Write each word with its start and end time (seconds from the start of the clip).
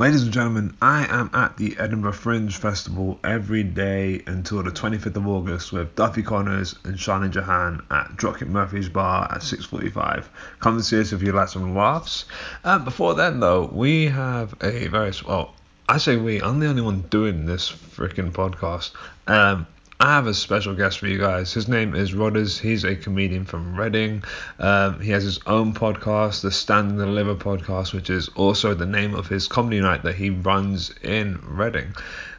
Ladies 0.00 0.22
and 0.22 0.32
gentlemen, 0.32 0.76
I 0.80 1.06
am 1.06 1.28
at 1.34 1.56
the 1.56 1.76
Edinburgh 1.76 2.12
Fringe 2.12 2.56
Festival 2.56 3.18
every 3.24 3.64
day 3.64 4.22
until 4.28 4.62
the 4.62 4.70
25th 4.70 5.16
of 5.16 5.26
August 5.26 5.72
with 5.72 5.96
Duffy 5.96 6.22
Connors 6.22 6.76
and 6.84 6.96
Charlie 6.96 7.28
Jahan 7.28 7.82
at 7.90 8.16
Dropkick 8.16 8.46
Murphy's 8.46 8.88
Bar 8.88 9.24
at 9.24 9.40
6.45. 9.40 10.26
Come 10.60 10.74
and 10.74 10.84
see 10.84 11.00
us 11.00 11.12
if 11.12 11.20
you 11.20 11.32
like 11.32 11.48
some 11.48 11.74
laughs. 11.74 12.26
Uh, 12.62 12.78
before 12.78 13.16
then, 13.16 13.40
though, 13.40 13.68
we 13.72 14.04
have 14.04 14.54
a 14.62 14.86
very, 14.86 15.10
well, 15.26 15.56
I 15.88 15.98
say 15.98 16.16
we, 16.16 16.40
I'm 16.40 16.60
the 16.60 16.68
only 16.68 16.82
one 16.82 17.00
doing 17.10 17.46
this 17.46 17.68
freaking 17.68 18.30
podcast. 18.30 18.92
Um, 19.26 19.66
I 20.00 20.14
have 20.14 20.28
a 20.28 20.34
special 20.34 20.76
guest 20.76 21.00
for 21.00 21.08
you 21.08 21.18
guys. 21.18 21.52
His 21.52 21.66
name 21.66 21.96
is 21.96 22.12
Rhodders. 22.12 22.60
He's 22.60 22.84
a 22.84 22.94
comedian 22.94 23.44
from 23.44 23.74
Reading. 23.74 24.22
Um, 24.60 25.00
he 25.00 25.10
has 25.10 25.24
his 25.24 25.40
own 25.44 25.74
podcast, 25.74 26.42
the 26.42 26.52
Stand 26.52 26.90
and 26.92 26.98
Deliver 27.00 27.34
podcast, 27.34 27.92
which 27.92 28.08
is 28.08 28.28
also 28.36 28.74
the 28.74 28.86
name 28.86 29.16
of 29.16 29.26
his 29.26 29.48
comedy 29.48 29.80
night 29.80 30.04
that 30.04 30.14
he 30.14 30.30
runs 30.30 30.94
in 31.02 31.40
Reading. 31.42 31.94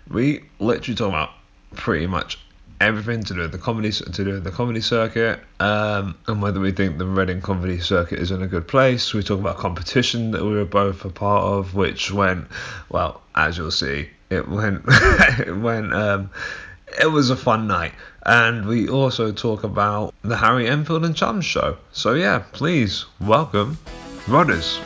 We 0.10 0.44
literally 0.60 0.96
talk 0.96 1.10
about 1.10 1.32
pretty 1.76 2.08
much 2.08 2.40
everything 2.80 3.26
to 3.26 3.34
do 3.34 3.42
with 3.42 3.52
the 3.52 3.58
comedy 3.58 3.92
to 3.92 4.24
do 4.24 4.32
with 4.32 4.46
the 4.46 4.52
comedy 4.52 4.80
circuit 4.80 5.42
um, 5.60 6.18
and 6.28 6.42
whether 6.42 6.62
we 6.62 6.72
think 6.72 6.98
the 6.98 7.06
Reading 7.06 7.42
comedy 7.42 7.82
circuit 7.82 8.20
is 8.20 8.32
in 8.32 8.42
a 8.42 8.48
good 8.48 8.70
place. 8.70 9.14
We 9.14 9.22
talk 9.22 9.42
about 9.42 9.58
competition 9.58 10.32
that 10.32 10.46
we 10.46 10.52
were 10.52 10.64
both 10.64 11.04
a 11.04 11.10
part 11.10 11.44
of, 11.44 11.76
which 11.76 12.10
went 12.10 12.48
well, 12.88 13.22
as 13.36 13.58
you'll 13.58 13.72
see, 13.72 14.10
it 14.30 14.48
went 14.48 14.82
it 14.88 15.58
went 15.58 15.94
um, 15.94 16.30
it 17.02 17.08
was 17.12 17.30
a 17.30 17.36
fun 17.36 17.68
night. 17.68 17.92
And 18.26 18.66
we 18.68 18.88
also 18.90 19.32
talk 19.32 19.64
about 19.64 20.14
the 20.24 20.38
Harry 20.38 20.68
Enfield 20.68 21.06
and 21.06 21.16
Chums 21.16 21.46
show. 21.46 21.78
So 21.92 22.14
yeah, 22.14 22.44
please 22.52 23.06
welcome 23.20 23.78
Rhodders. 24.28 24.80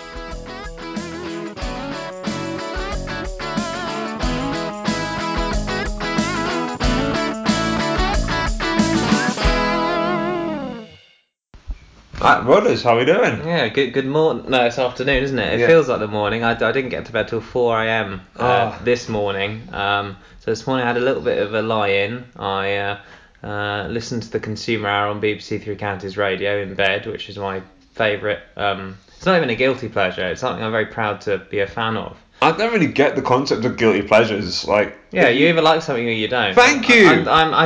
Right, 12.21 12.41
Rhodders, 12.45 12.83
how 12.83 12.95
are 12.95 12.99
we 12.99 13.05
doing? 13.05 13.45
Yeah, 13.45 13.67
good 13.67 13.91
good 13.91 14.05
morning. 14.05 14.45
No, 14.49 14.65
it's 14.65 14.77
afternoon, 14.79 15.23
isn't 15.23 15.39
it? 15.39 15.55
It 15.55 15.59
Yeah. 15.61 15.67
feels 15.67 15.89
like 15.89 15.99
the 15.99 16.07
morning. 16.07 16.43
I, 16.43 16.51
I 16.51 16.71
didn't 16.71 16.89
get 16.89 17.05
to 17.05 17.11
bed 17.11 17.27
till 17.27 17.41
4 17.41 17.83
a.m. 17.83 18.21
Uh, 18.39 18.43
Ah. 18.71 18.79
this 18.83 19.09
morning. 19.09 19.63
Um, 19.73 20.15
so 20.43 20.51
this 20.51 20.67
morning 20.67 20.83
I 20.83 20.87
had 20.87 20.97
a 20.97 20.99
little 20.99 21.21
bit 21.21 21.37
of 21.41 21.53
a 21.53 21.61
lie 21.61 21.87
in. 21.87 22.25
I 22.35 22.75
uh, 22.75 22.99
uh, 23.43 23.87
listened 23.87 24.23
to 24.23 24.29
the 24.29 24.41
Consumer 24.41 24.89
Hour 24.89 25.07
on 25.07 25.21
BBC 25.21 25.63
Three 25.63 25.77
Counties 25.77 26.17
Radio 26.17 26.61
in 26.61 26.73
bed, 26.73 27.05
which 27.05 27.29
is 27.29 27.37
my 27.37 27.61
favourite. 27.93 28.39
Um, 28.57 28.97
it's 29.15 29.25
not 29.25 29.37
even 29.37 29.49
a 29.49 29.55
guilty 29.55 29.87
pleasure. 29.87 30.27
It's 30.27 30.41
something 30.41 30.61
I'm 30.61 30.73
very 30.73 30.87
proud 30.87 31.21
to 31.21 31.37
be 31.37 31.59
a 31.59 31.67
fan 31.67 31.95
of. 31.95 32.17
I 32.43 32.57
don't 32.57 32.73
really 32.73 32.87
get 32.91 33.15
the 33.15 33.21
concept 33.21 33.65
of 33.65 33.77
guilty 33.77 34.01
pleasures. 34.01 34.65
Like, 34.67 34.97
Yeah, 35.11 35.29
you 35.29 35.47
either 35.47 35.61
like 35.61 35.81
something 35.81 36.07
or 36.07 36.11
you 36.11 36.27
don't. 36.27 36.53
Thank 36.53 36.89
you. 36.89 37.07
I, 37.07 37.15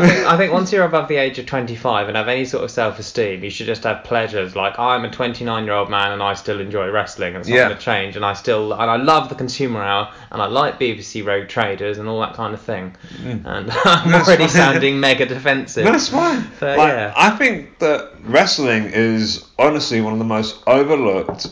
think, 0.08 0.26
I 0.28 0.38
think 0.38 0.54
once 0.60 0.72
you're 0.72 0.84
above 0.86 1.08
the 1.08 1.16
age 1.16 1.40
of 1.40 1.46
25 1.46 2.08
and 2.08 2.16
have 2.18 2.28
any 2.28 2.46
sort 2.46 2.64
of 2.64 2.72
self-esteem, 2.72 3.44
you 3.44 3.50
should 3.50 3.66
just 3.66 3.84
have 3.84 4.04
pleasures. 4.04 4.56
Like 4.56 4.78
I'm 4.78 5.06
a 5.06 5.10
29-year-old 5.10 5.90
man 5.90 6.12
and 6.12 6.22
I 6.22 6.34
still 6.34 6.60
enjoy 6.60 6.90
wrestling. 6.92 7.30
and 7.36 7.42
It's 7.42 7.50
not 7.50 7.56
Yeah. 7.56 7.66
going 7.68 7.78
to 7.78 7.84
change. 7.84 8.16
And 8.16 8.24
I 8.26 8.34
still 8.34 8.74
and 8.74 8.90
I 8.92 8.98
love 8.98 9.30
the 9.30 9.36
Consumer 9.36 9.82
Hour 9.82 10.12
and 10.32 10.42
I 10.42 10.46
like 10.48 10.80
BBC 10.80 11.26
Rogue 11.26 11.48
Traders 11.48 11.98
and 11.98 12.08
all 12.10 12.20
that 12.22 12.34
kind 12.34 12.54
of 12.54 12.62
thing. 12.62 12.96
And 13.26 13.46
I'm 13.72 14.08
Mm. 14.08 14.12
That's 14.12 14.28
already 14.28 14.44
fine. 14.44 14.50
sounding 14.50 15.00
mega 15.00 15.26
defensive. 15.26 15.84
That's 15.86 16.10
fine. 16.10 16.46
But, 16.60 16.78
like, 16.78 16.92
yeah. 16.94 17.14
I 17.16 17.32
think 17.32 17.80
that 17.80 18.12
wrestling 18.24 18.86
is 18.94 19.46
honestly 19.58 20.02
one 20.02 20.14
of 20.14 20.20
the 20.20 20.26
most 20.26 20.62
overlooked 20.68 21.48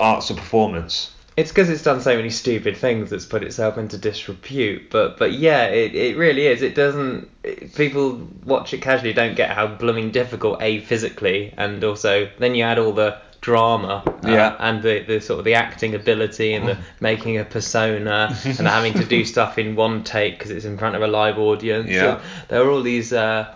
arts 0.00 0.30
of 0.30 0.36
performance. 0.36 1.10
It's 1.36 1.50
because 1.50 1.68
it's 1.68 1.82
done 1.82 2.00
so 2.00 2.16
many 2.16 2.30
stupid 2.30 2.76
things 2.76 3.10
that's 3.10 3.26
put 3.26 3.42
itself 3.42 3.76
into 3.76 3.98
disrepute. 3.98 4.90
But 4.90 5.18
but 5.18 5.32
yeah, 5.32 5.64
it, 5.66 5.94
it 5.94 6.16
really 6.16 6.46
is. 6.46 6.62
It 6.62 6.74
doesn't. 6.74 7.28
It, 7.42 7.74
people 7.74 8.28
watch 8.44 8.72
it 8.72 8.82
casually 8.82 9.12
don't 9.12 9.34
get 9.34 9.50
how 9.50 9.66
blooming 9.66 10.10
difficult 10.12 10.62
a 10.62 10.80
physically 10.80 11.52
and 11.56 11.82
also 11.82 12.30
then 12.38 12.54
you 12.54 12.62
add 12.64 12.78
all 12.78 12.92
the 12.92 13.18
drama 13.40 14.02
uh, 14.06 14.28
Yeah. 14.28 14.56
and 14.58 14.82
the, 14.82 15.00
the 15.00 15.20
sort 15.20 15.38
of 15.40 15.44
the 15.44 15.52
acting 15.54 15.94
ability 15.94 16.54
and 16.54 16.66
the 16.66 16.78
making 17.00 17.36
a 17.36 17.44
persona 17.44 18.34
and 18.44 18.66
having 18.66 18.94
to 18.94 19.04
do 19.04 19.22
stuff 19.26 19.58
in 19.58 19.76
one 19.76 20.02
take 20.02 20.38
because 20.38 20.50
it's 20.50 20.64
in 20.64 20.78
front 20.78 20.96
of 20.96 21.02
a 21.02 21.06
live 21.06 21.38
audience. 21.38 21.90
Yeah. 21.90 22.22
There 22.48 22.62
are 22.62 22.70
all 22.70 22.80
these. 22.82 23.12
Uh, 23.12 23.54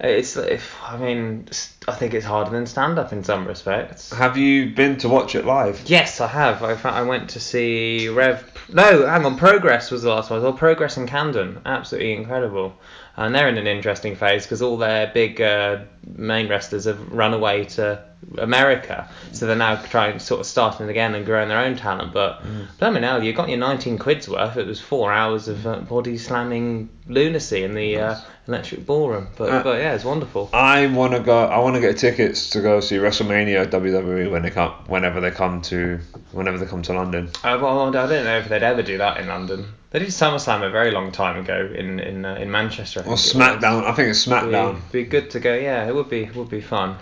it's 0.00 0.36
if 0.36 0.76
I 0.82 0.96
mean 0.96 1.48
I 1.88 1.94
think 1.94 2.14
it's 2.14 2.24
harder 2.24 2.50
than 2.50 2.66
stand 2.66 2.98
up 2.98 3.12
in 3.12 3.24
some 3.24 3.46
respects. 3.46 4.12
Have 4.12 4.36
you 4.36 4.70
been 4.70 4.96
to 4.98 5.08
watch 5.08 5.34
it 5.34 5.44
live? 5.44 5.82
Yes, 5.86 6.20
I 6.20 6.28
have. 6.28 6.62
I, 6.62 6.74
I 6.88 7.02
went 7.02 7.30
to 7.30 7.40
see 7.40 8.08
Rev. 8.08 8.44
No, 8.72 9.06
hang 9.06 9.24
on. 9.24 9.36
Progress 9.36 9.90
was 9.90 10.02
the 10.02 10.10
last 10.10 10.30
one. 10.30 10.38
I 10.38 10.42
saw 10.42 10.52
Progress 10.52 10.96
in 10.96 11.06
Camden. 11.06 11.60
Absolutely 11.64 12.12
incredible. 12.12 12.74
And 13.16 13.34
they're 13.34 13.48
in 13.48 13.58
an 13.58 13.66
interesting 13.66 14.14
phase 14.14 14.44
because 14.44 14.62
all 14.62 14.76
their 14.76 15.10
big 15.12 15.40
uh, 15.40 15.80
main 16.06 16.48
wrestlers 16.48 16.84
have 16.84 17.12
run 17.12 17.34
away 17.34 17.64
to 17.64 18.04
America. 18.36 19.08
So 19.32 19.46
they're 19.46 19.56
now 19.56 19.76
trying, 19.76 20.20
sort 20.20 20.40
of 20.40 20.46
starting 20.46 20.88
again 20.88 21.16
and 21.16 21.26
growing 21.26 21.48
their 21.48 21.58
own 21.58 21.74
talent. 21.74 22.12
But 22.12 22.42
blimey 22.78 23.00
now, 23.00 23.16
you 23.16 23.32
got 23.32 23.48
your 23.48 23.58
19 23.58 23.98
quid's 23.98 24.28
worth. 24.28 24.56
It 24.56 24.66
was 24.66 24.80
four 24.80 25.12
hours 25.12 25.48
of 25.48 25.66
uh, 25.66 25.80
body 25.80 26.16
slamming 26.18 26.90
lunacy 27.08 27.64
in 27.64 27.74
the 27.74 27.98
uh, 27.98 28.16
electric 28.48 28.86
ballroom. 28.86 29.28
But, 29.36 29.50
Uh, 29.50 29.62
but 29.62 29.78
yeah, 29.78 29.94
it's 29.94 30.04
wonderful. 30.04 30.50
I 30.52 30.86
want 30.86 31.12
to 31.12 31.20
go. 31.20 31.44
I 31.44 31.58
want 31.58 31.76
to 31.76 31.80
get 31.80 31.96
tickets 31.98 32.50
to 32.50 32.60
go 32.60 32.80
see 32.80 32.96
WrestleMania 32.96 33.66
WWE 33.70 34.30
when 34.30 34.42
they 34.42 34.50
come, 34.50 34.72
whenever 34.86 35.20
they 35.20 35.30
come 35.30 35.60
to, 35.62 36.00
whenever 36.32 36.58
they 36.58 36.66
come 36.66 36.82
to 36.82 36.94
London. 36.94 37.28
Uh, 37.44 37.58
well, 37.60 37.88
I 37.88 37.92
don't 37.92 38.24
know 38.24 38.38
if 38.38 38.48
they'd 38.48 38.62
ever 38.62 38.82
do 38.82 38.98
that 38.98 39.18
in 39.18 39.28
London. 39.28 39.66
They 39.90 40.00
did 40.00 40.08
SummerSlam 40.08 40.66
a 40.66 40.70
very 40.70 40.90
long 40.90 41.12
time 41.12 41.38
ago 41.38 41.70
in 41.74 42.00
in 42.00 42.24
uh, 42.24 42.34
in 42.34 42.50
Manchester. 42.50 43.00
Or 43.00 43.16
think. 43.16 43.18
SmackDown. 43.18 43.84
I 43.84 43.92
think 43.92 44.08
it's 44.08 44.26
SmackDown. 44.26 44.78
it 44.78 44.92
Be, 44.92 45.04
be 45.04 45.08
good 45.08 45.30
to 45.30 45.40
go. 45.40 45.54
Yeah, 45.54 45.86
it 45.86 45.94
would 45.94 46.10
be 46.10 46.24
would 46.34 46.50
be 46.50 46.60
fun. 46.60 46.96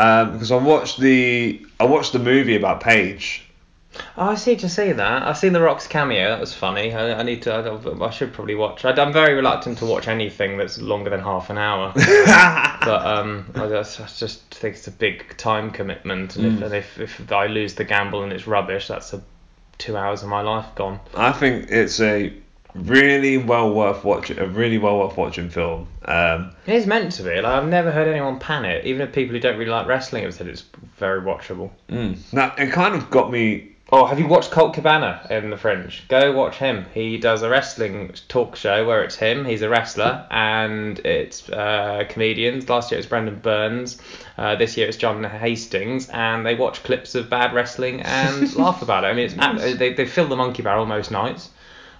Um, 0.00 0.32
because 0.32 0.52
I 0.52 0.56
watched 0.56 1.00
the 1.00 1.64
I 1.80 1.84
watched 1.84 2.12
the 2.12 2.20
movie 2.20 2.56
about 2.56 2.80
Paige. 2.80 3.47
Oh, 4.16 4.30
I 4.30 4.34
see 4.34 4.56
to 4.56 4.68
see 4.68 4.92
that. 4.92 5.22
I've 5.22 5.38
seen 5.38 5.52
the 5.52 5.60
Rock's 5.60 5.86
cameo. 5.86 6.28
That 6.28 6.40
was 6.40 6.54
funny. 6.54 6.92
I, 6.94 7.20
I 7.20 7.22
need 7.22 7.42
to. 7.42 7.52
I, 7.52 8.06
I 8.06 8.10
should 8.10 8.32
probably 8.32 8.54
watch. 8.54 8.84
I, 8.84 8.90
I'm 8.90 9.12
very 9.12 9.34
reluctant 9.34 9.78
to 9.78 9.86
watch 9.86 10.08
anything 10.08 10.56
that's 10.58 10.78
longer 10.80 11.10
than 11.10 11.20
half 11.20 11.50
an 11.50 11.58
hour. 11.58 11.92
but 11.96 13.06
um, 13.06 13.50
I 13.54 13.68
just, 13.68 14.00
I 14.00 14.06
just 14.06 14.42
think 14.54 14.76
it's 14.76 14.86
a 14.86 14.92
big 14.92 15.36
time 15.36 15.70
commitment, 15.70 16.36
and, 16.36 16.46
if, 16.46 16.62
and 16.62 16.74
if 16.74 17.00
if 17.00 17.32
I 17.32 17.46
lose 17.46 17.74
the 17.74 17.84
gamble 17.84 18.22
and 18.22 18.32
it's 18.32 18.46
rubbish, 18.46 18.88
that's 18.88 19.12
a 19.12 19.22
two 19.78 19.96
hours 19.96 20.22
of 20.22 20.28
my 20.28 20.40
life 20.42 20.66
gone. 20.74 21.00
I 21.14 21.32
think 21.32 21.70
it's 21.70 22.00
a 22.00 22.32
really 22.74 23.38
well 23.38 23.72
worth 23.72 24.04
watching. 24.04 24.38
A 24.38 24.46
really 24.46 24.78
well 24.78 24.98
worth 24.98 25.16
watching 25.16 25.50
film. 25.50 25.88
Um, 26.04 26.52
It 26.66 26.74
is 26.74 26.86
meant 26.86 27.12
to 27.12 27.22
be. 27.22 27.30
Like 27.40 27.44
I've 27.44 27.68
never 27.68 27.90
heard 27.90 28.08
anyone 28.08 28.38
pan 28.38 28.64
it. 28.64 28.84
Even 28.84 29.02
if 29.02 29.12
people 29.12 29.34
who 29.34 29.40
don't 29.40 29.58
really 29.58 29.70
like 29.70 29.86
wrestling 29.86 30.24
have 30.24 30.34
said 30.34 30.46
it's 30.48 30.64
very 30.96 31.20
watchable. 31.20 31.70
now 32.32 32.54
it 32.58 32.72
kind 32.72 32.94
of 32.94 33.10
got 33.10 33.30
me. 33.30 33.72
Oh, 33.90 34.04
have 34.04 34.18
you 34.18 34.26
watched 34.26 34.50
Colt 34.50 34.74
Cabana 34.74 35.26
in 35.30 35.48
the 35.48 35.56
Fringe? 35.56 36.06
Go 36.08 36.32
watch 36.32 36.56
him. 36.56 36.84
He 36.92 37.16
does 37.16 37.40
a 37.40 37.48
wrestling 37.48 38.12
talk 38.28 38.54
show 38.54 38.86
where 38.86 39.02
it's 39.02 39.16
him. 39.16 39.46
He's 39.46 39.62
a 39.62 39.68
wrestler 39.70 40.26
and 40.30 40.98
it's 41.06 41.48
uh, 41.48 42.04
comedians. 42.10 42.68
Last 42.68 42.90
year 42.90 42.98
it 42.98 43.00
was 43.00 43.06
Brendon 43.06 43.36
Burns. 43.36 43.98
Uh, 44.36 44.56
this 44.56 44.76
year 44.76 44.88
it's 44.88 44.98
John 44.98 45.24
Hastings, 45.24 46.10
and 46.10 46.44
they 46.44 46.54
watch 46.54 46.82
clips 46.82 47.14
of 47.14 47.30
bad 47.30 47.54
wrestling 47.54 48.02
and 48.02 48.54
laugh 48.56 48.82
about 48.82 49.04
it. 49.04 49.06
I 49.06 49.14
mean, 49.14 49.24
it's 49.24 49.78
they 49.78 49.94
they 49.94 50.04
fill 50.04 50.28
the 50.28 50.36
Monkey 50.36 50.62
Barrel 50.62 50.84
most 50.84 51.10
nights. 51.10 51.48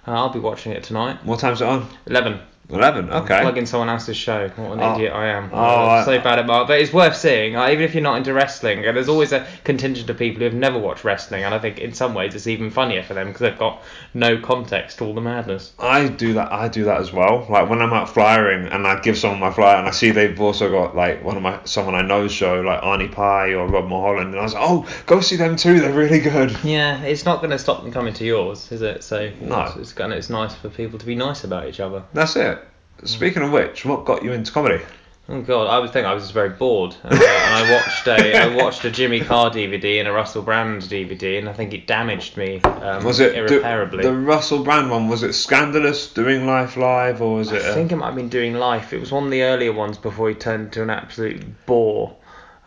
Uh, 0.07 0.11
I'll 0.11 0.29
be 0.29 0.39
watching 0.39 0.73
it 0.73 0.83
tonight. 0.83 1.25
What 1.25 1.39
time's 1.39 1.61
it 1.61 1.67
on? 1.67 1.87
Eleven. 2.05 2.39
Eleven. 2.71 3.09
Okay. 3.11 3.41
Plug 3.41 3.57
in 3.57 3.65
someone 3.65 3.89
else's 3.89 4.15
show. 4.15 4.47
What 4.55 4.73
an 4.73 4.79
Oh. 4.81 4.93
idiot 4.95 5.11
I 5.13 5.27
am. 5.29 5.49
Oh, 5.51 5.89
I'm 5.89 6.05
so 6.05 6.19
bad 6.19 6.37
at 6.37 6.45
Mark. 6.45 6.67
But 6.67 6.79
it's 6.79 6.93
worth 6.93 7.15
seeing. 7.15 7.53
Like, 7.53 7.73
even 7.73 7.83
if 7.83 7.95
you're 7.95 8.03
not 8.03 8.17
into 8.17 8.31
wrestling, 8.31 8.85
and 8.85 8.95
there's 8.95 9.09
always 9.09 9.31
a 9.31 9.43
contingent 9.63 10.07
of 10.09 10.17
people 10.19 10.39
who 10.39 10.45
have 10.45 10.53
never 10.53 10.77
watched 10.77 11.03
wrestling, 11.03 11.43
and 11.43 11.53
I 11.55 11.57
think 11.57 11.79
in 11.79 11.93
some 11.93 12.13
ways 12.13 12.35
it's 12.35 12.45
even 12.45 12.69
funnier 12.69 13.01
for 13.01 13.15
them 13.15 13.27
because 13.27 13.41
they've 13.41 13.57
got 13.57 13.81
no 14.13 14.37
context 14.39 14.99
to 14.99 15.05
all 15.05 15.15
the 15.15 15.21
madness. 15.21 15.71
I 15.79 16.09
do 16.09 16.33
that. 16.33 16.51
I 16.53 16.67
do 16.67 16.83
that 16.83 16.99
as 17.01 17.11
well. 17.11 17.47
Like 17.49 17.67
when 17.69 17.81
I'm 17.81 17.91
out 17.91 18.07
flyering 18.09 18.67
and 18.67 18.85
I 18.85 18.99
give 18.99 19.17
someone 19.17 19.39
my 19.39 19.51
flyer 19.51 19.77
and 19.77 19.87
I 19.87 19.91
see 19.91 20.11
they've 20.11 20.39
also 20.39 20.69
got 20.69 20.95
like 20.95 21.23
one 21.23 21.37
of 21.37 21.41
my 21.41 21.59
someone 21.63 21.95
I 21.95 22.03
know 22.03 22.27
show 22.27 22.61
like 22.61 22.81
Arnie 22.81 23.11
Pie 23.11 23.53
or 23.55 23.67
Rob 23.67 23.87
Mulholland 23.87 24.29
and 24.29 24.39
I 24.39 24.43
was 24.43 24.53
like, 24.53 24.63
oh, 24.63 24.85
go 25.07 25.21
see 25.21 25.37
them 25.37 25.55
too. 25.55 25.79
They're 25.79 25.91
really 25.91 26.19
good. 26.19 26.55
Yeah, 26.63 27.01
it's 27.01 27.25
not 27.25 27.37
going 27.39 27.49
to 27.51 27.57
stop 27.59 27.81
them 27.81 27.91
coming 27.91 28.13
to 28.13 28.25
yours, 28.25 28.71
is 28.71 28.83
it? 28.83 29.03
So 29.03 29.31
No. 29.41 29.61
it's, 29.75 29.91
it's, 29.91 29.93
it's 29.99 30.29
nice 30.29 30.53
for 30.53 30.69
people 30.69 30.99
to 30.99 31.05
be 31.05 31.15
nice 31.15 31.43
about 31.43 31.67
each 31.67 31.79
other. 31.79 32.03
That's 32.13 32.35
it. 32.35 32.58
Speaking 33.03 33.43
of 33.43 33.51
which, 33.51 33.85
what 33.85 34.05
got 34.05 34.23
you 34.23 34.31
into 34.33 34.51
comedy? 34.51 34.83
Oh 35.31 35.41
god, 35.41 35.67
I 35.67 35.77
was 35.77 35.91
thinking 35.91 36.09
I 36.09 36.15
was 36.15 36.23
just 36.23 36.33
very 36.33 36.49
bored, 36.49 36.95
uh, 37.03 37.09
and 37.09 37.21
I 37.21 37.71
watched 37.71 38.07
a 38.07 38.35
I 38.35 38.55
watched 38.55 38.83
a 38.83 38.89
Jimmy 38.89 39.19
Carr 39.19 39.51
DVD 39.51 39.99
and 39.99 40.07
a 40.07 40.11
Russell 40.11 40.41
Brand 40.41 40.81
DVD, 40.81 41.37
and 41.37 41.47
I 41.47 41.53
think 41.53 41.71
it 41.71 41.85
damaged 41.85 42.35
me 42.35 42.59
um, 42.61 43.03
Was 43.03 43.19
it 43.19 43.33
the, 43.33 43.39
irreparably. 43.41 44.01
the 44.01 44.11
Russell 44.11 44.63
Brand 44.63 44.89
one? 44.89 45.07
Was 45.07 45.21
it 45.21 45.33
scandalous 45.33 46.11
doing 46.11 46.47
life 46.47 46.77
live 46.77 47.21
or 47.21 47.35
was 47.35 47.51
it? 47.51 47.61
I 47.61 47.75
think 47.75 47.91
it 47.91 47.97
might 47.97 48.07
have 48.07 48.15
been 48.15 48.29
doing 48.29 48.55
life. 48.55 48.91
It 48.91 48.99
was 48.99 49.11
one 49.11 49.25
of 49.25 49.29
the 49.29 49.43
earlier 49.43 49.71
ones 49.71 49.99
before 49.99 50.29
he 50.29 50.35
turned 50.35 50.65
into 50.65 50.81
an 50.81 50.89
absolute 50.89 51.43
bore. 51.67 52.15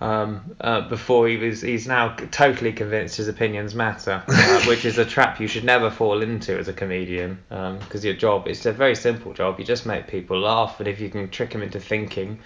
Um, 0.02 0.56
uh, 0.60 0.88
before 0.88 1.28
he 1.28 1.37
was, 1.37 1.60
he's 1.60 1.87
now 1.87 2.16
totally 2.32 2.72
convinced 2.72 3.16
his 3.16 3.28
opinions 3.28 3.72
matter, 3.72 4.25
uh, 4.26 4.62
which 4.66 4.84
is 4.84 4.99
a 4.99 5.04
trap 5.04 5.38
you 5.38 5.46
should 5.46 5.62
never 5.62 5.90
fall 5.90 6.22
into 6.22 6.58
as 6.58 6.66
a 6.66 6.72
comedian. 6.72 7.38
Because 7.49 8.04
your 8.04 8.14
job, 8.14 8.49
it's 8.49 8.66
a 8.66 8.72
very 8.72 8.96
simple 8.96 9.32
job. 9.32 9.60
You 9.60 9.64
just 9.64 9.87
make 9.87 10.08
people 10.08 10.40
laugh, 10.40 10.81
and 10.81 10.88
if 10.88 10.99
you 10.99 11.08
can 11.08 11.31
trick 11.31 11.50
them 11.50 11.62
into 11.62 11.78
thinking, 11.78 12.40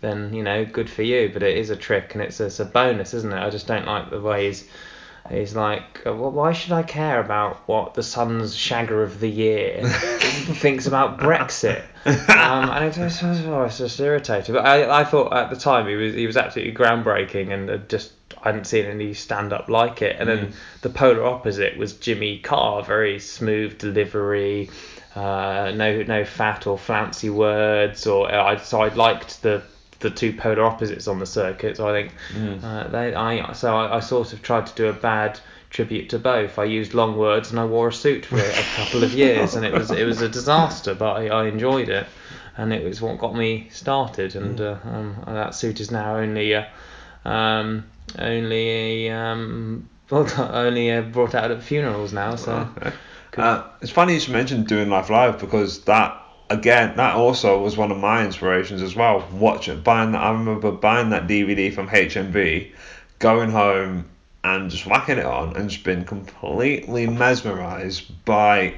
then 0.00 0.34
you 0.34 0.42
know, 0.42 0.64
good 0.64 0.90
for 0.90 1.02
you. 1.02 1.30
But 1.32 1.44
it 1.44 1.56
is 1.56 1.70
a 1.70 1.76
trick, 1.76 2.14
and 2.14 2.22
it's 2.24 2.40
it's 2.40 2.58
a 2.58 2.64
bonus, 2.64 3.14
isn't 3.14 3.32
it? 3.32 3.38
I 3.38 3.50
just 3.50 3.68
don't 3.68 3.86
like 3.86 4.10
the 4.10 4.20
ways 4.20 4.68
He's 5.30 5.54
like, 5.54 6.06
uh, 6.06 6.14
well, 6.14 6.30
why 6.30 6.52
should 6.52 6.72
I 6.72 6.82
care 6.82 7.20
about 7.20 7.66
what 7.68 7.94
the 7.94 8.02
Sun's 8.02 8.54
shagger 8.54 9.02
of 9.02 9.20
the 9.20 9.30
year 9.30 9.82
thinks 9.88 10.86
about 10.86 11.18
Brexit? 11.18 11.82
Um, 12.04 12.70
and 12.70 12.84
it's 12.84 12.96
just, 12.96 13.22
oh, 13.22 13.64
it's 13.64 13.78
just 13.78 13.98
irritating. 13.98 14.54
But 14.54 14.66
I, 14.66 15.00
I 15.00 15.04
thought 15.04 15.32
at 15.32 15.50
the 15.50 15.56
time 15.56 15.88
he 15.88 15.94
was 15.94 16.14
he 16.14 16.26
was 16.26 16.36
absolutely 16.36 16.74
groundbreaking 16.74 17.52
and 17.52 17.88
just 17.88 18.12
I 18.42 18.50
hadn't 18.50 18.66
seen 18.66 18.84
any 18.84 19.14
stand 19.14 19.52
up 19.52 19.68
like 19.68 20.02
it. 20.02 20.16
And 20.18 20.28
then 20.28 20.46
mm. 20.46 20.54
the 20.82 20.90
polar 20.90 21.24
opposite 21.24 21.76
was 21.76 21.94
Jimmy 21.94 22.38
Carr, 22.38 22.82
very 22.82 23.18
smooth 23.18 23.78
delivery, 23.78 24.70
uh, 25.16 25.72
no 25.74 26.02
no 26.02 26.24
fat 26.24 26.66
or 26.66 26.78
fancy 26.78 27.30
words. 27.30 28.06
Or 28.06 28.32
I 28.32 28.56
so 28.58 28.82
I 28.82 28.88
liked 28.94 29.42
the 29.42 29.62
the 30.00 30.10
two 30.10 30.32
polar 30.32 30.64
opposites 30.64 31.08
on 31.08 31.18
the 31.18 31.26
circuit. 31.26 31.76
So 31.76 31.88
I 31.88 31.92
think 31.92 32.12
mm. 32.32 32.62
uh, 32.62 32.88
they, 32.88 33.14
I, 33.14 33.52
so 33.52 33.76
I, 33.76 33.96
I, 33.96 34.00
sort 34.00 34.32
of 34.32 34.42
tried 34.42 34.66
to 34.66 34.74
do 34.74 34.86
a 34.86 34.92
bad 34.92 35.40
tribute 35.70 36.10
to 36.10 36.18
both. 36.18 36.58
I 36.58 36.64
used 36.64 36.94
long 36.94 37.16
words 37.16 37.50
and 37.50 37.58
I 37.58 37.64
wore 37.64 37.88
a 37.88 37.92
suit 37.92 38.26
for 38.26 38.38
a 38.38 38.62
couple 38.76 39.02
of 39.04 39.12
years, 39.24 39.54
and 39.54 39.64
it 39.64 39.72
was 39.72 39.90
it 39.90 40.04
was 40.04 40.20
a 40.22 40.28
disaster, 40.28 40.94
but 40.94 41.16
I, 41.16 41.28
I 41.28 41.46
enjoyed 41.46 41.88
it, 41.88 42.06
and 42.56 42.72
it 42.72 42.84
was 42.84 43.00
what 43.00 43.18
got 43.18 43.34
me 43.34 43.68
started. 43.70 44.36
And 44.36 44.58
mm. 44.58 44.86
uh, 44.86 44.88
um, 44.88 45.22
that 45.26 45.54
suit 45.54 45.80
is 45.80 45.90
now 45.90 46.16
only 46.16 46.52
a, 46.52 46.68
um, 47.24 47.84
only 48.18 49.08
a, 49.08 49.10
um, 49.10 49.88
well, 50.10 50.28
only 50.52 50.92
uh, 50.92 51.02
brought 51.02 51.34
out 51.34 51.50
at 51.50 51.62
funerals 51.62 52.12
now. 52.12 52.36
So. 52.36 52.68
Uh, 53.36 53.64
it's 53.82 53.90
funny 53.90 54.14
you 54.14 54.20
should 54.20 54.32
mention 54.32 54.64
doing 54.64 54.88
life 54.88 55.10
live 55.10 55.38
because 55.38 55.84
that 55.84 56.25
again, 56.50 56.96
that 56.96 57.14
also 57.14 57.60
was 57.62 57.76
one 57.76 57.90
of 57.90 57.98
my 57.98 58.24
inspirations 58.24 58.82
as 58.82 58.94
well. 58.94 59.26
Watching, 59.32 59.80
buying 59.80 60.12
that, 60.12 60.22
I 60.22 60.30
remember 60.30 60.72
buying 60.72 61.10
that 61.10 61.26
DVD 61.26 61.72
from 61.72 61.88
HMV, 61.88 62.72
going 63.18 63.50
home 63.50 64.06
and 64.44 64.70
just 64.70 64.86
whacking 64.86 65.18
it 65.18 65.26
on, 65.26 65.56
and 65.56 65.68
just 65.68 65.84
been 65.84 66.04
completely 66.04 67.06
mesmerized 67.06 68.24
by 68.24 68.74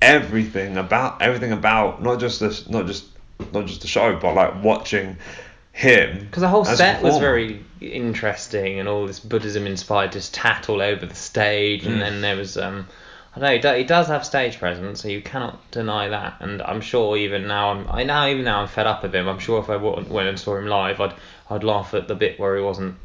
everything 0.00 0.76
about 0.76 1.22
everything 1.22 1.52
about 1.52 2.02
not 2.02 2.18
just 2.18 2.40
this, 2.40 2.68
not 2.68 2.86
just 2.86 3.04
not 3.52 3.66
just 3.66 3.82
the 3.82 3.88
show, 3.88 4.18
but 4.18 4.34
like 4.34 4.62
watching 4.62 5.16
him. 5.72 6.18
Because 6.20 6.42
the 6.42 6.48
whole 6.48 6.64
set 6.64 7.02
was 7.02 7.18
very 7.18 7.64
interesting, 7.80 8.78
and 8.78 8.88
all 8.88 9.06
this 9.06 9.20
Buddhism 9.20 9.66
inspired 9.66 10.12
just 10.12 10.34
tat 10.34 10.68
all 10.68 10.80
over 10.80 11.06
the 11.06 11.14
stage, 11.14 11.84
and 11.84 11.96
mm. 11.96 12.00
then 12.00 12.20
there 12.20 12.36
was 12.36 12.56
um 12.56 12.86
I 13.34 13.40
know 13.40 13.52
he, 13.52 13.58
do, 13.58 13.72
he 13.72 13.84
does 13.84 14.08
have 14.08 14.26
stage 14.26 14.58
presence, 14.58 15.02
so 15.02 15.08
you 15.08 15.22
cannot 15.22 15.70
deny 15.70 16.08
that. 16.08 16.36
And 16.40 16.60
I'm 16.60 16.82
sure 16.82 17.16
even 17.16 17.46
now, 17.46 17.70
I'm, 17.70 17.86
I 17.88 18.02
now 18.02 18.26
even 18.26 18.44
now 18.44 18.60
I'm 18.60 18.68
fed 18.68 18.86
up 18.86 19.04
of 19.04 19.14
him. 19.14 19.26
I'm 19.26 19.38
sure 19.38 19.58
if 19.58 19.70
I 19.70 19.76
went 19.76 20.28
and 20.28 20.38
saw 20.38 20.56
him 20.56 20.66
live, 20.66 21.00
I'd 21.00 21.14
I'd 21.52 21.64
laugh 21.64 21.94
at 21.94 22.08
the 22.08 22.14
bit 22.14 22.38
where 22.38 22.56
he 22.56 22.62
wasn't 22.62 22.96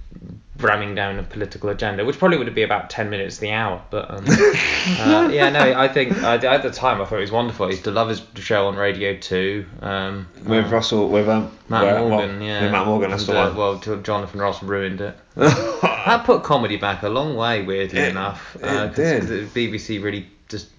ramming 0.59 0.95
down 0.95 1.19
a 1.19 1.23
political 1.23 1.69
agenda, 1.69 2.03
which 2.03 2.17
probably 2.17 2.37
would 2.37 2.53
be 2.55 2.63
about 2.63 2.89
ten 2.89 3.09
minutes 3.09 3.37
the 3.37 3.51
hour. 3.51 3.81
But 3.89 4.09
um, 4.09 4.25
uh, 4.27 5.29
yeah, 5.31 5.49
no, 5.49 5.59
I 5.59 5.87
think 5.87 6.21
uh, 6.21 6.39
at 6.41 6.63
the 6.63 6.71
time 6.71 7.01
I 7.01 7.05
thought 7.05 7.17
it 7.17 7.21
was 7.21 7.31
wonderful. 7.31 7.67
I 7.67 7.69
used 7.69 7.83
to 7.85 7.91
love 7.91 8.09
his 8.09 8.21
show 8.35 8.67
on 8.67 8.75
Radio 8.75 9.17
Two. 9.17 9.65
Um, 9.81 10.27
with 10.45 10.65
um, 10.65 10.71
Russell, 10.71 11.09
with 11.09 11.29
um, 11.29 11.51
Matt 11.69 11.99
Morgan, 11.99 12.41
yeah, 12.41 12.63
with 12.63 12.71
Matt 12.71 12.85
Morgan, 12.85 13.11
that's 13.11 13.25
the 13.25 13.33
one. 13.33 13.55
Well, 13.55 13.79
Jonathan 13.79 14.39
Ross 14.39 14.63
ruined 14.63 15.01
it. 15.01 15.17
that 15.35 16.23
put 16.25 16.43
comedy 16.43 16.77
back 16.77 17.03
a 17.03 17.09
long 17.09 17.35
way, 17.35 17.63
weirdly 17.63 17.99
it, 17.99 18.09
enough. 18.09 18.55
It 18.55 18.63
uh, 18.63 18.87
did. 18.87 19.23
The 19.23 19.69
BBC 19.69 20.01
really 20.01 20.27
just 20.47 20.69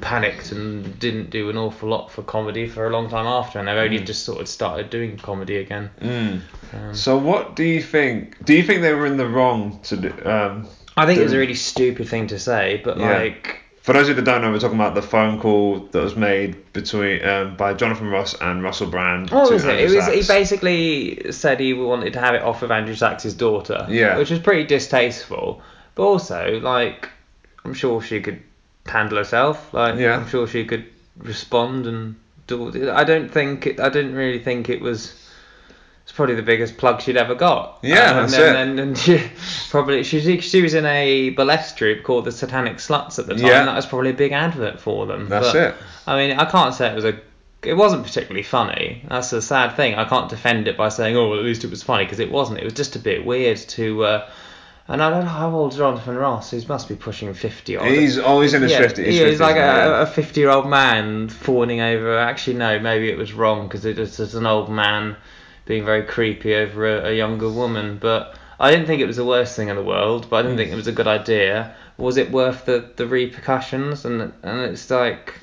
panicked 0.00 0.52
and 0.52 0.98
didn't 0.98 1.30
do 1.30 1.48
an 1.48 1.56
awful 1.56 1.88
lot 1.88 2.10
for 2.10 2.22
comedy 2.22 2.68
for 2.68 2.86
a 2.86 2.90
long 2.90 3.08
time 3.08 3.26
after, 3.26 3.58
and 3.58 3.68
they've 3.68 3.76
only 3.76 3.98
mm. 3.98 4.06
just 4.06 4.24
sort 4.24 4.40
of 4.40 4.48
started 4.48 4.90
doing 4.90 5.16
comedy 5.16 5.56
again. 5.56 5.90
Mm. 6.00 6.40
Um, 6.74 6.94
so, 6.94 7.16
what 7.16 7.56
do 7.56 7.64
you 7.64 7.82
think? 7.82 8.44
Do 8.44 8.54
you 8.54 8.62
think 8.62 8.82
they 8.82 8.92
were 8.92 9.06
in 9.06 9.16
the 9.16 9.26
wrong 9.26 9.80
to 9.84 9.96
do? 9.96 10.08
Um, 10.28 10.68
I 10.96 11.06
think 11.06 11.16
do, 11.16 11.22
it 11.22 11.24
was 11.24 11.32
a 11.32 11.38
really 11.38 11.54
stupid 11.54 12.08
thing 12.08 12.26
to 12.28 12.38
say, 12.38 12.80
but 12.84 12.98
yeah. 12.98 13.18
like. 13.18 13.58
For 13.80 13.92
those 13.94 14.02
of 14.02 14.10
you 14.10 14.22
that 14.22 14.30
don't 14.30 14.42
know, 14.42 14.52
we're 14.52 14.60
talking 14.60 14.76
about 14.76 14.94
the 14.94 15.02
phone 15.02 15.40
call 15.40 15.80
that 15.90 16.00
was 16.00 16.14
made 16.14 16.72
between 16.72 17.24
um, 17.26 17.56
by 17.56 17.74
Jonathan 17.74 18.06
Ross 18.06 18.32
and 18.40 18.62
Russell 18.62 18.86
Brand. 18.86 19.30
What 19.30 19.50
was 19.50 19.64
it? 19.64 19.80
it 19.80 19.90
was 19.90 20.06
he 20.06 20.22
basically 20.22 21.32
said 21.32 21.58
he 21.58 21.72
wanted 21.72 22.12
to 22.12 22.20
have 22.20 22.36
it 22.36 22.42
off 22.42 22.62
of 22.62 22.70
Andrew 22.70 22.94
Sachs's 22.94 23.34
daughter. 23.34 23.84
Yeah. 23.90 24.18
Which 24.18 24.30
was 24.30 24.38
pretty 24.38 24.62
distasteful, 24.62 25.62
but 25.96 26.04
also 26.04 26.60
like 26.60 27.08
I'm 27.64 27.74
sure 27.74 28.00
she 28.00 28.20
could 28.20 28.40
handle 28.86 29.18
herself. 29.18 29.72
Like 29.72 29.98
yeah. 29.98 30.16
I'm 30.16 30.28
sure 30.28 30.46
she 30.46 30.64
could 30.64 30.86
respond 31.18 31.86
and 31.86 32.16
do. 32.46 32.90
I 32.90 33.04
don't 33.04 33.30
think 33.30 33.66
it, 33.66 33.80
I 33.80 33.88
didn't 33.88 34.14
really 34.14 34.38
think 34.38 34.68
it 34.68 34.80
was. 34.80 35.18
It's 36.02 36.10
probably 36.10 36.34
the 36.34 36.42
biggest 36.42 36.78
plug 36.78 37.00
she'd 37.00 37.16
ever 37.16 37.36
got. 37.36 37.78
Yeah, 37.82 38.10
um, 38.10 38.16
that's 38.16 38.34
and, 38.34 38.42
it. 38.42 38.56
And, 38.56 38.80
and 38.80 38.98
she 38.98 39.22
probably 39.70 40.02
she 40.02 40.40
she 40.40 40.62
was 40.62 40.74
in 40.74 40.84
a 40.84 41.30
burlesque 41.30 41.76
troupe 41.76 42.02
called 42.02 42.24
the 42.24 42.32
Satanic 42.32 42.76
Sluts 42.76 43.18
at 43.18 43.26
the 43.26 43.34
time. 43.34 43.46
Yeah. 43.46 43.64
that 43.64 43.76
was 43.76 43.86
probably 43.86 44.10
a 44.10 44.14
big 44.14 44.32
advert 44.32 44.80
for 44.80 45.06
them. 45.06 45.28
That's 45.28 45.52
but, 45.52 45.56
it. 45.56 45.74
I 46.06 46.16
mean, 46.16 46.38
I 46.38 46.44
can't 46.44 46.74
say 46.74 46.90
it 46.90 46.94
was 46.94 47.04
a. 47.04 47.20
It 47.62 47.74
wasn't 47.74 48.02
particularly 48.02 48.42
funny. 48.42 49.04
That's 49.08 49.32
a 49.32 49.40
sad 49.40 49.76
thing. 49.76 49.94
I 49.94 50.04
can't 50.04 50.28
defend 50.28 50.66
it 50.66 50.76
by 50.76 50.88
saying, 50.88 51.16
oh, 51.16 51.28
well, 51.28 51.38
at 51.38 51.44
least 51.44 51.62
it 51.62 51.70
was 51.70 51.80
funny 51.80 52.04
because 52.04 52.18
it 52.18 52.28
wasn't. 52.28 52.58
It 52.58 52.64
was 52.64 52.72
just 52.72 52.96
a 52.96 52.98
bit 52.98 53.24
weird 53.24 53.56
to. 53.56 54.04
Uh, 54.04 54.30
and 54.88 55.02
I 55.02 55.10
don't 55.10 55.24
know 55.24 55.30
how 55.30 55.54
old 55.54 55.76
Jonathan 55.76 56.16
Ross. 56.16 56.50
He 56.50 56.64
must 56.66 56.88
be 56.88 56.96
pushing 56.96 57.32
fifty. 57.34 57.76
Odd. 57.76 57.88
He's 57.88 58.18
always 58.18 58.52
in 58.52 58.62
his 58.62 58.74
fifties. 58.74 59.18
Yeah, 59.18 59.26
he's 59.26 59.40
like 59.40 59.56
a, 59.56 60.02
a 60.02 60.06
fifty-year-old 60.06 60.68
man 60.68 61.28
fawning 61.28 61.80
over. 61.80 62.18
Actually, 62.18 62.56
no, 62.56 62.78
maybe 62.78 63.08
it 63.08 63.16
was 63.16 63.32
wrong 63.32 63.68
because 63.68 63.84
it 63.84 63.96
was 63.96 64.16
just 64.16 64.34
an 64.34 64.46
old 64.46 64.70
man 64.70 65.16
being 65.66 65.84
very 65.84 66.02
creepy 66.02 66.54
over 66.54 66.86
a, 66.86 67.10
a, 67.10 67.14
younger 67.14 67.48
woman. 67.48 67.98
But 67.98 68.36
I 68.58 68.72
didn't 68.72 68.86
think 68.86 69.00
it 69.00 69.06
was 69.06 69.16
the 69.16 69.24
worst 69.24 69.54
thing 69.54 69.68
in 69.68 69.76
the 69.76 69.84
world. 69.84 70.28
But 70.28 70.36
I 70.36 70.42
didn't 70.42 70.56
think 70.56 70.72
it 70.72 70.76
was 70.76 70.88
a 70.88 70.92
good 70.92 71.06
idea. 71.06 71.76
Was 71.96 72.16
it 72.16 72.32
worth 72.32 72.64
the, 72.64 72.90
the 72.96 73.06
repercussions? 73.06 74.04
And 74.04 74.32
and 74.42 74.60
it's 74.62 74.90
like 74.90 75.34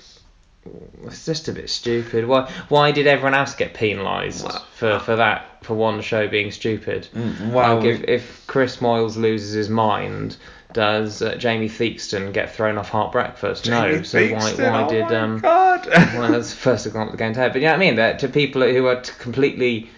it's 1.05 1.25
just 1.25 1.47
a 1.47 1.51
bit 1.51 1.69
stupid. 1.69 2.27
Why 2.27 2.51
why 2.69 2.91
did 2.91 3.07
everyone 3.07 3.33
else 3.33 3.55
get 3.55 3.73
penalised 3.73 4.47
for, 4.75 4.99
for 4.99 5.15
that 5.15 5.63
for 5.63 5.75
one 5.75 6.01
show 6.01 6.27
being 6.27 6.51
stupid? 6.51 7.07
Mm, 7.13 7.51
well, 7.51 7.77
like 7.77 7.85
if, 7.85 8.03
if 8.03 8.47
Chris 8.47 8.77
Moyles 8.77 9.15
loses 9.15 9.53
his 9.53 9.69
mind, 9.69 10.37
does 10.73 11.21
uh, 11.21 11.35
Jamie 11.35 11.69
Theakston 11.69 12.33
get 12.33 12.53
thrown 12.53 12.77
off 12.77 12.89
Heart 12.89 13.11
Breakfast? 13.11 13.65
Jamie 13.65 13.97
no. 13.97 14.03
So 14.03 14.19
Theakston, 14.19 14.59
why 14.59 14.69
why 14.71 14.83
oh 14.83 14.89
did 14.89 15.11
um? 15.11 15.39
God. 15.39 15.87
well, 15.87 16.31
that's 16.31 16.51
the 16.51 16.57
first 16.57 16.85
thing 16.85 16.95
I 16.95 17.09
the 17.09 17.17
game 17.17 17.33
to 17.33 17.39
head. 17.39 17.53
But 17.53 17.61
you 17.61 17.67
know 17.67 17.73
what 17.73 17.77
I 17.77 17.85
mean? 17.85 17.95
That 17.95 18.19
to 18.19 18.27
people 18.27 18.61
who 18.61 18.85
are 18.87 19.01
completely 19.01 19.89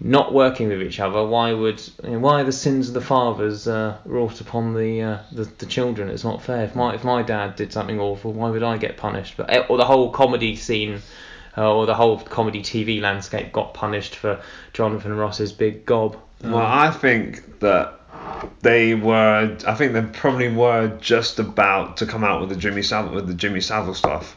not 0.00 0.32
working 0.32 0.68
with 0.68 0.82
each 0.82 1.00
other, 1.00 1.24
why 1.24 1.52
would 1.52 1.82
you 2.04 2.10
know, 2.10 2.18
why 2.20 2.40
are 2.40 2.44
the 2.44 2.52
sins 2.52 2.88
of 2.88 2.94
the 2.94 3.00
fathers 3.00 3.66
uh, 3.66 3.96
wrought 4.04 4.40
upon 4.40 4.74
the, 4.74 5.02
uh, 5.02 5.18
the, 5.32 5.44
the 5.44 5.66
children? 5.66 6.08
It's 6.08 6.24
not 6.24 6.42
fair. 6.42 6.64
If 6.64 6.76
my 6.76 6.94
if 6.94 7.04
my 7.04 7.22
dad 7.22 7.56
did 7.56 7.72
something 7.72 7.98
awful, 7.98 8.32
why 8.32 8.50
would 8.50 8.62
I 8.62 8.78
get 8.78 8.96
punished? 8.96 9.36
But 9.36 9.50
eh, 9.50 9.64
or 9.68 9.76
the 9.76 9.84
whole 9.84 10.10
comedy 10.10 10.56
scene. 10.56 11.02
Uh, 11.56 11.74
or 11.74 11.86
the 11.86 11.94
whole 11.94 12.20
comedy 12.20 12.60
TV 12.60 13.00
landscape 13.00 13.50
got 13.52 13.74
punished 13.74 14.14
for 14.14 14.40
Jonathan 14.74 15.16
Ross's 15.16 15.52
big 15.52 15.84
gob. 15.84 16.16
Um, 16.44 16.52
well, 16.52 16.64
I 16.64 16.92
think 16.92 17.58
that 17.58 17.98
they 18.60 18.94
were. 18.94 19.56
I 19.66 19.74
think 19.74 19.92
they 19.92 20.02
probably 20.02 20.54
were 20.54 20.96
just 21.00 21.40
about 21.40 21.96
to 21.96 22.06
come 22.06 22.22
out 22.22 22.40
with 22.40 22.50
the 22.50 22.56
Jimmy 22.56 22.82
Savile 22.82 23.12
with 23.12 23.26
the 23.26 23.34
Jimmy 23.34 23.60
Savile 23.60 23.94
stuff. 23.94 24.36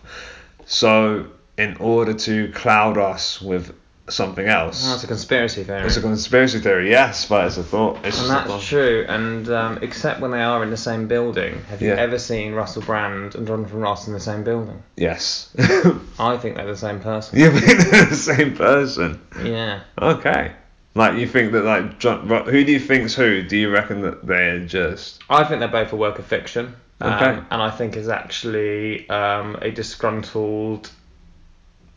So 0.65 1.27
in 1.57 1.77
order 1.77 2.13
to 2.13 2.51
cloud 2.53 2.97
us 2.97 3.39
with 3.39 3.75
something 4.11 4.47
else. 4.47 4.85
Oh, 4.87 4.95
it's 4.95 5.03
a 5.03 5.07
conspiracy 5.07 5.63
theory. 5.63 5.85
It's 5.85 5.97
a 5.97 6.01
conspiracy 6.01 6.59
theory, 6.59 6.89
yes, 6.89 7.27
but 7.27 7.47
it's 7.47 7.57
a 7.57 7.63
thought. 7.63 8.05
It's 8.05 8.19
and 8.19 8.29
that's 8.29 8.67
true. 8.67 9.05
And 9.07 9.49
um, 9.49 9.79
except 9.81 10.19
when 10.19 10.31
they 10.31 10.41
are 10.41 10.63
in 10.63 10.69
the 10.69 10.77
same 10.77 11.07
building, 11.07 11.63
have 11.65 11.81
you 11.81 11.89
yeah. 11.89 11.95
ever 11.95 12.19
seen 12.19 12.53
Russell 12.53 12.81
Brand 12.81 13.35
and 13.35 13.47
Jonathan 13.47 13.79
Ross 13.79 14.07
in 14.07 14.13
the 14.13 14.19
same 14.19 14.43
building? 14.43 14.81
Yes. 14.97 15.55
I 16.19 16.37
think 16.37 16.55
they're 16.55 16.65
the 16.65 16.77
same 16.77 16.99
person. 16.99 17.39
You 17.39 17.51
think 17.51 17.89
they're 17.89 18.05
the 18.05 18.15
same 18.15 18.55
person? 18.55 19.21
Yeah. 19.43 19.81
Okay. 20.01 20.53
Like 20.93 21.17
you 21.17 21.27
think 21.27 21.53
that 21.53 21.63
like 21.63 21.99
John, 21.99 22.27
who 22.27 22.63
do 22.63 22.71
you 22.71 22.79
think's 22.79 23.15
who? 23.15 23.43
Do 23.43 23.57
you 23.57 23.69
reckon 23.69 24.01
that 24.01 24.25
they're 24.25 24.59
just? 24.59 25.21
I 25.29 25.45
think 25.45 25.59
they're 25.59 25.69
both 25.69 25.93
a 25.93 25.95
work 25.95 26.19
of 26.19 26.25
fiction. 26.25 26.75
Okay. 27.01 27.25
Um, 27.25 27.47
and 27.49 27.61
I 27.61 27.71
think 27.71 27.95
is 27.95 28.09
actually 28.09 29.09
um, 29.09 29.57
a 29.61 29.71
disgruntled 29.71 30.91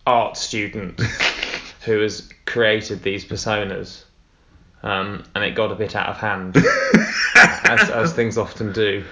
art 0.07 0.37
student 0.37 1.01
who 1.85 2.01
has 2.01 2.29
created 2.47 3.03
these 3.03 3.25
personas, 3.25 4.05
um, 4.83 5.25
and 5.35 5.45
it 5.45 5.55
got 5.55 5.73
a 5.73 5.75
bit 5.75 5.97
out 5.97 6.09
of 6.09 6.17
hand, 6.19 6.57
as, 7.65 7.91
as 7.91 8.13
things 8.13 8.37
often 8.37 8.73
do. 8.73 9.05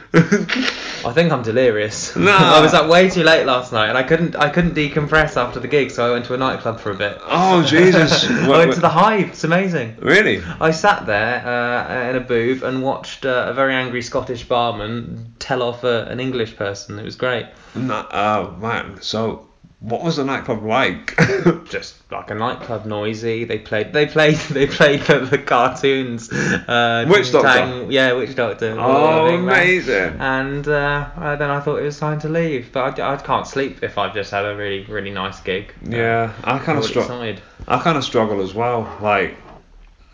I 1.05 1.13
think 1.13 1.33
I'm 1.33 1.43
delirious. 1.43 2.15
No. 2.15 2.31
I 2.37 2.61
was 2.61 2.75
up 2.75 2.89
way 2.89 3.11
too 3.11 3.23
late 3.23 3.45
last 3.45 3.73
night, 3.73 3.89
and 3.89 3.99
I 3.99 4.03
couldn't 4.03 4.37
I 4.37 4.51
couldn't 4.51 4.75
decompress 4.75 5.37
after 5.37 5.61
the 5.61 5.69
gig, 5.69 5.91
so 5.91 6.07
I 6.07 6.13
went 6.13 6.27
to 6.27 6.35
a 6.35 6.37
nightclub 6.37 6.79
for 6.79 6.91
a 6.91 6.95
bit. 6.95 7.19
Oh, 7.23 7.65
Jesus. 7.65 8.25
I 8.31 8.49
went 8.49 8.75
to 8.75 8.81
the 8.81 8.89
Hive. 8.89 9.31
It's 9.31 9.45
amazing. 9.45 9.97
Really? 10.01 10.43
I 10.61 10.71
sat 10.71 11.07
there 11.07 11.47
uh, 11.47 12.11
in 12.11 12.17
a 12.17 12.21
booth 12.21 12.63
and 12.63 12.83
watched 12.83 13.25
uh, 13.25 13.47
a 13.49 13.55
very 13.55 13.75
angry 13.75 14.03
Scottish 14.03 14.45
barman 14.45 15.35
tell 15.39 15.63
off 15.63 15.85
a, 15.85 16.05
an 16.05 16.21
English 16.21 16.57
person. 16.57 16.99
It 16.99 17.05
was 17.05 17.17
great. 17.17 17.47
No, 17.75 18.07
oh 18.13 18.51
man. 18.61 19.01
So, 19.01 19.49
what 19.83 20.03
was 20.05 20.17
the 20.17 20.25
nightclub 20.25 20.63
like? 20.63 21.17
Just 21.69 21.97
like 22.13 22.31
a 22.31 22.35
nightclub, 22.37 22.87
noisy. 22.87 23.45
They 23.45 23.59
played. 23.59 23.93
They 23.93 24.07
played. 24.07 24.37
They 24.51 24.67
played 24.69 25.01
the, 25.03 25.21
the 25.21 25.39
cartoons. 25.39 26.31
Uh, 26.33 27.05
Witch 27.09 27.33
Doctor? 27.33 27.49
Tang- 27.49 27.91
yeah, 27.91 28.13
Witch 28.13 28.37
Doctor. 28.37 28.77
oh, 28.79 29.35
amazing. 29.35 30.21
And 30.21 30.67
uh, 30.69 31.09
uh, 31.17 31.37
then 31.37 31.51
I 31.51 31.59
thought 31.61 31.77
it 31.77 31.83
was 31.85 31.99
time 31.99 32.21
to 32.21 32.29
leave, 32.29 32.71
but 32.73 33.01
I, 33.01 33.15
I 33.15 33.17
can't 33.17 33.47
sleep 33.47 33.83
if 33.83 33.99
I've 33.99 34.15
just 34.15 34.31
had 34.31 34.45
a 34.45 34.55
really 34.55 34.85
really 34.85 35.11
nice 35.11 35.41
gig. 35.41 35.75
Yeah, 35.85 36.33
I 36.45 36.59
kind 36.59 36.79
of 36.79 36.85
struggle. 36.85 37.35
I 37.67 37.79
kind 37.83 37.97
of 37.99 38.05
struggle 38.05 38.41
as 38.41 38.55
well. 38.55 38.89
Like, 39.03 39.37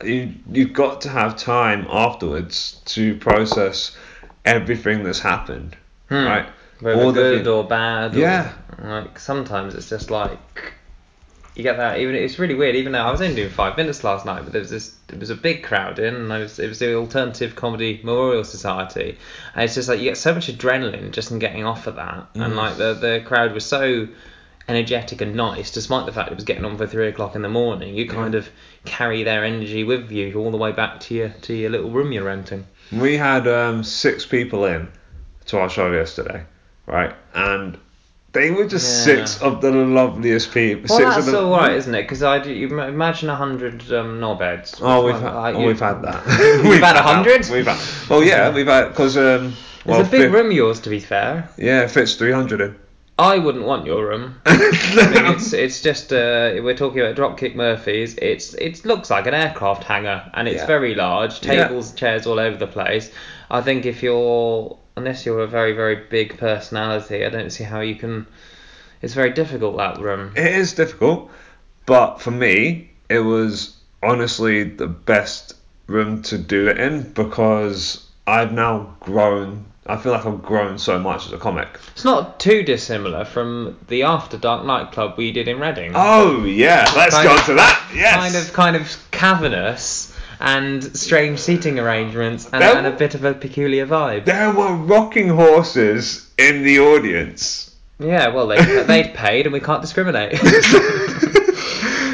you 0.02 0.32
you've 0.50 0.72
got 0.72 1.02
to 1.02 1.10
have 1.10 1.36
time 1.36 1.86
afterwards 1.90 2.80
to 2.86 3.16
process 3.16 3.96
everything 4.46 5.02
that's 5.04 5.20
happened, 5.20 5.76
Hmm. 6.08 6.24
right? 6.24 6.48
Whether 6.80 7.02
All 7.02 7.12
the 7.12 7.20
good 7.20 7.46
or 7.48 7.64
bad. 7.64 8.14
or- 8.14 8.18
Yeah. 8.18 8.52
like 8.82 9.18
sometimes 9.18 9.74
it's 9.74 9.88
just 9.88 10.10
like 10.10 10.38
you 11.56 11.62
get 11.64 11.76
that. 11.78 11.98
Even 11.98 12.14
it's 12.14 12.38
really 12.38 12.54
weird. 12.54 12.76
Even 12.76 12.92
though 12.92 13.00
I 13.00 13.10
was 13.10 13.20
only 13.20 13.34
doing 13.34 13.50
five 13.50 13.76
minutes 13.76 14.04
last 14.04 14.24
night, 14.24 14.42
but 14.44 14.52
there 14.52 14.60
was 14.60 14.70
this. 14.70 14.94
There 15.08 15.18
was 15.18 15.30
a 15.30 15.34
big 15.34 15.64
crowd 15.64 15.98
in, 15.98 16.14
and 16.14 16.32
I 16.32 16.38
was, 16.38 16.58
it 16.60 16.68
was 16.68 16.78
the 16.78 16.94
Alternative 16.94 17.56
Comedy 17.56 18.00
Memorial 18.04 18.44
Society, 18.44 19.18
and 19.54 19.64
it's 19.64 19.74
just 19.74 19.88
like 19.88 19.98
you 19.98 20.04
get 20.04 20.18
so 20.18 20.32
much 20.34 20.46
adrenaline 20.46 21.10
just 21.10 21.32
in 21.32 21.38
getting 21.40 21.64
off 21.64 21.86
of 21.88 21.96
that, 21.96 22.26
and 22.34 22.52
Mm. 22.52 22.56
like 22.56 22.76
the 22.76 22.94
the 22.94 23.22
crowd 23.26 23.52
was 23.54 23.64
so 23.66 24.06
energetic 24.68 25.20
and 25.22 25.34
nice, 25.34 25.70
despite 25.72 26.04
the 26.06 26.12
fact 26.12 26.30
it 26.30 26.34
was 26.36 26.44
getting 26.44 26.64
on 26.64 26.76
for 26.76 26.86
three 26.86 27.08
o'clock 27.08 27.34
in 27.34 27.42
the 27.42 27.48
morning. 27.48 27.94
You 27.96 28.06
kind 28.06 28.34
of 28.36 28.48
carry 28.84 29.24
their 29.24 29.42
energy 29.44 29.82
with 29.82 30.12
you 30.12 30.34
all 30.38 30.50
the 30.52 30.58
way 30.58 30.70
back 30.72 31.00
to 31.00 31.14
your 31.14 31.28
to 31.42 31.54
your 31.54 31.70
little 31.70 31.90
room 31.90 32.12
you're 32.12 32.22
renting. 32.24 32.66
We 32.92 33.16
had 33.16 33.48
um, 33.48 33.82
six 33.82 34.24
people 34.26 34.64
in 34.66 34.86
to 35.46 35.58
our 35.58 35.70
show 35.70 35.90
yesterday, 35.90 36.44
right? 36.88 37.14
And 37.34 37.78
they 38.32 38.50
were 38.50 38.66
just 38.66 39.06
Yeah. 39.06 39.14
six 39.24 39.42
of 39.42 39.60
the 39.60 39.70
loveliest 39.70 40.52
people. 40.52 40.86
Well, 40.88 40.98
six 40.98 41.14
that's 41.14 41.26
of 41.28 41.32
the, 41.32 41.40
all 41.42 41.56
right, 41.56 41.72
isn't 41.72 41.94
it? 41.94 42.02
Because 42.02 42.22
I 42.22 42.38
do, 42.38 42.52
you 42.52 42.66
imagine 42.80 43.30
a 43.30 43.36
hundred 43.36 43.82
um, 43.92 44.20
knobheads. 44.20 44.80
Oh, 44.82 45.04
we've 45.04 45.14
had, 45.14 45.34
like 45.34 45.54
oh, 45.54 45.66
we've 45.66 45.80
had 45.80 46.02
that. 46.02 46.26
We've 46.64 46.80
had 46.82 46.96
a 46.96 47.02
hundred? 47.02 47.48
We've 47.50 47.66
had. 47.66 48.10
Well, 48.10 48.22
yeah, 48.22 48.50
we've 48.52 48.66
had 48.66 48.88
because 48.88 49.16
um. 49.16 49.54
Well, 49.86 50.00
it's 50.00 50.08
a 50.08 50.10
big 50.10 50.20
fif- 50.22 50.32
room, 50.32 50.50
yours, 50.52 50.80
to 50.80 50.90
be 50.90 51.00
fair. 51.00 51.48
Yeah, 51.56 51.82
it 51.82 51.90
fits 51.90 52.14
three 52.16 52.32
hundred 52.32 52.60
in. 52.60 52.76
I 53.18 53.38
wouldn't 53.38 53.64
want 53.64 53.84
your 53.86 54.06
room. 54.06 54.40
I 54.46 54.56
mean, 55.12 55.32
it's 55.34 55.52
it's 55.52 55.80
just 55.82 56.12
uh, 56.12 56.60
we're 56.62 56.76
talking 56.76 57.00
about 57.00 57.16
Dropkick 57.16 57.54
Murphys. 57.56 58.14
It's 58.20 58.54
it 58.54 58.84
looks 58.84 59.10
like 59.10 59.26
an 59.26 59.34
aircraft 59.34 59.82
hangar, 59.84 60.30
and 60.34 60.46
it's 60.46 60.60
Yeah. 60.60 60.66
very 60.66 60.94
large. 60.94 61.44
Yeah. 61.44 61.66
Tables, 61.66 61.92
chairs 61.94 62.26
all 62.26 62.38
over 62.38 62.56
the 62.56 62.66
place. 62.68 63.10
I 63.50 63.60
think 63.62 63.86
if 63.86 64.02
you're 64.02 64.76
unless 64.98 65.24
you're 65.24 65.40
a 65.40 65.46
very 65.48 65.72
very 65.72 65.96
big 65.96 66.36
personality, 66.38 67.24
I 67.24 67.30
don't 67.30 67.50
see 67.50 67.64
how 67.64 67.80
you 67.80 67.94
can. 67.94 68.26
It's 69.00 69.14
very 69.14 69.30
difficult 69.30 69.76
that 69.78 69.98
room. 70.00 70.32
It 70.36 70.52
is 70.54 70.74
difficult, 70.74 71.30
but 71.86 72.18
for 72.20 72.30
me, 72.32 72.90
it 73.08 73.20
was 73.20 73.76
honestly 74.02 74.64
the 74.64 74.88
best 74.88 75.54
room 75.86 76.20
to 76.22 76.36
do 76.36 76.68
it 76.68 76.78
in 76.78 77.02
because 77.12 78.04
I've 78.26 78.52
now 78.52 78.94
grown. 79.00 79.64
I 79.86 79.96
feel 79.96 80.12
like 80.12 80.26
I've 80.26 80.42
grown 80.42 80.76
so 80.78 80.98
much 80.98 81.24
as 81.26 81.32
a 81.32 81.38
comic. 81.38 81.68
It's 81.92 82.04
not 82.04 82.38
too 82.38 82.62
dissimilar 82.62 83.24
from 83.24 83.78
the 83.88 84.02
After 84.02 84.36
Dark 84.36 84.66
nightclub 84.66 85.14
we 85.16 85.32
did 85.32 85.48
in 85.48 85.58
Reading. 85.58 85.92
Oh 85.94 86.44
yeah, 86.44 86.92
let's 86.94 87.14
Kind 87.14 87.26
go 87.28 87.36
of- 87.36 87.44
to 87.46 87.54
that. 87.54 87.90
Yes. 87.94 88.14
kind 88.16 88.36
of 88.36 88.52
kind 88.52 88.76
of 88.76 88.96
cavernous 89.12 90.07
and 90.40 90.96
strange 90.96 91.38
seating 91.38 91.78
arrangements 91.78 92.48
and, 92.52 92.62
There- 92.62 92.76
and 92.76 92.86
a 92.86 92.92
bit 92.92 93.14
of 93.14 93.24
a 93.24 93.34
peculiar 93.34 93.86
vibe. 93.86 94.24
There 94.24 94.50
were 94.52 94.74
rocking 94.74 95.28
horses 95.28 96.28
in 96.38 96.62
the 96.62 96.78
audience. 96.80 97.74
Yeah, 97.98 98.28
well 98.28 98.46
they 98.46 98.82
they'd 98.84 99.12
paid 99.14 99.46
and 99.46 99.52
we 99.52 99.60
can't 99.60 99.82
discriminate. 99.82 100.38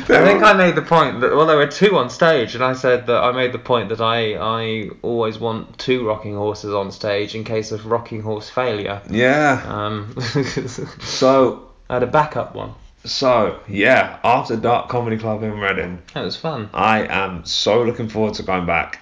I 0.07 0.23
think 0.23 0.43
I 0.43 0.53
made 0.53 0.75
the 0.75 0.83
point 0.83 1.21
that 1.21 1.35
well 1.35 1.47
there 1.47 1.57
were 1.57 1.67
two 1.67 1.97
on 1.97 2.11
stage 2.11 2.55
and 2.55 2.63
I 2.63 2.75
said 2.75 3.07
that 3.07 3.23
I 3.23 3.33
made 3.33 3.53
the 3.53 3.59
point 3.59 3.89
that 3.89 4.01
I 4.01 4.35
I 4.35 4.91
always 5.03 5.39
want 5.39 5.79
two 5.79 6.07
rocking 6.07 6.35
horses 6.35 6.73
on 6.75 6.91
stage 6.93 7.35
in 7.35 7.45
case 7.45 7.73
of 7.73 7.87
rocking 7.87 8.23
horse 8.23 8.49
failure. 8.51 9.01
Yeah. 9.11 9.63
Um, 9.67 10.15
So 11.01 11.69
I 11.89 11.95
had 11.95 12.03
a 12.03 12.07
backup 12.07 12.55
one. 12.55 12.75
So 13.05 13.61
yeah, 13.69 14.19
after 14.25 14.57
Dark 14.57 14.89
Comedy 14.89 15.17
Club 15.19 15.43
in 15.43 15.59
Reading, 15.59 16.01
That 16.15 16.25
was 16.25 16.37
fun. 16.37 16.69
I 16.73 17.07
am 17.07 17.45
so 17.45 17.83
looking 17.83 18.09
forward 18.09 18.35
to 18.35 18.43
going 18.43 18.67
back. 18.67 19.01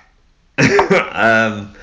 um, 1.13 1.75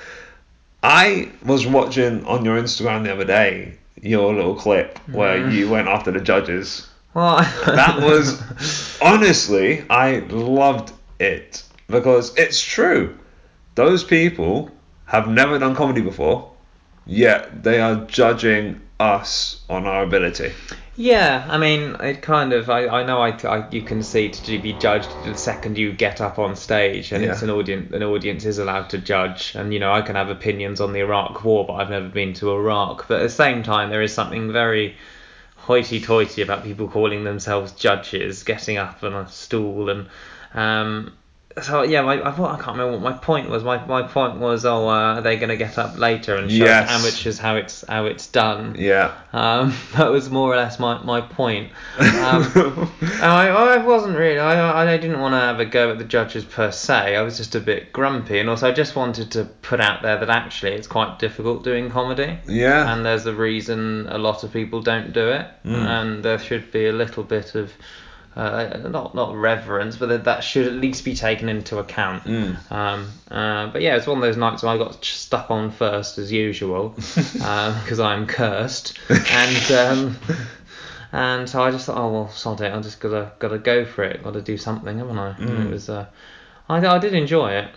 I 0.84 1.32
was 1.46 1.66
watching 1.66 2.26
on 2.26 2.46
your 2.46 2.62
Instagram 2.62 3.04
the 3.04 3.12
other 3.14 3.26
day 3.26 3.76
your 4.02 4.34
little 4.34 4.56
clip 4.56 4.98
where 5.10 5.38
Mm. 5.40 5.54
you 5.54 5.70
went 5.70 5.88
after 5.88 6.12
the 6.12 6.22
judges. 6.22 6.88
Well, 7.14 7.38
That 7.66 8.02
was 8.02 8.42
honestly, 9.02 9.84
I 9.90 10.20
loved 10.30 10.94
it 11.20 11.64
because 11.88 12.34
it's 12.38 12.62
true. 12.62 13.18
Those 13.76 14.04
people 14.04 14.70
have 15.06 15.28
never 15.28 15.58
done 15.60 15.76
comedy 15.76 16.02
before, 16.02 16.52
yet 17.06 17.64
they 17.64 17.82
are 17.82 18.06
judging 18.06 18.80
us 19.00 19.62
on 19.70 19.86
our 19.88 20.04
ability. 20.04 20.52
Yeah, 21.02 21.48
I 21.50 21.58
mean, 21.58 21.96
it 22.02 22.22
kind 22.22 22.52
of. 22.52 22.70
I, 22.70 22.86
I 22.88 23.04
know 23.06 23.22
I, 23.22 23.30
I 23.30 23.70
you 23.70 23.82
can 23.84 24.04
see 24.04 24.32
to 24.32 24.60
be 24.60 24.74
judged 24.74 25.24
the 25.24 25.34
second 25.34 25.78
you 25.78 25.94
get 25.94 26.20
up 26.20 26.38
on 26.38 26.58
stage, 26.58 27.14
and 27.14 27.24
it's 27.24 27.42
an 27.42 27.50
audience. 27.50 27.94
An 27.94 28.04
audience 28.04 28.44
is 28.44 28.58
allowed 28.60 28.90
to 28.90 28.98
judge, 28.98 29.56
and 29.56 29.74
you 29.74 29.80
know 29.80 29.94
I 29.94 30.02
can 30.02 30.18
have 30.18 30.30
opinions 30.30 30.82
on 30.82 30.92
the 30.92 31.00
Iraq 31.00 31.42
War, 31.46 31.66
but 31.66 31.76
I've 31.76 31.90
never 31.90 32.10
been 32.10 32.34
to 32.34 32.52
Iraq. 32.52 33.08
But 33.08 33.22
at 33.22 33.24
the 33.24 33.30
same 33.30 33.64
time, 33.64 33.90
there 33.90 34.02
is 34.02 34.14
something 34.14 34.52
very 34.52 34.98
hoity-toity 35.56 36.42
about 36.42 36.66
people 36.66 36.90
calling 36.90 37.24
themselves 37.24 37.72
judges, 37.72 38.44
getting 38.44 38.76
up 38.78 39.02
on 39.02 39.14
a 39.14 39.30
stool, 39.30 39.90
and 39.90 40.10
um. 40.54 41.14
So 41.64 41.82
yeah, 41.82 42.02
my, 42.04 42.22
I 42.24 42.32
thought 42.32 42.58
I 42.60 42.64
can't 42.64 42.78
remember 42.78 43.00
what 43.00 43.02
my 43.02 43.18
point 43.18 43.50
was. 43.50 43.64
My, 43.64 43.84
my 43.86 44.04
point 44.04 44.38
was, 44.38 44.66
oh, 44.66 44.88
uh, 44.88 45.16
are 45.16 45.22
they 45.22 45.36
going 45.36 45.50
to 45.50 45.58
get 45.58 45.78
up 45.80 45.98
later 45.98 46.36
and 46.36 46.50
show 46.50 46.64
Yes. 46.64 46.90
amateurs 46.90 47.40
how 47.40 47.56
it's 47.56 47.84
how 47.88 48.06
it's 48.06 48.28
done? 48.28 48.76
Yeah. 48.78 49.16
Um, 49.34 49.74
that 49.96 50.10
was 50.12 50.30
more 50.30 50.54
or 50.54 50.56
less 50.58 50.80
my, 50.80 51.02
my 51.04 51.22
point. 51.22 51.72
Um, 52.00 52.44
I, 53.22 53.50
I 53.50 53.78
wasn't 53.84 54.16
really, 54.16 54.38
I, 54.40 54.84
I 54.94 54.98
didn't 54.98 55.20
want 55.20 55.34
to 55.34 55.40
have 55.40 55.60
a 55.60 55.66
go 55.66 55.92
at 55.92 55.98
the 55.98 56.06
judges 56.06 56.46
per 56.46 56.72
se. 56.72 57.16
I 57.16 57.22
was 57.24 57.36
just 57.38 57.56
a 57.56 57.60
bit 57.60 57.92
grumpy, 57.92 58.40
and 58.40 58.48
also 58.48 58.68
I 58.70 58.72
just 58.72 58.96
wanted 58.96 59.32
to 59.32 59.46
put 59.46 59.82
out 59.82 60.02
there 60.04 60.18
that 60.18 60.30
actually 60.30 60.74
it's 60.74 60.88
quite 60.88 61.18
difficult 61.20 61.64
doing 61.64 61.90
comedy, 61.90 62.38
yeah. 62.48 62.94
and 62.94 63.04
there's 63.06 63.26
a 63.26 63.34
reason 63.34 64.08
a 64.10 64.20
lot 64.20 64.44
of 64.44 64.54
people 64.54 64.82
don't 64.82 65.12
do 65.14 65.30
it, 65.30 65.48
Mm. 65.66 65.74
and 65.76 66.24
there 66.24 66.38
should 66.40 66.72
be 66.72 66.86
a 66.88 66.94
little 66.94 67.24
bit 67.24 67.56
of. 67.56 67.72
Uh, 68.36 68.78
not 68.90 69.16
not 69.16 69.36
reverence, 69.36 69.98
but 69.98 70.08
that, 70.10 70.24
that 70.26 70.44
should 70.44 70.68
at 70.68 70.74
least 70.74 71.04
be 71.04 71.16
taken 71.16 71.50
into 71.50 71.80
account. 71.80 72.24
Mm. 72.24 72.72
Um, 72.72 73.08
uh, 73.32 73.68
but 73.68 73.82
yeah, 73.82 73.96
it's 73.96 74.08
one 74.08 74.18
of 74.18 74.22
those 74.22 74.38
nights 74.38 74.64
where 74.64 74.72
I 74.74 74.78
got 74.78 75.04
stuck 75.04 75.50
on 75.52 75.72
first 75.72 76.18
as 76.20 76.32
usual 76.32 76.90
because 77.34 78.00
I'm 78.00 78.28
cursed, 78.28 78.98
and 79.10 79.72
um, 79.72 80.18
and 81.12 81.50
so 81.50 81.62
I 81.64 81.72
just 81.72 81.88
thought, 81.88 81.98
oh 81.98 82.12
well, 82.14 82.30
sod 82.30 82.62
it, 82.62 82.74
I 82.74 82.80
just 82.82 83.00
gotta 83.00 83.32
gotta 83.40 83.58
go 83.58 83.84
for 83.84 84.04
it, 84.04 84.24
gotta 84.24 84.42
do 84.42 84.58
something, 84.58 84.98
haven't 85.00 85.18
I? 85.18 85.30
And 85.38 85.50
Mm. 85.50 85.66
it 85.66 85.72
was, 85.72 85.90
uh, 85.90 86.06
I, 86.70 86.86
I 86.86 87.00
did 87.00 87.14
enjoy 87.16 87.52
it. 87.54 87.70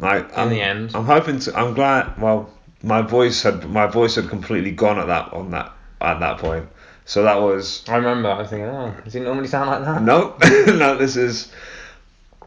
Like 0.00 0.28
in 0.32 0.38
I'm, 0.38 0.50
the 0.50 0.60
end. 0.60 0.90
I'm 0.94 1.04
hoping 1.04 1.38
to. 1.40 1.56
I'm 1.58 1.74
glad. 1.74 2.20
Well, 2.20 2.50
my 2.82 3.02
voice 3.02 3.42
had 3.42 3.68
my 3.70 3.86
voice 3.86 4.16
had 4.16 4.28
completely 4.28 4.72
gone 4.72 4.98
at 4.98 5.06
that 5.06 5.32
on 5.32 5.50
that 5.50 5.72
at 6.00 6.18
that 6.20 6.38
point. 6.38 6.66
So 7.04 7.22
that 7.24 7.40
was 7.40 7.82
I 7.88 7.96
remember 7.96 8.30
I 8.30 8.38
was 8.38 8.50
thinking, 8.50 8.68
oh, 8.68 8.94
does 9.04 9.14
he 9.14 9.20
normally 9.20 9.48
sound 9.48 9.70
like 9.70 9.84
that? 9.84 10.02
no, 10.02 10.36
no. 10.76 10.96
This 10.96 11.16
is. 11.16 11.50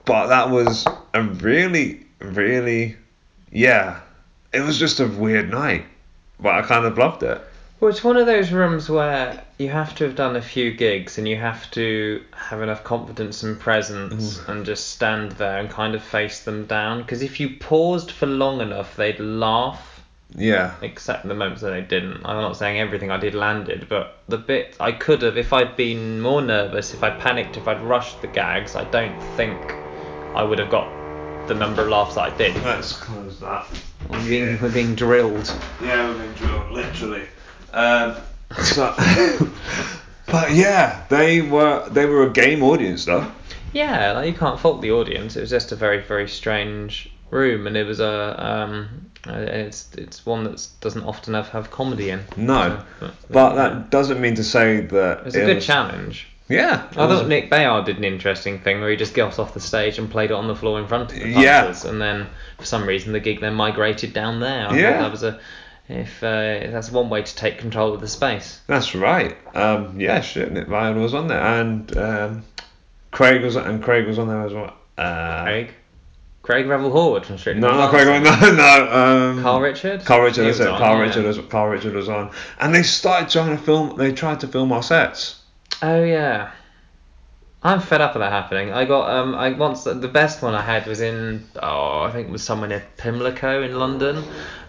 But 0.06 0.28
that 0.28 0.50
was 0.50 0.86
a 1.14 1.22
really, 1.22 2.06
really, 2.20 2.98
yeah. 3.52 4.02
It 4.54 4.62
was 4.62 4.78
just 4.78 5.00
a 5.00 5.08
weird 5.08 5.50
night, 5.50 5.86
but 6.40 6.56
I 6.56 6.62
kind 6.62 6.86
of 6.86 6.98
loved 6.98 7.24
it. 7.24 7.42
Well, 7.84 7.90
it's 7.90 8.02
one 8.02 8.16
of 8.16 8.26
those 8.26 8.54
rooms 8.54 8.90
where 8.90 9.44
you 9.58 9.68
have 9.68 9.94
to 9.96 10.06
have 10.06 10.16
done 10.16 10.38
a 10.38 10.42
few 10.42 10.72
gigs 10.72 11.18
and 11.18 11.28
you 11.28 11.36
have 11.36 11.70
to 11.72 12.24
have 12.32 12.62
enough 12.62 12.86
confidence 12.86 13.44
and 13.44 13.60
presence 13.60 14.38
mm. 14.38 14.48
and 14.48 14.66
just 14.66 14.92
stand 14.92 15.34
there 15.34 15.60
and 15.60 15.70
kind 15.70 15.94
of 15.94 16.02
face 16.02 16.46
them 16.46 16.66
down. 16.66 17.02
Because 17.02 17.22
if 17.22 17.42
you 17.42 17.58
paused 17.58 18.10
for 18.12 18.26
long 18.26 18.62
enough, 18.62 18.96
they'd 18.96 19.20
laugh. 19.20 19.93
Yeah, 20.36 20.74
Except 20.82 21.28
the 21.28 21.36
moments 21.36 21.62
that 21.62 21.70
they 21.72 21.82
didn't. 21.82 22.26
I'm 22.26 22.42
not 22.42 22.58
saying 22.58 22.80
everything 22.80 23.12
I 23.12 23.18
did 23.18 23.36
landed, 23.36 23.88
but 23.88 24.18
the 24.28 24.38
bit 24.38 24.76
I 24.80 24.92
could 24.92 25.22
have, 25.22 25.38
if 25.38 25.54
I'd 25.54 25.76
been 25.78 26.20
more 26.22 26.42
nervous, 26.42 26.94
if 26.94 27.04
I 27.04 27.12
panicked, 27.12 27.58
if 27.58 27.68
I'd 27.68 27.82
rushed 27.82 28.22
the 28.22 28.28
gags, 28.28 28.76
I 28.76 28.84
don't 28.86 29.20
think 29.36 29.60
I 30.34 30.44
would 30.44 30.58
have 30.60 30.72
got 30.72 30.90
the 31.48 31.54
number 31.54 31.84
of 31.84 31.90
laughs 31.90 32.16
that 32.16 32.34
I 32.34 32.38
did. 32.38 32.56
let's 32.64 32.94
close 32.94 33.40
that. 33.42 33.66
We're 34.10 34.28
being, 34.28 34.62
we're 34.62 34.72
being 34.72 34.96
drilled. 34.96 35.54
Yeah, 35.82 36.10
we're 36.10 36.18
being 36.20 36.34
drilled. 36.34 36.72
literally. 36.72 37.24
Um, 37.72 38.16
so, 38.62 38.94
but 40.28 40.52
yeah, 40.52 41.06
they 41.10 41.42
were 41.42 41.88
they 41.90 42.06
were 42.06 42.28
a 42.28 42.30
game 42.32 42.64
audience 42.64 43.06
though. 43.06 43.32
Yeah, 43.72 44.12
like 44.14 44.28
you 44.28 44.34
can't 44.34 44.60
fault 44.60 44.82
the 44.82 44.92
audience. 44.92 45.36
It 45.36 45.42
was 45.42 45.50
just 45.50 45.72
a 45.72 45.76
very 45.76 46.02
very 46.02 46.28
strange 46.28 47.12
room, 47.32 47.66
and 47.66 47.76
it 47.76 47.86
was 47.86 48.00
a 48.00 48.46
um, 48.46 49.10
it's 49.26 49.90
it's 49.98 50.26
one 50.26 50.44
that 50.44 50.68
doesn't 50.82 51.04
often 51.04 51.34
have, 51.34 51.50
have 51.50 51.72
comedy 51.72 52.10
in. 52.10 52.22
No, 52.38 52.80
So, 53.00 53.12
but 53.30 53.56
that 53.56 53.90
doesn't 53.90 54.20
mean 54.20 54.36
to 54.36 54.44
say 54.44 54.82
that 54.82 55.18
it's 55.20 55.26
was 55.26 55.36
a 55.36 55.46
good 55.46 55.62
challenge. 55.62 56.28
Yeah, 56.50 56.88
I 56.98 57.06
was- 57.06 57.20
thought 57.20 57.28
Nick 57.30 57.50
Bayard 57.50 57.86
did 57.86 57.98
an 57.98 58.04
interesting 58.04 58.60
thing 58.60 58.82
where 58.82 58.90
he 58.90 58.98
just 58.98 59.14
got 59.14 59.40
off 59.40 59.54
the 59.54 59.62
stage 59.62 59.98
and 59.98 60.12
played 60.12 60.30
it 60.30 60.34
on 60.34 60.48
the 60.48 60.56
floor 60.56 60.78
in 60.80 60.88
front 60.88 61.12
of 61.14 61.18
the 61.20 61.30
Yeah. 61.30 61.62
punters, 61.62 61.86
and 61.86 62.02
then 62.02 62.28
for 62.58 62.66
some 62.66 62.86
reason 62.86 63.14
the 63.14 63.20
gig 63.22 63.40
then 63.40 63.54
migrated 63.54 64.14
down 64.14 64.40
there. 64.42 64.68
I 64.70 64.78
Yeah. 64.78 64.92
thought 64.94 65.02
that 65.04 65.12
was 65.12 65.24
a 65.24 65.40
if 65.90 66.24
uh, 66.24 66.72
that's 66.72 66.92
one 66.92 67.10
way 67.10 67.22
to 67.22 67.36
take 67.36 67.58
control 67.60 67.94
of 67.94 68.02
the 68.02 68.08
space. 68.08 68.60
That's 68.68 68.94
right. 68.96 69.36
Um, 69.56 70.00
yeah, 70.00 70.22
shit, 70.22 70.52
Nick 70.52 70.68
Ryan 70.70 71.02
was 71.02 71.14
on 71.14 71.28
there, 71.28 71.42
and 71.42 71.98
um, 71.98 72.44
Craig 73.12 73.42
was 73.42 73.56
and 73.56 73.82
Craig 73.84 74.06
was 74.08 74.20
on 74.20 74.28
there 74.28 74.46
as 74.46 74.54
well. 74.54 74.74
Uh, 74.98 75.44
Craig, 75.44 75.74
Craig 76.44 76.68
Revel 76.68 76.92
Horwood 76.92 77.26
from 77.26 77.38
Strictly 77.38 77.62
No, 77.62 77.70
not 77.70 77.90
Craig. 77.90 78.06
No, 78.24 78.54
no. 78.54 78.92
Um, 78.92 79.42
Carl 79.42 79.62
Richard. 79.62 80.04
Carl 80.04 80.22
Richard. 80.22 80.46
Was 80.46 80.60
it. 80.60 80.68
on, 80.68 80.78
Carl 80.78 80.98
yeah. 80.98 81.04
Richard. 81.04 81.26
Was, 81.26 81.40
Carl 81.50 81.70
Richard 81.70 81.94
was 81.94 82.10
on, 82.10 82.32
and 82.60 82.76
they 82.76 82.84
started 82.84 83.30
trying 83.30 83.58
to 83.58 83.64
film. 83.64 83.96
They 83.98 84.12
tried 84.12 84.42
to 84.42 84.48
film 84.48 84.74
our 84.74 84.84
sets. 84.84 85.42
Oh 85.82 86.04
yeah. 86.04 86.52
I'm 87.66 87.80
fed 87.80 88.02
up 88.02 88.16
of 88.16 88.20
that 88.20 88.32
happening. 88.32 88.74
I 88.74 88.86
got 88.86 89.10
um 89.10 89.36
I 89.36 89.52
once 89.52 89.84
the 89.86 89.96
best 90.08 90.42
one 90.42 90.54
I 90.54 90.62
had 90.62 90.86
was 90.86 91.00
in 91.02 91.46
oh 91.62 92.02
I 92.02 92.12
think 92.12 92.28
it 92.28 92.32
was 92.32 92.44
somewhere 92.44 92.68
near 92.70 92.84
Pimlico 92.98 93.64
in 93.64 93.80
London, 93.80 94.22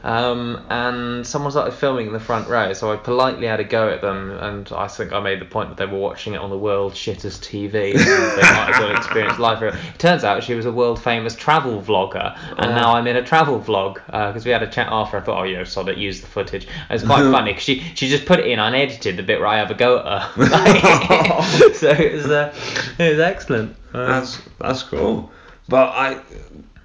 um 0.05 0.65
and 0.71 1.27
someone 1.27 1.51
started 1.51 1.73
filming 1.73 2.07
in 2.07 2.13
the 2.13 2.21
front 2.21 2.49
row, 2.49 2.73
so 2.73 2.93
I 2.93 2.97
politely 2.97 3.49
had 3.49 3.59
a 3.59 3.65
go 3.65 3.89
at 3.89 4.01
them, 4.01 4.31
and 4.31 4.71
I 4.73 4.87
think 4.87 5.13
I 5.13 5.19
made 5.19 5.41
the 5.41 5.45
point 5.47 5.71
that 5.71 5.77
they 5.77 5.87
were 5.93 5.99
watching 5.99 6.35
it 6.35 6.37
on 6.41 6.51
the 6.51 6.59
world 6.59 6.93
Shitters 6.93 7.39
TV. 7.51 7.95
they 7.95 8.43
might 8.43 8.71
as 8.75 8.79
well 8.81 8.97
experience 8.97 9.39
life. 9.41 9.61
It 9.63 9.75
turns 9.99 10.23
out 10.23 10.45
she 10.45 10.55
was 10.55 10.67
a 10.67 10.73
world 10.73 11.03
famous 11.03 11.35
travel 11.35 11.83
vlogger, 11.83 12.39
and 12.59 12.67
Oh. 12.71 12.75
now 12.77 12.95
I'm 12.95 13.09
in 13.09 13.17
a 13.17 13.25
travel 13.25 13.59
vlog 13.61 13.95
because 14.07 14.45
we 14.45 14.53
had 14.53 14.63
a 14.63 14.69
chat 14.69 14.87
after. 14.91 15.17
I 15.17 15.21
thought, 15.21 15.41
oh 15.41 15.45
yeah, 15.45 15.65
sod 15.65 15.89
it, 15.89 15.99
use 15.99 16.21
the 16.21 16.29
footage. 16.29 16.67
And 16.89 16.93
it's 16.97 17.05
quite 17.05 17.23
funny 17.33 17.51
because 17.53 17.65
she 17.65 17.81
she 17.97 18.09
just 18.09 18.25
put 18.25 18.39
it 18.39 18.47
in 18.47 18.61
unedited, 18.61 19.17
the 19.17 19.23
bit 19.25 19.41
where 19.41 19.49
I 19.49 19.57
have 19.57 19.73
a 19.73 19.75
go 19.75 19.99
at 19.99 20.23
her. 20.23 21.73
so 21.75 21.91
it 21.91 22.13
was 22.13 22.27
uh, 22.27 22.55
it 22.99 23.11
was 23.11 23.21
excellent. 23.21 23.77
Um, 23.93 24.07
That's 24.07 24.41
that's 24.59 24.83
cool. 24.83 25.31
But 25.69 25.89
I, 25.91 26.21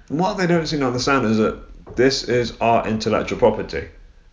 what 0.08 0.34
they 0.38 0.46
don't 0.46 0.66
seem 0.66 0.80
to 0.80 0.86
understand 0.86 1.26
is 1.26 1.36
that 1.38 1.60
this 1.96 2.24
is 2.24 2.56
our 2.60 2.86
intellectual 2.86 3.38
property, 3.38 3.88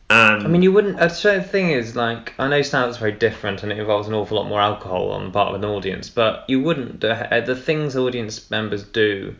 and 0.10 0.44
I 0.44 0.48
mean, 0.48 0.62
you 0.62 0.72
wouldn't. 0.72 1.12
So 1.12 1.38
the 1.38 1.44
thing 1.44 1.72
is, 1.72 1.96
like, 1.96 2.34
I 2.40 2.48
know 2.48 2.62
stand 2.62 2.86
up's 2.86 2.98
very 2.98 3.12
different 3.12 3.64
and 3.64 3.72
it 3.72 3.78
involves 3.78 4.08
an 4.08 4.14
awful 4.14 4.38
lot 4.38 4.48
more 4.48 4.62
alcohol 4.62 5.12
on 5.12 5.26
the 5.26 5.32
part 5.32 5.54
of 5.54 5.62
an 5.62 5.70
audience, 5.70 6.10
but 6.10 6.46
you 6.48 6.62
wouldn't. 6.62 7.04
Uh, 7.04 7.42
the 7.42 7.56
things 7.56 7.98
audience 7.98 8.50
members 8.50 8.84
do 8.84 9.36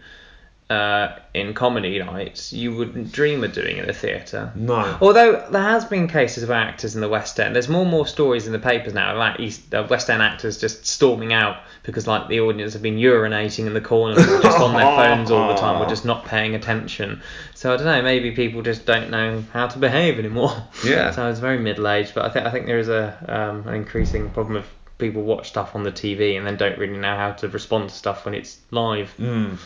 uh, 0.70 1.16
in 1.34 1.54
comedy 1.54 1.98
nights, 2.00 2.52
you 2.52 2.76
wouldn't 2.76 3.12
dream 3.12 3.44
of 3.44 3.54
doing 3.54 3.78
in 3.78 3.90
a 3.90 3.94
theatre. 3.94 4.52
no. 4.56 4.98
Although 5.00 5.48
there 5.50 5.62
has 5.62 5.86
been 5.86 6.08
cases 6.08 6.44
of 6.44 6.52
actors 6.52 6.96
in 6.96 7.02
the 7.02 7.08
West 7.08 7.40
End, 7.40 7.56
there's 7.56 7.70
more 7.70 7.84
and 7.84 7.92
more 7.92 8.06
stories 8.06 8.48
in 8.48 8.52
the 8.52 8.60
papers 8.60 8.94
now 8.94 9.14
about 9.16 9.40
East 9.40 9.74
uh, 9.74 9.88
West 9.90 10.10
End 10.10 10.22
actors 10.22 10.60
just 10.60 10.86
storming 10.86 11.32
out 11.32 11.58
because 11.88 12.06
like 12.06 12.28
the 12.28 12.42
audience 12.42 12.74
have 12.74 12.82
been 12.82 12.98
urinating 12.98 13.66
in 13.66 13.74
the 13.74 13.82
corner, 13.82 14.14
or 14.14 14.42
just 14.42 14.60
on 14.60 14.74
their 14.74 14.82
phones 14.98 15.32
all 15.32 15.48
the 15.48 15.56
time, 15.56 15.82
or 15.82 15.88
just 15.88 16.04
not 16.04 16.26
paying 16.26 16.54
attention. 16.54 17.22
So 17.56 17.74
I 17.74 17.78
don't 17.78 17.86
know, 17.86 18.02
maybe 18.02 18.32
people 18.32 18.62
just 18.62 18.86
don't 18.86 19.10
know 19.10 19.42
how 19.54 19.68
to 19.68 19.80
behave 19.80 20.20
anymore. 20.20 20.52
Yeah. 20.86 21.12
so 21.16 21.30
it's 21.30 21.40
very 21.40 21.58
middle 21.58 21.88
aged, 21.88 22.14
but 22.14 22.26
I 22.26 22.30
think 22.30 22.46
I 22.46 22.52
think 22.52 22.66
there 22.66 22.78
is 22.78 22.90
a 22.90 23.18
um, 23.28 23.68
an 23.70 23.74
increasing 23.74 24.30
problem 24.32 24.58
of 24.58 24.66
people 24.98 25.24
watch 25.24 25.48
stuff 25.48 25.76
on 25.76 25.84
the 25.84 25.92
TV 25.92 26.38
and 26.38 26.46
then 26.46 26.58
don't 26.58 26.78
really 26.78 26.98
know 26.98 27.16
how 27.16 27.32
to 27.32 27.48
respond 27.48 27.90
to 27.90 27.96
stuff 27.96 28.26
when 28.26 28.34
it's 28.34 28.60
live. 28.72 29.14
Mm. 29.18 29.58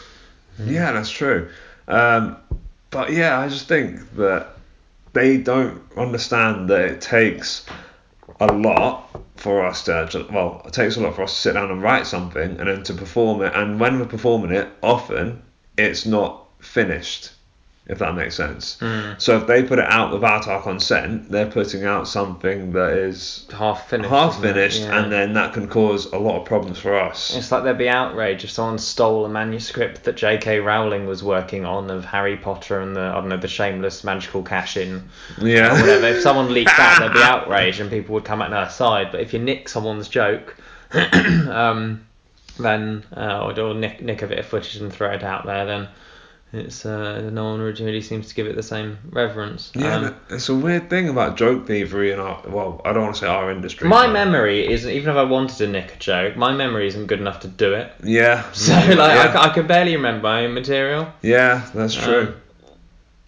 Yeah, 0.63 0.91
that's 0.91 1.09
true. 1.09 1.49
Um, 1.87 2.37
but 2.91 3.11
yeah, 3.11 3.39
I 3.39 3.49
just 3.49 3.67
think 3.67 4.15
that 4.17 4.49
they 5.13 5.37
don't 5.37 5.81
understand 5.97 6.69
that 6.69 6.81
it 6.81 7.01
takes 7.01 7.65
a 8.41 8.47
lot 8.47 9.07
for 9.35 9.63
us 9.65 9.83
to 9.85 10.25
well, 10.31 10.61
it 10.65 10.73
takes 10.73 10.97
a 10.97 10.99
lot 10.99 11.15
for 11.15 11.23
us 11.23 11.33
to 11.33 11.39
sit 11.39 11.53
down 11.53 11.69
and 11.71 11.81
write 11.81 12.07
something 12.07 12.59
and 12.59 12.67
then 12.67 12.83
to 12.83 12.93
perform 12.93 13.41
it. 13.43 13.53
And 13.55 13.79
when 13.79 13.99
we're 13.99 14.05
performing 14.05 14.51
it, 14.51 14.67
often 14.81 15.43
it's 15.77 16.05
not 16.05 16.47
finished, 16.59 17.31
if 17.87 17.97
that 17.99 18.15
makes 18.15 18.35
sense. 18.35 18.77
Mm. 18.79 19.19
So 19.19 19.37
if 19.37 19.47
they 19.47 19.63
put 19.63 19.79
it 19.79 19.85
out 19.89 20.13
without 20.13 20.47
our 20.47 20.61
consent, 20.61 21.29
they're 21.31 21.49
putting 21.49 21.83
out 21.83 22.07
something 22.07 22.71
that 22.73 22.91
is 22.93 23.45
Half 23.51 23.89
finished. 23.89 24.09
half 24.09 24.39
finished, 24.39 24.81
Yeah. 24.81 24.99
and 25.01 25.11
then 25.11 25.33
that 25.33 25.53
can 25.53 25.67
cause 25.67 26.05
a 26.13 26.17
lot 26.17 26.39
of 26.39 26.45
problems 26.45 26.77
for 26.79 26.97
us. 26.97 27.35
It's 27.35 27.51
like 27.51 27.63
there'd 27.63 27.77
be 27.79 27.89
outrage 27.89 28.43
if 28.43 28.51
someone 28.51 28.77
stole 28.77 29.25
a 29.25 29.29
manuscript 29.29 30.03
that 30.03 30.15
J.K. 30.15 30.59
Rowling 30.59 31.05
was 31.07 31.23
working 31.23 31.65
on 31.65 31.89
of 31.89 32.05
Harry 32.05 32.37
Potter 32.37 32.79
and 32.79 32.95
the 32.95 33.01
I 33.01 33.13
don't 33.15 33.29
know 33.29 33.37
the 33.37 33.47
shameless 33.47 34.03
magical 34.03 34.43
cash 34.43 34.77
in 34.77 35.03
Yeah. 35.39 35.71
or 35.75 35.79
whatever. 35.81 36.07
If 36.07 36.21
someone 36.21 36.53
leaked 36.53 36.77
that, 36.77 36.99
there'd 36.99 37.13
be 37.13 37.21
outrage 37.23 37.79
and 37.79 37.89
people 37.89 38.13
would 38.13 38.25
come 38.25 38.41
at 38.43 38.51
their 38.51 38.69
side. 38.69 39.11
But 39.11 39.21
if 39.21 39.33
you 39.33 39.39
nick 39.39 39.67
someone's 39.67 40.07
joke, 40.07 40.55
um, 41.49 42.05
then 42.59 43.03
uh, 43.15 43.43
or, 43.45 43.59
or 43.59 43.73
nick 43.73 44.01
nick 44.01 44.21
a 44.21 44.27
bit 44.27 44.39
of 44.39 44.45
footage 44.45 44.75
and 44.77 44.93
throw 44.93 45.11
it 45.11 45.23
out 45.23 45.45
there, 45.45 45.65
then 45.65 45.87
it's 46.53 46.85
uh, 46.85 47.29
no 47.31 47.45
one 47.51 47.59
really 47.61 48.01
seems 48.01 48.27
to 48.27 48.35
give 48.35 48.45
it 48.47 48.55
the 48.55 48.63
same 48.63 48.97
reverence. 49.09 49.71
Yeah, 49.75 49.95
Um, 49.95 50.15
it's 50.29 50.49
a 50.49 50.55
weird 50.55 50.89
thing 50.89 51.07
about 51.09 51.37
joke 51.37 51.65
thievery 51.67 52.11
in 52.11 52.19
our 52.19 52.41
well, 52.47 52.81
I 52.83 52.91
don't 52.93 53.03
want 53.03 53.15
to 53.15 53.21
say 53.21 53.27
our 53.27 53.51
industry. 53.51 53.87
my 53.87 54.05
but- 54.07 54.13
memory 54.13 54.67
is 54.67 54.85
even 54.85 55.11
if 55.11 55.15
I 55.17 55.23
wanted 55.23 55.57
to 55.57 55.67
nick 55.67 55.95
a 55.95 55.97
joke, 55.97 56.35
my 56.35 56.51
memory 56.53 56.87
isn't 56.87 57.07
good 57.07 57.19
enough 57.21 57.39
to 57.41 57.47
do 57.47 57.73
it. 57.73 57.93
Yeah. 58.03 58.43
So 58.53 58.73
like 58.73 58.97
yeah, 58.97 59.33
I, 59.39 59.45
I 59.45 59.49
can 59.49 59.67
barely 59.67 59.95
remember 59.95 60.23
my 60.23 60.45
own 60.45 60.53
material. 60.53 61.07
yeah, 61.21 61.69
that's 61.73 61.95
true. 61.95 62.27
Um, 62.27 62.40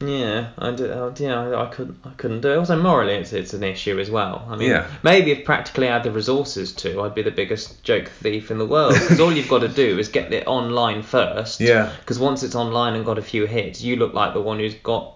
Yeah, 0.07 0.49
I 0.57 0.71
did. 0.71 0.91
Uh, 0.91 1.11
yeah, 1.17 1.39
I, 1.39 1.63
I 1.63 1.69
couldn't. 1.69 1.97
I 2.05 2.09
couldn't 2.17 2.41
do 2.41 2.51
it. 2.51 2.57
Also, 2.57 2.81
morally, 2.81 3.13
it's 3.15 3.33
it's 3.33 3.53
an 3.53 3.63
issue 3.63 3.99
as 3.99 4.09
well. 4.11 4.45
I 4.49 4.55
mean, 4.55 4.69
Yeah. 4.69 4.87
maybe 5.03 5.31
if 5.31 5.45
practically 5.45 5.87
I 5.89 5.93
had 5.93 6.03
the 6.03 6.11
resources 6.11 6.73
to, 6.73 7.01
I'd 7.01 7.15
be 7.15 7.21
the 7.21 7.31
biggest 7.31 7.83
joke 7.83 8.07
thief 8.09 8.51
in 8.51 8.57
the 8.57 8.65
world. 8.65 8.93
Because 8.93 9.19
all 9.19 9.31
you've 9.31 9.49
got 9.49 9.59
to 9.59 9.67
do 9.67 9.97
is 9.99 10.07
get 10.09 10.33
it 10.33 10.47
online 10.47 11.03
first. 11.03 11.59
Yeah. 11.59 11.91
Because 11.99 12.19
once 12.19 12.43
it's 12.43 12.55
online 12.55 12.95
and 12.95 13.05
got 13.05 13.17
a 13.17 13.21
few 13.21 13.45
hits, 13.45 13.81
you 13.81 13.95
look 13.95 14.13
like 14.13 14.33
the 14.33 14.41
one 14.41 14.59
who's 14.59 14.75
got 14.75 15.13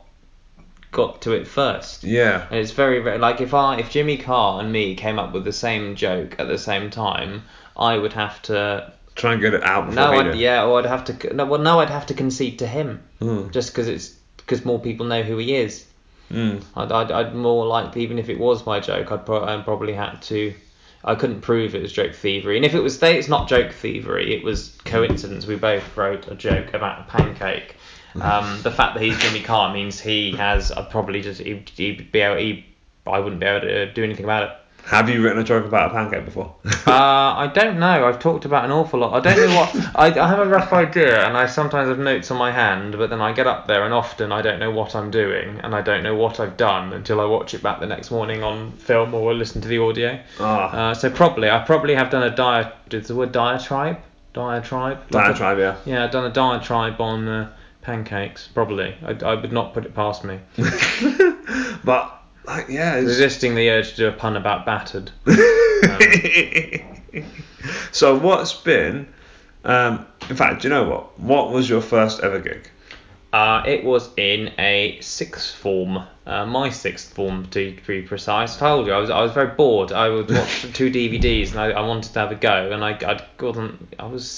got 0.92 1.22
to 1.24 1.34
it 1.34 1.48
first. 1.48 2.04
yeah. 2.04 2.48
And 2.50 2.60
it's 2.60 2.72
very, 2.72 3.00
very 3.02 3.18
like 3.18 3.42
if 3.42 3.54
I 3.54 3.78
if 3.78 3.90
Jimmy 3.90 4.18
Carr 4.18 4.62
and 4.62 4.72
me 4.72 4.96
came 4.96 5.20
up 5.20 5.34
with 5.34 5.44
the 5.44 5.54
same 5.54 5.96
joke 5.96 6.36
at 6.40 6.48
the 6.48 6.58
same 6.58 6.90
time, 6.90 7.44
I 7.76 7.98
would 7.98 8.14
have 8.14 8.42
to 8.44 8.94
Try 9.16 9.34
and 9.34 9.42
get 9.42 9.56
it 9.56 9.64
out 9.64 9.88
before 9.88 9.96
no, 9.96 10.12
he 10.12 10.20
I'd, 10.20 10.24
did. 10.32 10.36
yeah, 10.36 10.64
or 10.64 10.78
I'd 10.80 10.86
have 10.86 11.04
to. 11.06 11.34
No, 11.36 11.46
well, 11.46 11.60
no, 11.60 11.80
I'd 11.80 11.90
have 11.90 12.06
to 12.08 12.14
concede 12.14 12.60
to 12.60 12.68
him, 12.68 13.02
Mm. 13.20 13.52
just 13.52 13.72
because 13.72 13.88
it's 13.88 14.14
because 14.48 14.64
more 14.64 14.80
people 14.80 15.06
know 15.06 15.24
who 15.24 15.38
he 15.38 15.56
is. 15.56 15.86
Mm. 16.32 16.64
I'd, 16.76 16.92
I'd, 16.92 17.12
I'd 17.12 17.36
more 17.36 17.66
likely, 17.66 18.02
even 18.02 18.18
if 18.18 18.30
it 18.30 18.40
was 18.40 18.66
my 18.66 18.80
joke, 18.80 19.12
I'd, 19.12 19.26
pro- 19.26 19.44
I'd 19.44 19.66
probably 19.66 19.94
had 19.94 20.22
to. 20.24 20.54
I 21.04 21.16
couldn't 21.16 21.42
prove 21.42 21.76
it 21.76 21.82
was 21.82 21.92
joke 21.92 22.16
thievery, 22.16 22.56
and 22.56 22.66
if 22.66 22.74
it 22.74 22.80
was, 22.80 22.98
say, 22.98 23.18
it's 23.18 23.28
not 23.28 23.48
joke 23.48 23.72
thievery, 23.72 24.34
it 24.34 24.44
was 24.44 24.78
coincidence. 24.84 25.46
We 25.46 25.56
both 25.56 25.96
wrote 25.96 26.28
a 26.28 26.36
joke 26.36 26.74
about 26.74 27.02
a 27.02 27.04
pancake. 27.04 27.76
Um, 28.20 28.64
the 28.64 28.72
fact 28.72 28.96
that 28.96 29.04
he's 29.04 29.16
Jimmy 29.20 29.42
Carr 29.42 29.72
means 29.72 30.00
he 30.00 30.32
has. 30.38 30.72
I'd 30.72 30.90
probably 30.90 31.22
just 31.22 31.40
he'd, 31.40 31.70
he'd 31.76 32.12
be 32.12 32.22
able. 32.22 32.38
He, 32.38 32.66
I 33.06 33.20
wouldn't 33.20 33.40
be 33.40 33.46
able 33.46 33.68
to 33.68 33.94
do 33.94 34.04
anything 34.04 34.24
about 34.24 34.44
it. 34.44 34.58
Have 34.88 35.10
you 35.10 35.22
written 35.22 35.40
a 35.40 35.44
joke 35.44 35.66
about 35.66 35.92
a 35.92 35.94
pancake 35.94 36.26
before? 36.26 36.56
Uh, 36.88 37.36
I 37.40 37.48
don't 37.54 37.80
know. 37.80 38.08
I've 38.08 38.18
talked 38.20 38.46
about 38.46 38.64
an 38.64 38.72
awful 38.72 39.02
lot. 39.02 39.14
I 39.14 39.20
don't 39.36 39.50
know 39.50 39.56
what. 39.58 39.76
I, 39.96 40.20
I 40.24 40.28
have 40.30 40.40
a 40.40 40.46
rough 40.46 40.72
idea, 40.72 41.28
and 41.28 41.36
I 41.36 41.46
sometimes 41.46 41.90
have 41.90 42.00
notes 42.00 42.32
on 42.32 42.38
my 42.38 42.50
hand, 42.50 42.98
but 42.98 43.10
then 43.10 43.20
I 43.20 43.34
get 43.34 43.46
up 43.46 43.68
there, 43.68 43.84
and 43.84 43.94
often 43.94 44.32
I 44.32 44.42
don't 44.42 44.58
know 44.58 44.72
what 44.72 44.96
I'm 44.96 45.12
doing, 45.12 45.60
and 45.60 45.76
I 45.76 45.82
don't 45.82 46.02
know 46.02 46.16
what 46.16 46.40
I've 46.40 46.56
done 46.56 46.94
until 46.94 47.20
I 47.20 47.26
watch 47.26 47.54
it 47.54 47.62
back 47.62 47.82
the 47.82 47.88
next 47.88 48.10
morning 48.10 48.42
on 48.42 48.72
film 48.78 49.14
or 49.14 49.34
listen 49.34 49.62
to 49.64 49.68
the 49.68 49.80
audio. 49.80 50.18
Ah, 50.40 50.72
Uh, 50.92 50.94
so 50.94 51.10
probably, 51.10 51.50
I 51.50 51.60
probably 51.60 51.94
have 51.96 52.10
done 52.10 52.24
a 52.24 52.34
diet. 52.34 52.74
Is 52.92 53.10
the 53.10 53.16
word 53.16 53.34
diatribe? 53.34 53.98
Diatribe. 54.32 55.00
Like 55.12 55.26
a- 55.26 55.28
diatribe, 55.34 55.60
yeah. 55.60 55.76
yeah, 55.86 56.06
I've 56.06 56.12
done 56.12 56.26
a 56.26 56.34
diatribe 56.34 57.02
on 57.02 57.28
uh, 57.28 57.50
pancakes. 57.82 58.48
Probably. 58.48 58.96
I, 59.06 59.12
I 59.26 59.36
would 59.36 59.52
not 59.52 59.74
put 59.74 59.86
it 59.86 59.94
past 59.94 60.24
me. 60.24 60.40
but 61.84 62.17
like, 62.48 62.70
yeah, 62.70 62.96
it's, 62.96 63.08
Resisting 63.08 63.56
the 63.56 63.70
urge 63.70 63.92
to 63.92 63.98
do 63.98 64.08
a 64.08 64.12
pun 64.12 64.38
about 64.38 64.66
battered. 64.66 65.12
so 67.92 68.18
what's 68.18 68.54
been? 68.54 69.08
Um, 69.64 70.06
in 70.30 70.36
fact, 70.36 70.62
do 70.62 70.68
you 70.68 70.74
know 70.74 70.90
what? 70.90 71.20
What 71.20 71.52
was 71.52 71.70
your 71.70 71.82
first 71.82 72.22
ever 72.22 72.40
gig? 72.40 72.70
Uh, 73.34 73.62
it 73.68 73.84
was 73.84 74.10
in 74.16 74.54
a 74.58 74.98
sixth 75.02 75.56
form, 75.56 76.02
uh, 76.26 76.46
my 76.46 76.70
sixth 76.70 77.14
form 77.14 77.46
to 77.48 77.76
be 77.86 78.02
precise. 78.02 78.56
I 78.56 78.60
told 78.60 78.88
you 78.88 78.94
I 78.94 79.00
was 79.00 79.10
I 79.10 79.22
was 79.22 79.34
very 79.34 79.54
bored. 79.54 79.92
I 79.92 80.08
would 80.08 80.32
watch 80.32 80.62
two 80.74 80.90
DVDs 80.90 81.52
and 81.52 81.60
I, 81.60 81.72
I 81.72 81.82
wanted 81.82 82.14
to 82.14 82.20
have 82.20 82.32
a 82.32 82.36
go, 82.36 82.72
and 82.72 82.84
I 82.84 82.92
I 82.92 83.44
wasn't 83.44 83.94
I 84.00 84.06
was 84.06 84.30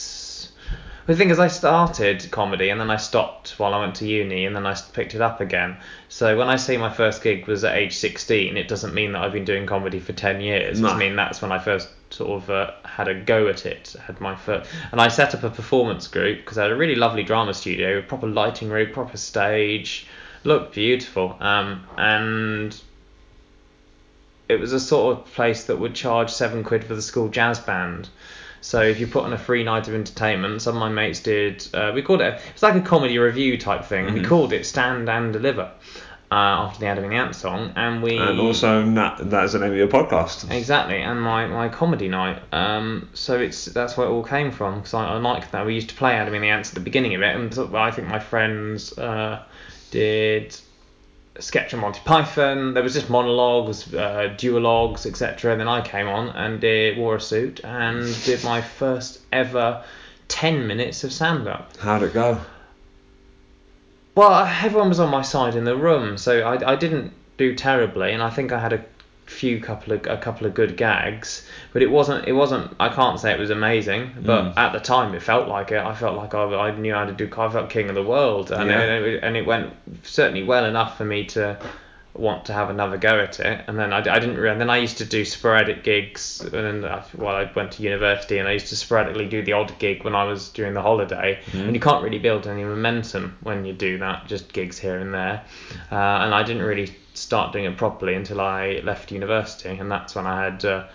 the 1.09 1.15
thing 1.15 1.31
is, 1.31 1.39
I 1.39 1.47
started 1.47 2.29
comedy 2.29 2.69
and 2.69 2.79
then 2.79 2.91
I 2.91 2.97
stopped 2.97 3.57
while 3.57 3.73
I 3.73 3.79
went 3.79 3.95
to 3.95 4.07
uni 4.07 4.45
and 4.45 4.55
then 4.55 4.67
I 4.67 4.75
picked 4.93 5.15
it 5.15 5.21
up 5.21 5.41
again. 5.41 5.77
So 6.07 6.37
when 6.37 6.47
I 6.47 6.55
say 6.55 6.77
my 6.77 6.93
first 6.93 7.23
gig 7.23 7.47
was 7.47 7.63
at 7.63 7.75
age 7.75 7.95
16, 7.95 8.55
it 8.55 8.67
doesn't 8.67 8.93
mean 8.93 9.13
that 9.13 9.23
I've 9.23 9.31
been 9.31 9.43
doing 9.43 9.65
comedy 9.65 9.99
for 9.99 10.13
10 10.13 10.39
years. 10.39 10.79
No. 10.79 10.89
I 10.89 10.97
mean 10.97 11.15
that's 11.15 11.41
when 11.41 11.51
I 11.51 11.57
first 11.57 11.89
sort 12.11 12.43
of 12.43 12.49
uh, 12.51 12.73
had 12.85 13.07
a 13.07 13.15
go 13.15 13.47
at 13.47 13.65
it. 13.65 13.95
Had 14.05 14.21
my 14.21 14.35
first, 14.35 14.69
and 14.91 15.01
I 15.01 15.07
set 15.07 15.33
up 15.33 15.43
a 15.43 15.49
performance 15.49 16.07
group 16.07 16.41
because 16.41 16.59
I 16.59 16.63
had 16.63 16.71
a 16.71 16.75
really 16.75 16.93
lovely 16.93 17.23
drama 17.23 17.55
studio, 17.55 18.03
proper 18.03 18.27
lighting 18.27 18.69
room, 18.69 18.93
proper 18.93 19.17
stage, 19.17 20.05
looked 20.43 20.75
beautiful. 20.75 21.35
Um, 21.39 21.87
and 21.97 22.79
it 24.47 24.59
was 24.59 24.73
a 24.73 24.79
sort 24.79 25.17
of 25.17 25.25
place 25.33 25.63
that 25.63 25.79
would 25.79 25.95
charge 25.95 26.29
seven 26.29 26.63
quid 26.63 26.83
for 26.83 26.93
the 26.93 27.01
school 27.01 27.29
jazz 27.29 27.59
band. 27.59 28.09
So 28.61 28.81
if 28.81 28.99
you 28.99 29.07
put 29.07 29.23
on 29.23 29.33
a 29.33 29.37
free 29.37 29.63
night 29.63 29.87
of 29.87 29.93
entertainment, 29.95 30.61
some 30.61 30.75
of 30.75 30.79
my 30.79 30.89
mates 30.89 31.19
did. 31.21 31.65
Uh, 31.73 31.91
we 31.93 32.01
called 32.01 32.21
it. 32.21 32.33
It 32.35 32.53
was 32.53 32.63
like 32.63 32.75
a 32.75 32.81
comedy 32.81 33.17
review 33.17 33.57
type 33.57 33.85
thing. 33.85 34.13
We 34.13 34.19
Mhm. 34.21 34.25
called 34.27 34.53
it 34.53 34.65
Stand 34.65 35.09
and 35.09 35.31
Deliver 35.33 35.71
uh, 36.31 36.35
after 36.35 36.81
the 36.81 36.85
Adam 36.85 37.05
and 37.05 37.13
the 37.13 37.17
Ant 37.17 37.35
song, 37.35 37.73
and 37.75 38.03
we 38.03 38.15
And 38.17 38.39
also, 38.39 38.83
na- 38.83 39.15
that 39.19 39.45
is 39.45 39.53
the 39.53 39.59
name 39.59 39.71
of 39.71 39.77
your 39.77 39.87
podcast. 39.87 40.51
Exactly, 40.55 41.01
and 41.01 41.19
my, 41.19 41.47
my 41.47 41.69
comedy 41.69 42.07
night. 42.07 42.39
Um, 42.53 43.09
so 43.13 43.39
it's 43.39 43.65
that's 43.65 43.97
where 43.97 44.05
it 44.05 44.11
all 44.11 44.23
came 44.23 44.51
from 44.51 44.75
because 44.75 44.93
I, 44.93 45.05
I 45.13 45.17
liked 45.17 45.51
that. 45.53 45.65
We 45.65 45.73
used 45.73 45.89
to 45.89 45.95
play 45.95 46.13
Adam 46.13 46.35
and 46.35 46.43
the 46.43 46.49
Ants 46.49 46.69
at 46.69 46.75
the 46.75 46.81
beginning 46.81 47.15
of 47.15 47.23
it, 47.23 47.35
and 47.35 47.75
I 47.75 47.89
think 47.89 48.07
my 48.09 48.19
friends 48.19 48.95
uh, 48.99 49.39
did 49.89 50.55
a 51.39 51.41
sketch 51.41 51.73
on 51.73 51.79
Monty 51.79 52.01
Python. 52.03 52.73
There 52.73 52.83
was 52.83 52.93
just 52.93 53.09
monologues, 53.09 53.91
uh, 53.93 54.35
duologues, 54.37 55.05
etc. 55.05 55.51
And 55.51 55.59
then 55.59 55.67
I 55.67 55.81
came 55.81 56.07
on 56.07 56.29
and 56.29 56.59
did, 56.61 56.97
wore 56.97 57.15
a 57.15 57.21
suit 57.21 57.61
and 57.63 58.03
did 58.25 58.43
my 58.43 58.61
first 58.61 59.21
ever 59.31 59.83
ten 60.27 60.67
minutes 60.67 61.03
of 61.03 61.11
stand 61.11 61.47
up. 61.47 61.75
How'd 61.77 62.03
it 62.03 62.13
go? 62.13 62.39
Well, 64.15 64.33
everyone 64.63 64.89
was 64.89 64.99
on 64.99 65.09
my 65.09 65.21
side 65.21 65.55
in 65.55 65.63
the 65.63 65.77
room, 65.77 66.17
so 66.17 66.41
I, 66.41 66.73
I 66.73 66.75
didn't 66.75 67.13
do 67.37 67.55
terribly, 67.55 68.11
and 68.11 68.21
I 68.21 68.29
think 68.29 68.51
I 68.51 68.59
had 68.59 68.73
a 68.73 68.83
few 69.29 69.61
couple 69.61 69.93
of 69.93 70.05
a 70.07 70.17
couple 70.17 70.47
of 70.47 70.53
good 70.53 70.75
gags, 70.75 71.45
but 71.71 71.81
it 71.81 71.89
wasn't 71.91 72.27
it 72.27 72.33
wasn't 72.33 72.75
I 72.79 72.89
can't 72.89 73.19
say 73.19 73.31
it 73.31 73.39
was 73.39 73.51
amazing, 73.51 74.11
but 74.25 74.43
Mm. 74.45 74.57
at 74.57 74.73
the 74.73 74.79
time 74.79 75.13
it 75.13 75.21
felt 75.21 75.47
like 75.47 75.71
it. 75.71 75.79
I 75.83 75.93
felt 75.93 76.17
like 76.17 76.33
I, 76.33 76.43
I 76.43 76.71
knew 76.77 76.93
how 76.93 77.05
to 77.05 77.13
do. 77.13 77.25
I 77.37 77.49
felt 77.49 77.69
king 77.69 77.89
of 77.89 77.95
the 77.95 78.03
world, 78.03 78.51
and 78.51 78.69
Yeah. 78.69 78.81
it, 78.81 79.23
and 79.23 79.37
it 79.37 79.45
went 79.45 79.73
certainly 80.03 80.43
well 80.43 80.65
enough 80.65 80.97
for 80.97 81.05
me 81.05 81.25
to 81.27 81.57
want 82.15 82.43
to 82.45 82.53
have 82.53 82.69
another 82.69 82.97
go 82.97 83.19
at 83.19 83.39
it. 83.39 83.63
And 83.67 83.77
then 83.79 83.93
I, 83.93 83.99
I 83.99 84.19
didn't. 84.19 84.43
And 84.43 84.59
then 84.59 84.69
I 84.69 84.77
used 84.77 84.97
to 84.97 85.05
do 85.05 85.23
sporadic 85.23 85.83
gigs, 85.83 86.41
and 86.41 86.51
then 86.51 86.83
I, 86.85 87.03
well 87.15 87.35
I 87.35 87.49
went 87.55 87.71
to 87.73 87.83
university, 87.83 88.39
and 88.39 88.47
I 88.47 88.53
used 88.53 88.67
to 88.69 88.75
sporadically 88.75 89.27
do 89.27 89.43
the 89.43 89.53
odd 89.53 89.71
gig 89.79 90.03
when 90.03 90.15
I 90.15 90.23
was 90.23 90.49
during 90.49 90.73
the 90.73 90.81
holiday. 90.81 91.39
And 91.53 91.73
you 91.75 91.79
can't 91.79 92.03
really 92.03 92.19
build 92.19 92.47
any 92.47 92.63
momentum 92.63 93.37
when 93.43 93.63
you 93.63 93.73
do 93.73 93.99
that, 93.99 94.27
just 94.27 94.51
gigs 94.51 94.77
here 94.79 94.97
and 94.97 95.13
there. 95.13 95.43
Uh, 95.91 95.95
and 96.25 96.33
I 96.33 96.43
didn't 96.43 96.63
really 96.63 96.93
start 97.19 97.53
doing 97.53 97.65
it 97.65 97.77
properly 97.77 98.15
until 98.15 98.41
I 98.41 98.81
left 98.83 99.11
university, 99.11 99.69
and 99.69 99.91
that's 99.91 100.15
when 100.15 100.25
I 100.25 100.43
had. 100.45 100.65
Uh, 100.65 100.87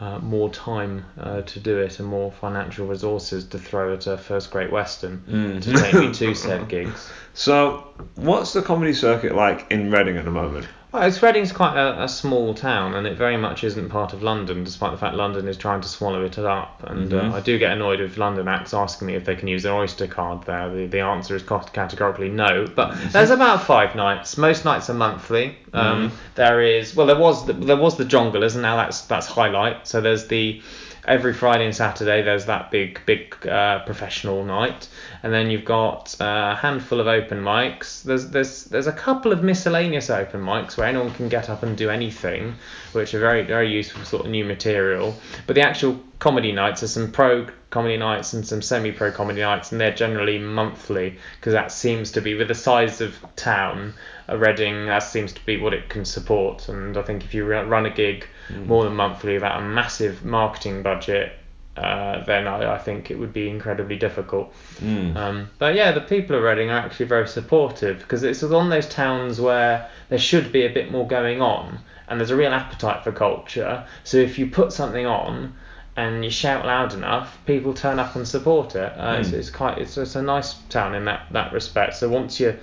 uh, 0.00 0.18
more 0.20 0.48
time 0.48 1.04
uh, 1.18 1.42
to 1.42 1.60
do 1.60 1.76
it 1.76 1.98
and 2.00 2.08
more 2.08 2.32
financial 2.32 2.86
resources 2.86 3.44
to 3.44 3.58
throw 3.58 3.92
at 3.92 4.06
a 4.06 4.16
first 4.16 4.50
Great 4.50 4.72
Western 4.72 5.22
Mm. 5.28 5.62
to 5.62 5.74
take 5.74 5.92
me 5.92 6.10
to 6.20 6.34
said 6.34 6.68
gigs. 6.68 7.10
So, 7.34 7.86
what's 8.14 8.54
the 8.54 8.62
comedy 8.62 8.94
circuit 8.94 9.34
like 9.34 9.66
in 9.70 9.90
Reading 9.90 10.16
at 10.16 10.24
the 10.24 10.30
moment? 10.30 10.66
Well, 10.92 11.04
it's 11.04 11.22
Reading's 11.22 11.52
quite 11.52 11.76
a, 11.76 12.02
a 12.02 12.08
small 12.08 12.52
town, 12.52 12.94
and 12.94 13.06
it 13.06 13.16
very 13.16 13.36
much 13.36 13.62
isn't 13.62 13.90
part 13.90 14.12
of 14.12 14.24
London, 14.24 14.64
despite 14.64 14.90
the 14.90 14.96
fact 14.98 15.14
London 15.14 15.46
is 15.46 15.56
trying 15.56 15.80
to 15.82 15.88
swallow 15.88 16.24
it 16.24 16.36
up. 16.36 16.82
And 16.84 17.12
Mhm. 17.12 17.32
uh, 17.32 17.36
I 17.36 17.40
do 17.40 17.58
get 17.58 17.70
annoyed 17.70 18.00
with 18.00 18.18
London 18.18 18.48
acts 18.48 18.74
asking 18.74 19.06
me 19.06 19.14
if 19.14 19.24
they 19.24 19.36
can 19.36 19.46
use 19.46 19.62
their 19.62 19.72
Oyster 19.74 20.08
card 20.08 20.42
there. 20.46 20.68
The, 20.68 20.86
the 20.86 21.00
answer 21.00 21.36
is 21.36 21.44
categorically 21.44 22.28
no. 22.28 22.66
But 22.74 22.96
there's 23.12 23.30
about 23.30 23.62
five 23.62 23.94
nights. 23.94 24.36
Most 24.36 24.64
nights 24.64 24.90
are 24.90 24.94
monthly. 24.94 25.56
Um, 25.72 26.10
There 26.34 26.60
is 26.60 26.96
well, 26.96 27.06
there 27.06 27.18
was 27.18 27.46
the, 27.46 27.52
there 27.52 27.76
was 27.76 27.96
the 27.96 28.04
Jongleurs, 28.04 28.54
and 28.54 28.62
now 28.62 28.76
that's 28.76 29.02
that's 29.02 29.26
highlight. 29.28 29.86
So 29.86 30.00
there's 30.00 30.26
the 30.26 30.60
every 31.06 31.32
Friday 31.32 31.64
and 31.64 31.74
Saturday 31.74 32.22
there's 32.22 32.46
that 32.46 32.70
big 32.70 33.00
big 33.06 33.46
uh, 33.46 33.84
professional 33.84 34.44
night, 34.44 34.88
and 35.22 35.32
then 35.32 35.50
you've 35.50 35.64
got 35.64 36.14
uh, 36.20 36.52
a 36.52 36.56
handful 36.56 37.00
of 37.00 37.06
open 37.06 37.42
mics. 37.42 38.02
There's 38.02 38.28
there's 38.28 38.64
there's 38.64 38.86
a 38.86 38.92
couple 38.92 39.32
of 39.32 39.42
miscellaneous 39.42 40.10
open 40.10 40.40
mics 40.40 40.76
where 40.76 40.86
anyone 40.86 41.12
can 41.14 41.28
get 41.28 41.50
up 41.50 41.62
and 41.62 41.76
do 41.76 41.90
anything, 41.90 42.54
which 42.92 43.14
are 43.14 43.20
very 43.20 43.42
very 43.42 43.72
useful 43.72 44.04
sort 44.04 44.24
of 44.24 44.30
new 44.30 44.44
material. 44.44 45.14
But 45.46 45.54
the 45.54 45.62
actual 45.62 46.00
comedy 46.18 46.52
nights 46.52 46.82
are 46.82 46.88
some 46.88 47.10
pro 47.10 47.46
comedy 47.70 47.96
nights 47.96 48.32
and 48.32 48.46
some 48.46 48.60
semi-pro 48.60 49.12
comedy 49.12 49.40
nights, 49.40 49.72
and 49.72 49.80
they're 49.80 49.94
generally 49.94 50.38
monthly 50.38 51.16
because 51.38 51.52
that 51.52 51.72
seems 51.72 52.10
to 52.12 52.20
be 52.20 52.34
with 52.34 52.48
the 52.48 52.54
size 52.54 53.00
of 53.00 53.16
town. 53.36 53.94
Reading, 54.28 54.86
that 54.86 55.02
seems 55.02 55.32
to 55.32 55.44
be 55.44 55.56
what 55.56 55.74
it 55.74 55.88
can 55.88 56.04
support, 56.04 56.68
and 56.68 56.96
I 56.96 57.02
think 57.02 57.24
if 57.24 57.34
you 57.34 57.44
run 57.44 57.86
a 57.86 57.90
gig 57.90 58.28
more 58.66 58.84
than 58.84 58.94
monthly 58.94 59.34
without 59.34 59.60
a 59.60 59.64
massive 59.64 60.24
marketing 60.24 60.82
budget, 60.82 61.32
uh, 61.76 62.24
then 62.24 62.46
I, 62.46 62.74
I 62.74 62.78
think 62.78 63.10
it 63.10 63.18
would 63.18 63.32
be 63.32 63.48
incredibly 63.48 63.96
difficult. 63.96 64.52
Mm. 64.80 65.16
Um, 65.16 65.50
but 65.58 65.74
yeah, 65.74 65.92
the 65.92 66.00
people 66.00 66.36
of 66.36 66.42
Reading 66.42 66.68
are 66.70 66.78
actually 66.78 67.06
very 67.06 67.28
supportive 67.28 67.98
because 68.00 68.22
it's 68.22 68.42
one 68.42 68.66
of 68.66 68.70
those 68.70 68.88
towns 68.88 69.40
where 69.40 69.88
there 70.08 70.18
should 70.18 70.52
be 70.52 70.66
a 70.66 70.70
bit 70.72 70.90
more 70.90 71.06
going 71.06 71.40
on 71.40 71.78
and 72.08 72.18
there's 72.18 72.30
a 72.30 72.36
real 72.36 72.52
appetite 72.52 73.04
for 73.04 73.12
culture. 73.12 73.86
So 74.04 74.16
if 74.18 74.38
you 74.38 74.48
put 74.48 74.72
something 74.72 75.06
on 75.06 75.54
and 75.96 76.24
you 76.24 76.30
shout 76.30 76.66
loud 76.66 76.92
enough, 76.92 77.38
people 77.46 77.72
turn 77.72 77.98
up 77.98 78.16
and 78.16 78.26
support 78.26 78.74
it. 78.74 78.92
Uh, 78.96 79.16
it's, 79.20 79.30
Mm. 79.30 79.34
it's 79.34 79.50
quite 79.50 79.78
it's, 79.78 79.96
it's 79.96 80.16
a 80.16 80.22
nice 80.22 80.54
town 80.70 80.94
in 80.94 81.04
that, 81.04 81.26
that 81.30 81.52
respect. 81.52 81.94
So 81.96 82.08
once 82.08 82.40
you 82.40 82.56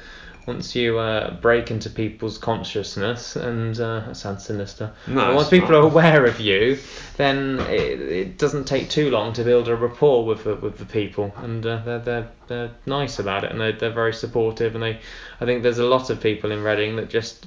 once 0.48 0.74
you 0.76 0.98
uh, 0.98 1.36
break 1.42 1.70
into 1.70 1.90
people's 1.90 2.38
consciousness 2.38 3.36
and 3.36 3.78
uh, 3.80 4.00
that 4.08 4.16
sounds 4.16 4.46
sinister. 4.46 4.94
No, 5.06 5.36
once 5.36 5.50
people 5.50 5.72
not. 5.72 5.84
are 5.84 5.88
aware 5.88 6.26
of 6.26 6.40
you, 6.40 6.80
then 7.18 7.60
it, 7.60 8.02
it 8.02 8.38
doesn't 8.38 8.64
take 8.64 8.90
too 8.90 9.12
long 9.12 9.34
to 9.34 9.44
build 9.44 9.68
a 9.68 9.76
rapport 9.76 10.26
with 10.26 10.46
the, 10.46 10.56
with 10.56 10.78
the 10.78 10.86
people, 10.86 11.34
and 11.38 11.66
uh, 11.66 11.82
they're, 11.84 12.00
they're 12.00 12.30
they're 12.48 12.72
nice 12.86 13.20
about 13.20 13.44
it, 13.44 13.52
and 13.52 13.60
they're, 13.60 13.74
they're 13.74 13.92
very 13.92 14.14
supportive, 14.14 14.74
and 14.74 14.84
they 14.84 15.00
I 15.42 15.46
think 15.46 15.64
there's 15.64 15.80
a 15.80 15.86
lot 15.86 16.10
of 16.10 16.22
people 16.22 16.52
in 16.52 16.64
Reading 16.64 16.96
that 16.96 17.10
just 17.10 17.46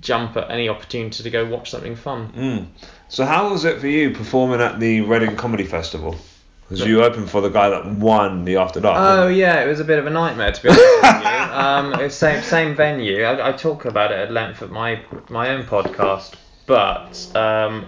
jump 0.00 0.36
at 0.36 0.50
any 0.50 0.68
opportunity 0.68 1.22
to 1.22 1.30
go 1.30 1.44
watch 1.44 1.70
something 1.70 1.94
fun. 1.94 2.32
Mm. 2.32 2.66
So, 3.08 3.26
how 3.26 3.50
was 3.50 3.66
it 3.66 3.80
for 3.80 3.86
you 3.86 4.10
performing 4.12 4.60
at 4.60 4.80
the 4.80 5.02
Reading 5.02 5.36
Comedy 5.36 5.64
Festival? 5.64 6.16
Because 6.74 6.88
you 6.88 7.02
opened 7.02 7.30
for 7.30 7.40
the 7.40 7.48
guy 7.48 7.70
that 7.70 7.86
won 7.86 8.44
the 8.44 8.56
After 8.56 8.80
Dark. 8.80 8.96
Oh 8.98 9.28
yeah, 9.28 9.62
it 9.62 9.66
was 9.68 9.80
a 9.80 9.84
bit 9.84 9.98
of 9.98 10.06
a 10.06 10.10
nightmare 10.10 10.52
to 10.52 10.62
be 10.62 10.68
honest 10.68 10.84
with 10.84 11.22
you. 11.22 11.30
Um, 11.54 11.94
it's 12.00 12.16
same 12.16 12.42
same 12.42 12.74
venue. 12.74 13.22
I, 13.22 13.50
I 13.50 13.52
talk 13.52 13.84
about 13.84 14.10
it 14.10 14.18
at 14.18 14.32
length 14.32 14.62
at 14.62 14.70
my 14.70 15.00
my 15.28 15.50
own 15.50 15.64
podcast, 15.64 16.34
but 16.66 17.30
um, 17.36 17.86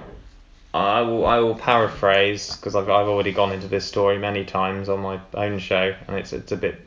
I 0.72 1.01
will 1.01 1.27
I 1.27 1.38
will 1.38 1.57
paraphrase 1.57 2.57
because 2.57 2.77
I've 2.77 2.88
I've 2.88 3.09
already 3.09 3.33
gone 3.33 3.53
into 3.53 3.66
this 3.66 3.85
story 3.85 4.18
many 4.18 4.44
times 4.44 4.88
on 4.88 5.01
my 5.01 5.20
own 5.35 5.59
show, 5.59 5.94
and 6.07 6.16
it's 6.16 6.33
it's 6.33 6.53
a 6.53 6.57
bit. 6.57 6.81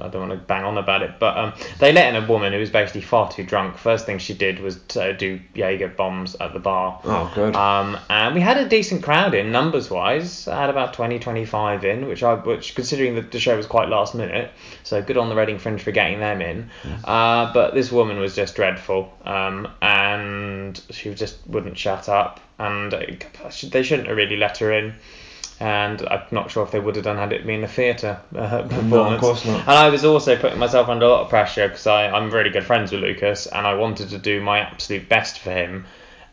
I 0.00 0.08
don't 0.08 0.28
want 0.28 0.40
to 0.40 0.46
bang 0.46 0.64
on 0.64 0.76
about 0.78 1.02
it, 1.02 1.18
but 1.18 1.36
um, 1.36 1.52
they 1.78 1.92
let 1.92 2.14
in 2.14 2.22
a 2.22 2.26
woman 2.26 2.52
who 2.52 2.58
was 2.58 2.70
basically 2.70 3.00
far 3.00 3.30
too 3.30 3.44
drunk. 3.44 3.78
First 3.78 4.06
thing 4.06 4.18
she 4.18 4.34
did 4.34 4.60
was 4.60 4.80
to 4.88 5.16
do 5.16 5.40
Jaeger 5.54 5.88
bombs 5.88 6.36
at 6.36 6.52
the 6.52 6.58
bar. 6.58 7.00
Oh, 7.04 7.32
good. 7.34 7.56
Um, 7.56 7.98
and 8.10 8.34
we 8.34 8.40
had 8.40 8.58
a 8.58 8.68
decent 8.68 9.02
crowd 9.02 9.34
in 9.34 9.52
numbers 9.52 9.90
wise. 9.90 10.48
I 10.48 10.60
had 10.60 10.70
about 10.70 10.92
20, 10.94 11.18
25 11.18 11.84
in, 11.84 12.06
which 12.08 12.22
I, 12.22 12.34
which 12.34 12.74
considering 12.74 13.14
that 13.14 13.32
the 13.32 13.40
show 13.40 13.56
was 13.56 13.66
quite 13.66 13.88
last 13.88 14.14
minute, 14.14 14.50
so 14.82 15.02
good 15.02 15.16
on 15.16 15.28
the 15.28 15.36
Reading 15.36 15.58
Fringe 15.58 15.80
for 15.80 15.92
getting 15.92 16.20
them 16.20 16.42
in. 16.42 16.70
Uh, 17.04 17.52
but 17.52 17.74
this 17.74 17.90
woman 17.90 18.18
was 18.18 18.34
just 18.34 18.54
dreadful, 18.54 19.12
um, 19.24 19.68
and 19.80 20.80
she 20.90 21.14
just 21.14 21.38
wouldn't 21.46 21.78
shut 21.78 22.08
up, 22.08 22.40
and 22.58 22.92
uh, 22.92 23.00
they 23.70 23.82
shouldn't 23.82 24.08
have 24.08 24.16
really 24.16 24.36
let 24.36 24.58
her 24.58 24.72
in. 24.72 24.94
And 25.58 26.06
I'm 26.08 26.22
not 26.30 26.50
sure 26.50 26.64
if 26.64 26.70
they 26.70 26.80
would 26.80 26.96
have 26.96 27.04
done 27.04 27.16
had 27.16 27.32
it 27.32 27.46
been 27.46 27.64
a 27.64 27.68
theatre 27.68 28.20
uh, 28.36 28.62
performance. 28.68 29.20
course 29.20 29.44
not. 29.46 29.60
And 29.60 29.70
I 29.70 29.88
was 29.88 30.04
also 30.04 30.36
putting 30.36 30.58
myself 30.58 30.88
under 30.88 31.06
a 31.06 31.08
lot 31.08 31.22
of 31.22 31.28
pressure 31.30 31.68
because 31.68 31.86
I'm 31.86 32.30
really 32.30 32.50
good 32.50 32.64
friends 32.64 32.92
with 32.92 33.00
Lucas, 33.00 33.46
and 33.46 33.66
I 33.66 33.74
wanted 33.74 34.10
to 34.10 34.18
do 34.18 34.40
my 34.40 34.58
absolute 34.60 35.08
best 35.08 35.38
for 35.38 35.50
him 35.50 35.86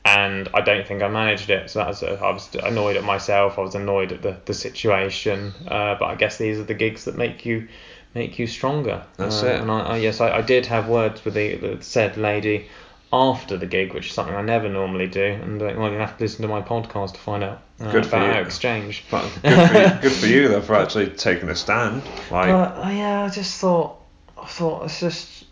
and 0.05 0.49
I 0.53 0.61
don't 0.61 0.85
think 0.85 1.01
I 1.01 1.07
managed 1.07 1.49
it. 1.49 1.69
So 1.69 1.79
that 1.79 1.87
was 1.87 2.03
I 2.03 2.29
was 2.31 2.49
annoyed 2.55 2.97
at 2.97 3.03
myself. 3.03 3.57
I 3.57 3.61
was 3.61 3.75
annoyed 3.75 4.11
at 4.11 4.21
the 4.21 4.35
the 4.45 4.53
situation. 4.53 5.53
Uh, 5.67 5.95
but 5.97 6.05
I 6.05 6.15
guess 6.15 6.37
these 6.37 6.59
are 6.59 6.63
the 6.63 6.73
gigs 6.73 7.05
that 7.05 7.15
make 7.17 7.45
you 7.45 7.67
make 8.13 8.37
you 8.37 8.47
stronger. 8.47 9.03
That's 9.17 9.41
Uh, 9.43 9.47
it. 9.47 9.61
And 9.61 9.71
I, 9.71 9.79
I 9.81 9.97
yes, 9.97 10.19
I, 10.21 10.37
I 10.37 10.41
did 10.41 10.65
have 10.65 10.87
words 10.89 11.23
with 11.23 11.35
the, 11.35 11.55
the 11.55 11.81
said 11.83 12.17
lady 12.17 12.67
after 13.13 13.57
the 13.57 13.67
gig, 13.67 13.93
which 13.93 14.07
is 14.07 14.13
something 14.13 14.35
I 14.35 14.41
never 14.41 14.67
normally 14.67 15.07
do. 15.07 15.23
And 15.23 15.61
uh, 15.61 15.73
well, 15.77 15.91
you 15.91 15.99
have 15.99 16.17
to 16.17 16.23
listen 16.23 16.41
to 16.41 16.47
my 16.47 16.61
podcast 16.63 17.13
to 17.13 17.19
find 17.19 17.43
out 17.43 17.61
uh, 17.79 17.91
Good 17.91 18.05
for 18.07 18.15
about 18.17 18.25
you. 18.27 18.33
our 18.33 18.41
exchange. 18.41 19.05
But 19.11 19.21
good 19.43 19.67
for, 19.69 19.77
you, 19.77 20.01
good 20.01 20.11
for 20.11 20.25
you 20.35 20.47
though 20.47 20.61
for 20.61 20.75
actually 20.75 21.11
taking 21.11 21.49
a 21.49 21.55
stand. 21.55 22.01
Like, 22.31 22.47
But 22.49 22.77
uh, 22.83 22.89
yeah, 22.89 23.23
I 23.25 23.29
just 23.29 23.59
thought, 23.61 23.97
I 24.41 24.47
thought 24.47 24.85
it's 24.85 24.99
just 24.99 25.45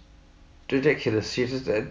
ridiculous. 0.71 1.37
You 1.37 1.47
just 1.47 1.67
uh, 1.69 1.81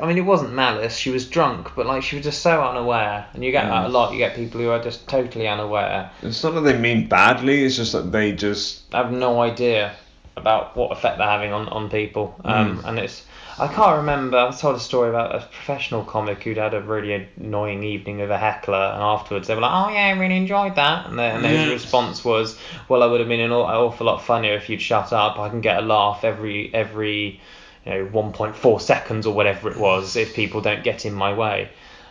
I 0.00 0.06
mean, 0.06 0.18
it 0.18 0.22
wasn't 0.22 0.52
malice. 0.52 0.96
She 0.96 1.10
was 1.10 1.26
drunk, 1.28 1.72
but 1.74 1.86
like 1.86 2.02
she 2.02 2.16
was 2.16 2.24
just 2.24 2.42
so 2.42 2.62
unaware. 2.62 3.26
And 3.34 3.44
you 3.44 3.50
get 3.50 3.64
that 3.64 3.86
a 3.86 3.88
Mm. 3.88 3.92
lot. 3.92 4.12
You 4.12 4.18
get 4.18 4.36
people 4.36 4.60
who 4.60 4.70
are 4.70 4.82
just 4.82 5.08
totally 5.08 5.48
unaware, 5.48 6.10
It's 6.22 6.42
not 6.44 6.54
that 6.54 6.60
they 6.62 6.78
mean 6.78 7.08
badly. 7.08 7.64
It's 7.64 7.76
just 7.76 7.92
that 7.92 8.12
they 8.12 8.32
just 8.32 8.90
have 8.92 9.10
no 9.12 9.40
idea 9.42 9.92
about 10.36 10.76
what 10.76 10.92
effect 10.92 11.18
they're 11.18 11.26
having 11.26 11.52
on 11.52 11.68
on 11.68 11.90
people. 11.90 12.34
Um, 12.44 12.82
and 12.86 12.98
it's 12.98 13.24
I 13.60 13.68
can't 13.68 13.98
remember. 13.98 14.38
I 14.38 14.44
was 14.44 14.58
told 14.58 14.76
a 14.76 14.80
story 14.80 15.10
about 15.10 15.34
a 15.34 15.40
professional 15.40 16.02
comic 16.02 16.42
who'd 16.42 16.56
had 16.56 16.72
a 16.72 16.80
really 16.80 17.28
annoying 17.36 17.84
evening 17.84 18.18
with 18.18 18.30
a 18.30 18.38
heckler, 18.38 18.74
and 18.74 19.02
afterwards 19.02 19.48
they 19.48 19.54
were 19.54 19.60
like, 19.60 19.72
"Oh 19.72 19.92
yeah, 19.92 20.06
I 20.06 20.10
really 20.12 20.38
enjoyed 20.38 20.76
that," 20.76 21.06
and, 21.06 21.20
and 21.20 21.44
his 21.44 21.70
response 21.70 22.24
was, 22.24 22.58
"Well, 22.88 23.02
I 23.02 23.06
would 23.06 23.20
have 23.20 23.28
been 23.28 23.40
an 23.40 23.52
awful 23.52 24.06
lot 24.06 24.22
funnier 24.22 24.54
if 24.54 24.70
you'd 24.70 24.80
shut 24.80 25.12
up. 25.12 25.38
I 25.38 25.50
can 25.50 25.60
get 25.60 25.78
a 25.78 25.82
laugh 25.82 26.24
every 26.24 26.72
every." 26.72 27.40
You 27.86 27.92
know, 27.92 28.06
1.4 28.12 28.78
seconds 28.78 29.26
or 29.26 29.32
whatever 29.32 29.70
it 29.70 29.78
was, 29.78 30.14
if 30.14 30.34
people 30.34 30.60
don't 30.60 30.84
get 30.84 31.06
in 31.06 31.14
my 31.14 31.32
way. 31.32 31.70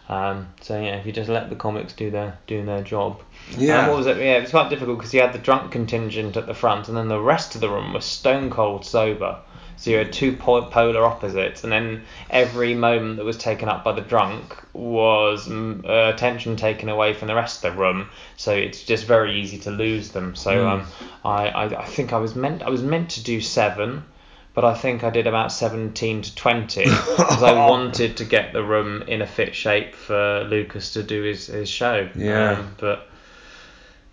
Um, 0.09 0.47
so 0.61 0.81
yeah, 0.81 0.95
if 0.95 1.05
you 1.05 1.11
just 1.11 1.29
let 1.29 1.51
the 1.51 1.55
comics 1.55 1.93
do 1.93 2.09
their 2.09 2.39
do 2.47 2.65
their 2.65 2.81
job. 2.81 3.21
Yeah. 3.55 3.81
Um, 3.81 3.87
what 3.89 3.97
was 3.97 4.07
it? 4.07 4.17
Yeah, 4.17 4.37
it 4.37 4.41
was 4.41 4.49
quite 4.49 4.71
difficult 4.71 4.97
because 4.97 5.13
you 5.13 5.21
had 5.21 5.33
the 5.33 5.39
drunk 5.39 5.71
contingent 5.71 6.37
at 6.37 6.47
the 6.47 6.55
front, 6.55 6.87
and 6.87 6.97
then 6.97 7.07
the 7.07 7.19
rest 7.19 7.53
of 7.53 7.61
the 7.61 7.69
room 7.69 7.93
was 7.93 8.05
stone 8.05 8.49
cold 8.49 8.83
sober. 8.83 9.39
So 9.79 9.91
you 9.91 9.97
had 9.97 10.11
two 10.11 10.35
polar 10.35 11.05
opposites, 11.05 11.63
and 11.63 11.71
then 11.71 12.03
every 12.29 12.75
moment 12.75 13.15
that 13.15 13.23
was 13.23 13.37
taken 13.37 13.69
up 13.69 13.85
by 13.85 13.93
the 13.93 14.01
drunk 14.01 14.57
was 14.73 15.47
mm, 15.47 15.87
uh, 15.87 16.13
attention 16.13 16.57
taken 16.57 16.89
away 16.89 17.13
from 17.13 17.29
the 17.29 17.35
rest 17.35 17.63
of 17.63 17.71
the 17.71 17.79
room. 17.79 18.09
So 18.35 18.51
it's 18.51 18.83
just 18.83 19.05
very 19.05 19.39
easy 19.39 19.57
to 19.59 19.71
lose 19.71 20.09
them. 20.11 20.35
So 20.35 20.67
um, 20.67 20.85
I, 21.23 21.47
I 21.47 21.63
I 21.83 21.85
think 21.85 22.11
I 22.11 22.17
was 22.17 22.35
meant 22.35 22.61
I 22.61 22.69
was 22.69 22.83
meant 22.83 23.11
to 23.11 23.23
do 23.23 23.39
seven. 23.39 24.03
But 24.55 24.65
I 24.65 24.73
think 24.73 25.03
I 25.05 25.09
did 25.11 25.27
about 25.27 25.53
17 25.53 26.23
to 26.23 26.35
20 26.35 26.83
because 26.83 27.43
I 27.43 27.53
wanted 27.69 28.17
to 28.17 28.25
get 28.25 28.51
the 28.51 28.63
room 28.63 29.03
in 29.03 29.21
a 29.21 29.27
fit 29.27 29.55
shape 29.55 29.95
for 29.95 30.43
Lucas 30.43 30.93
to 30.93 31.03
do 31.03 31.21
his, 31.21 31.47
his 31.47 31.69
show. 31.69 32.09
Yeah. 32.15 32.53
Um, 32.53 32.75
but 32.77 33.08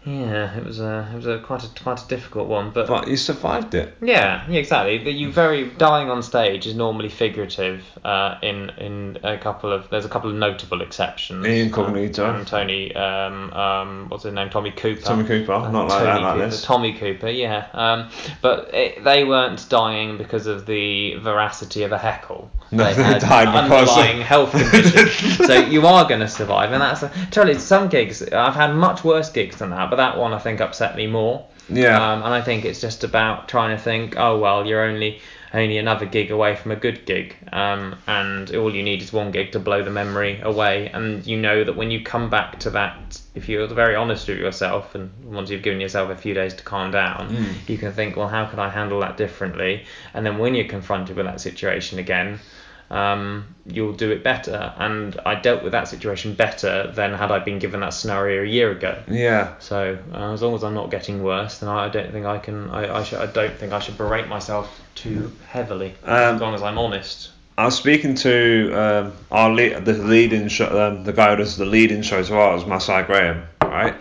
yeah, 0.07 0.57
it 0.57 0.64
was 0.64 0.79
a 0.79 1.09
it 1.12 1.16
was 1.16 1.27
a 1.27 1.40
quite 1.40 1.64
a 1.64 1.83
quite 1.83 2.01
a 2.01 2.07
difficult 2.07 2.47
one. 2.47 2.71
But, 2.71 2.87
but 2.87 3.09
you 3.09 3.16
survived 3.16 3.75
it. 3.75 3.97
yeah, 4.01 4.47
yeah, 4.49 4.61
exactly. 4.61 4.99
But 4.99 5.14
you 5.14 5.33
very 5.33 5.69
dying 5.69 6.09
on 6.09 6.23
stage 6.23 6.64
is 6.66 6.77
normally 6.77 7.09
figurative. 7.09 7.85
Uh, 8.05 8.38
in 8.40 8.71
in 8.79 9.19
a 9.25 9.37
couple 9.37 9.73
of 9.73 9.90
there's 9.90 10.05
a 10.05 10.09
couple 10.09 10.31
of 10.31 10.37
notable 10.37 10.81
exceptions. 10.81 11.45
Incognito. 11.45 12.25
Um, 12.25 12.37
and 12.37 12.47
Tony, 12.47 12.95
um, 12.95 13.53
um, 13.53 14.09
what's 14.09 14.23
his 14.23 14.33
name? 14.33 14.49
Tommy 14.49 14.71
Cooper. 14.71 15.03
Tommy 15.03 15.25
Cooper, 15.25 15.69
not 15.73 15.88
like 15.88 16.05
that, 16.05 16.23
like 16.23 16.35
Cooper, 16.35 16.47
this. 16.47 16.62
Tommy 16.62 16.92
Cooper, 16.97 17.29
yeah. 17.29 17.66
Um, 17.73 18.09
but 18.42 18.73
it, 18.73 19.03
they 19.03 19.25
weren't 19.25 19.69
dying 19.69 20.19
because 20.19 20.47
of 20.47 20.66
the 20.66 21.16
veracity 21.16 21.83
of 21.83 21.90
a 21.90 21.99
heckle. 21.99 22.49
No, 22.70 22.85
they 22.85 22.94
they 22.94 23.02
had 23.02 23.20
died 23.20 23.48
of- 23.48 23.55
underlying 23.55 24.20
health 24.33 24.50
conditions. 24.50 25.46
so 25.46 25.55
you 25.61 25.87
are 25.87 26.07
going 26.09 26.20
to 26.20 26.29
survive, 26.29 26.72
and 26.72 26.83
that's 26.83 27.02
a, 27.02 27.09
totally 27.31 27.59
some 27.59 27.88
gigs. 27.88 28.22
I've 28.22 28.55
had 28.55 28.74
much 28.74 29.05
worse 29.05 29.31
gigs 29.31 29.57
than 29.57 29.70
that, 29.70 29.90
but 29.90 29.96
that 29.96 30.18
one 30.18 30.33
I 30.33 30.38
think 30.38 30.61
upset 30.61 30.96
me 30.96 31.07
more. 31.07 31.46
Yeah. 31.68 31.96
Um, 31.96 32.22
and 32.22 32.33
I 32.33 32.42
think 32.42 32.64
it's 32.64 32.81
just 32.81 33.05
about 33.05 33.48
trying 33.48 33.76
to 33.76 33.83
think, 33.83 34.16
oh 34.16 34.38
well, 34.38 34.66
you're 34.66 34.83
only 34.83 35.20
only 35.55 35.79
another 35.79 36.07
gig 36.07 36.31
away 36.31 36.55
from 36.57 36.72
a 36.72 36.76
good 36.76 37.07
gig, 37.07 37.37
um, 37.52 37.96
and 38.07 38.55
all 38.57 38.74
you 38.74 38.83
need 38.83 39.00
is 39.00 39.12
one 39.12 39.31
gig 39.31 39.52
to 39.52 39.59
blow 39.59 39.83
the 39.83 39.90
memory 39.90 40.40
away, 40.42 40.88
and 40.88 41.26
you 41.26 41.37
know 41.37 41.64
that 41.64 41.76
when 41.76 41.90
you 41.90 42.02
come 42.02 42.29
back 42.29 42.59
to 42.61 42.70
that, 42.70 43.20
if 43.37 43.49
you're 43.49 43.68
very 43.68 43.94
honest 43.94 44.27
with 44.29 44.38
yourself, 44.38 44.94
and 44.94 45.11
once 45.25 45.51
you've 45.51 45.62
given 45.62 45.81
yourself 45.81 46.11
a 46.11 46.16
few 46.16 46.35
days 46.35 46.55
to 46.55 46.64
calm 46.64 46.90
down, 46.90 47.31
you 47.68 47.79
can 47.79 47.92
think, 47.92 48.16
well, 48.16 48.29
how 48.29 48.46
can 48.46 48.59
I 48.59 48.70
handle 48.70 49.01
that 49.01 49.16
differently? 49.16 49.85
And 50.14 50.25
then 50.25 50.38
when 50.38 50.55
you're 50.55 50.66
confronted 50.68 51.16
with 51.16 51.27
that 51.27 51.40
situation 51.40 51.99
again. 51.99 52.40
Um, 52.88 53.57
you'll 53.66 53.94
do 53.94 54.12
it 54.12 54.22
better, 54.22 54.72
and 54.79 55.18
I 55.27 55.35
dealt 55.35 55.64
with 55.64 55.72
that 55.72 55.88
situation 55.88 56.35
better 56.35 56.92
than 56.92 57.14
had 57.14 57.33
I 57.33 57.40
been 57.40 57.59
given 57.59 57.81
that 57.81 57.90
scenario 57.90 58.44
a 58.44 58.46
year 58.46 58.70
ago. 58.70 59.03
yeah. 59.09 59.59
So 59.59 59.99
uh, 60.14 60.33
as 60.33 60.40
long 60.40 60.55
as 60.55 60.62
I'm 60.62 60.75
not 60.75 60.92
getting 60.92 61.20
worse, 61.25 61.59
then 61.59 61.68
I 61.68 61.88
don't 61.88 62.12
think 62.12 62.27
I 62.27 62.38
can. 62.38 62.70
I, 62.70 62.99
I, 62.99 63.03
should, 63.03 63.18
I 63.18 63.27
don't 63.27 63.57
think 63.59 63.72
I 63.72 63.81
should 63.81 63.99
berate 63.99 64.29
myself 64.29 64.81
too 64.94 65.33
heavily. 65.49 65.96
Um, 66.05 66.37
as 66.37 66.40
long 66.40 66.55
as 66.55 66.62
I'm 66.62 66.79
honest. 66.79 67.31
I 67.59 67.64
was 67.64 67.77
speaking 67.77 68.14
to 68.16 68.73
um, 68.75 69.12
our 69.31 69.51
lead, 69.51 69.85
the 69.87 69.95
leading 69.95 70.49
show, 70.49 70.88
um, 70.88 71.05
the 71.05 71.12
guy 71.12 71.31
who 71.31 71.37
does 71.37 71.57
the 71.57 71.64
leading 71.64 72.03
show 72.03 72.19
as 72.19 72.31
well 72.31 72.55
as 72.55 72.66
Masai 72.66 73.03
Graham, 73.05 73.45
right? 73.62 73.95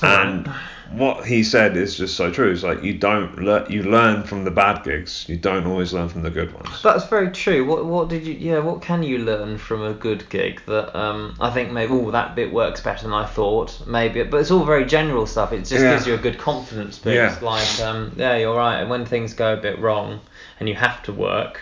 And 0.00 0.46
what 0.92 1.26
he 1.26 1.42
said 1.42 1.76
is 1.76 1.96
just 1.96 2.16
so 2.16 2.30
true. 2.30 2.50
It's 2.52 2.62
like 2.62 2.82
you 2.84 2.94
don't 2.94 3.36
learn, 3.42 3.70
you 3.70 3.82
learn 3.82 4.22
from 4.22 4.44
the 4.44 4.50
bad 4.52 4.84
gigs. 4.84 5.24
You 5.28 5.36
don't 5.36 5.66
always 5.66 5.92
learn 5.92 6.08
from 6.08 6.22
the 6.22 6.30
good 6.30 6.52
ones. 6.54 6.82
That's 6.82 7.04
very 7.06 7.30
true. 7.32 7.64
What 7.64 7.84
what 7.84 8.08
did 8.08 8.24
you 8.26 8.34
yeah? 8.34 8.60
What 8.60 8.80
can 8.82 9.02
you 9.02 9.18
learn 9.18 9.58
from 9.58 9.82
a 9.82 9.92
good 9.92 10.28
gig 10.30 10.62
that 10.66 10.96
um 10.96 11.36
I 11.40 11.50
think 11.50 11.72
maybe 11.72 11.92
oh 11.92 12.10
that 12.12 12.34
bit 12.36 12.52
works 12.52 12.80
better 12.80 13.02
than 13.02 13.12
I 13.12 13.26
thought 13.26 13.86
maybe 13.86 14.22
but 14.24 14.38
it's 14.40 14.50
all 14.50 14.64
very 14.64 14.84
general 14.84 15.26
stuff. 15.26 15.52
It 15.52 15.58
just 15.58 15.72
Yeah. 15.72 15.94
gives 15.94 16.06
you 16.06 16.14
a 16.14 16.18
good 16.18 16.38
confidence 16.38 16.98
boost. 16.98 17.14
Yeah. 17.14 17.38
Like 17.42 17.80
um 17.80 18.12
yeah 18.16 18.36
you're 18.36 18.56
right. 18.56 18.80
And 18.80 18.88
when 18.90 19.04
things 19.04 19.34
go 19.34 19.52
a 19.54 19.56
bit 19.56 19.78
wrong 19.80 20.20
and 20.58 20.68
you 20.68 20.74
have 20.74 21.02
to 21.04 21.12
work 21.12 21.60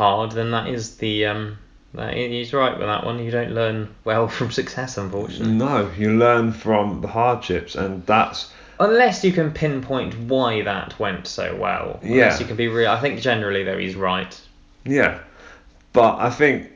hard, 0.00 0.32
then 0.32 0.50
that 0.50 0.68
is 0.68 0.96
the 0.96 1.26
um. 1.26 1.58
That, 1.92 2.14
he's 2.14 2.52
right 2.52 2.78
with 2.78 2.86
that 2.86 3.04
one. 3.04 3.18
You 3.18 3.30
don't 3.30 3.52
learn 3.52 3.88
well 4.04 4.28
from 4.36 4.50
success, 4.50 4.96
unfortunately. 4.96 5.52
No, 5.54 5.90
you 5.98 6.12
learn 6.16 6.52
from 6.52 7.00
the 7.02 7.08
hardships, 7.08 7.74
and 7.74 8.04
that's 8.06 8.50
Unless 8.78 9.24
you 9.24 9.32
can 9.32 9.52
pinpoint 9.52 10.14
why 10.20 10.62
that 10.62 10.98
went 10.98 11.26
so 11.26 11.54
well. 11.54 12.00
Unless 12.02 12.34
Yeah. 12.36 12.38
you 12.40 12.46
can 12.46 12.56
be 12.56 12.68
real. 12.68 12.90
I 12.90 12.98
think 13.00 13.20
generally 13.20 13.62
though 13.62 13.76
he's 13.76 13.94
right. 13.94 14.40
Yeah, 14.84 15.18
but 15.92 16.16
I 16.18 16.30
think, 16.30 16.70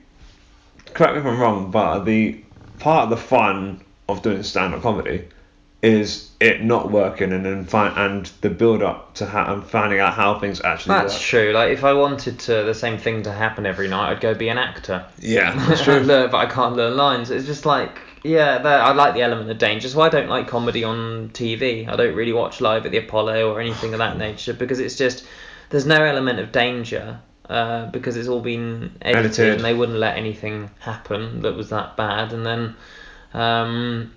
correct 0.93 1.15
me 1.15 1.21
if 1.21 1.27
I'm 1.27 1.41
wrong, 1.41 1.71
but 1.71 2.05
the 2.05 2.43
part 2.79 3.05
of 3.05 3.11
the 3.11 3.17
fun 3.17 3.81
of 4.09 4.21
doing 4.21 4.43
stand-up 4.43 4.83
comedy 4.83 5.25
is 5.81 6.29
it 6.45 6.63
not 6.63 6.91
working 6.91 7.33
and 7.33 7.45
then 7.45 7.65
find 7.65 7.97
and 7.97 8.27
the 8.43 8.51
build 8.51 8.83
up 8.83 9.15
to 9.15 9.25
ha- 9.27 9.53
and 9.53 9.65
finding 9.65 9.99
out 9.99 10.13
how 10.15 10.39
things 10.39 10.61
actually 10.61 10.95
That's 10.97 11.15
work. 11.15 11.23
true. 11.23 11.53
Like 11.53 11.71
if 11.71 11.85
I 11.85 11.93
wanted 11.95 12.39
to 12.41 12.63
the 12.65 12.75
same 12.75 12.99
thing 12.99 13.23
to 13.23 13.33
happen 13.33 13.65
every 13.67 13.89
night, 13.89 14.11
I'd 14.11 14.21
go 14.21 14.35
be 14.35 14.49
an 14.49 14.59
actor. 14.59 15.07
Yeah, 15.19 15.55
that's 15.69 15.83
true. 15.83 16.01
learn, 16.01 16.31
but 16.31 16.39
I 16.39 16.47
can't 16.47 16.77
learn 16.77 16.97
lines. 16.97 17.31
It's 17.31 17.47
just 17.47 17.65
like 17.65 17.99
yeah, 18.23 18.59
that, 18.59 18.81
I 18.81 18.93
like 18.93 19.15
the 19.15 19.23
element 19.23 19.51
of 19.51 19.59
danger. 19.59 19.89
So 19.89 20.01
I 20.01 20.09
don't 20.09 20.29
like 20.29 20.49
comedy 20.49 20.83
on 20.85 21.29
TV. 21.31 21.89
I 21.89 21.97
don't 21.97 22.15
really 22.15 22.33
watch 22.33 22.61
live 22.61 22.87
at 22.87 22.93
the 22.93 22.99
Apollo 22.99 23.51
or 23.53 23.61
anything 23.61 23.93
of 23.93 23.99
that 23.99 24.17
nature 24.17 24.53
because 24.55 24.81
it's 24.81 24.97
just 24.97 25.27
there's 25.71 25.87
no 25.87 26.03
element 26.05 26.39
of 26.41 26.53
danger. 26.53 27.21
Uh, 27.49 27.91
because 27.91 28.17
it's 28.17 28.27
all 28.27 28.41
been 28.41 28.91
edited, 29.03 29.27
Edited. 29.27 29.55
and 29.57 29.65
they 29.65 29.75
wouldn't 29.75 29.99
let 29.99 30.17
anything 30.17 30.71
happen 30.81 31.43
that 31.43 31.55
was 31.55 31.69
that 31.69 31.95
bad. 31.95 32.33
And 32.33 32.47
then 32.47 32.75
um, 33.35 34.13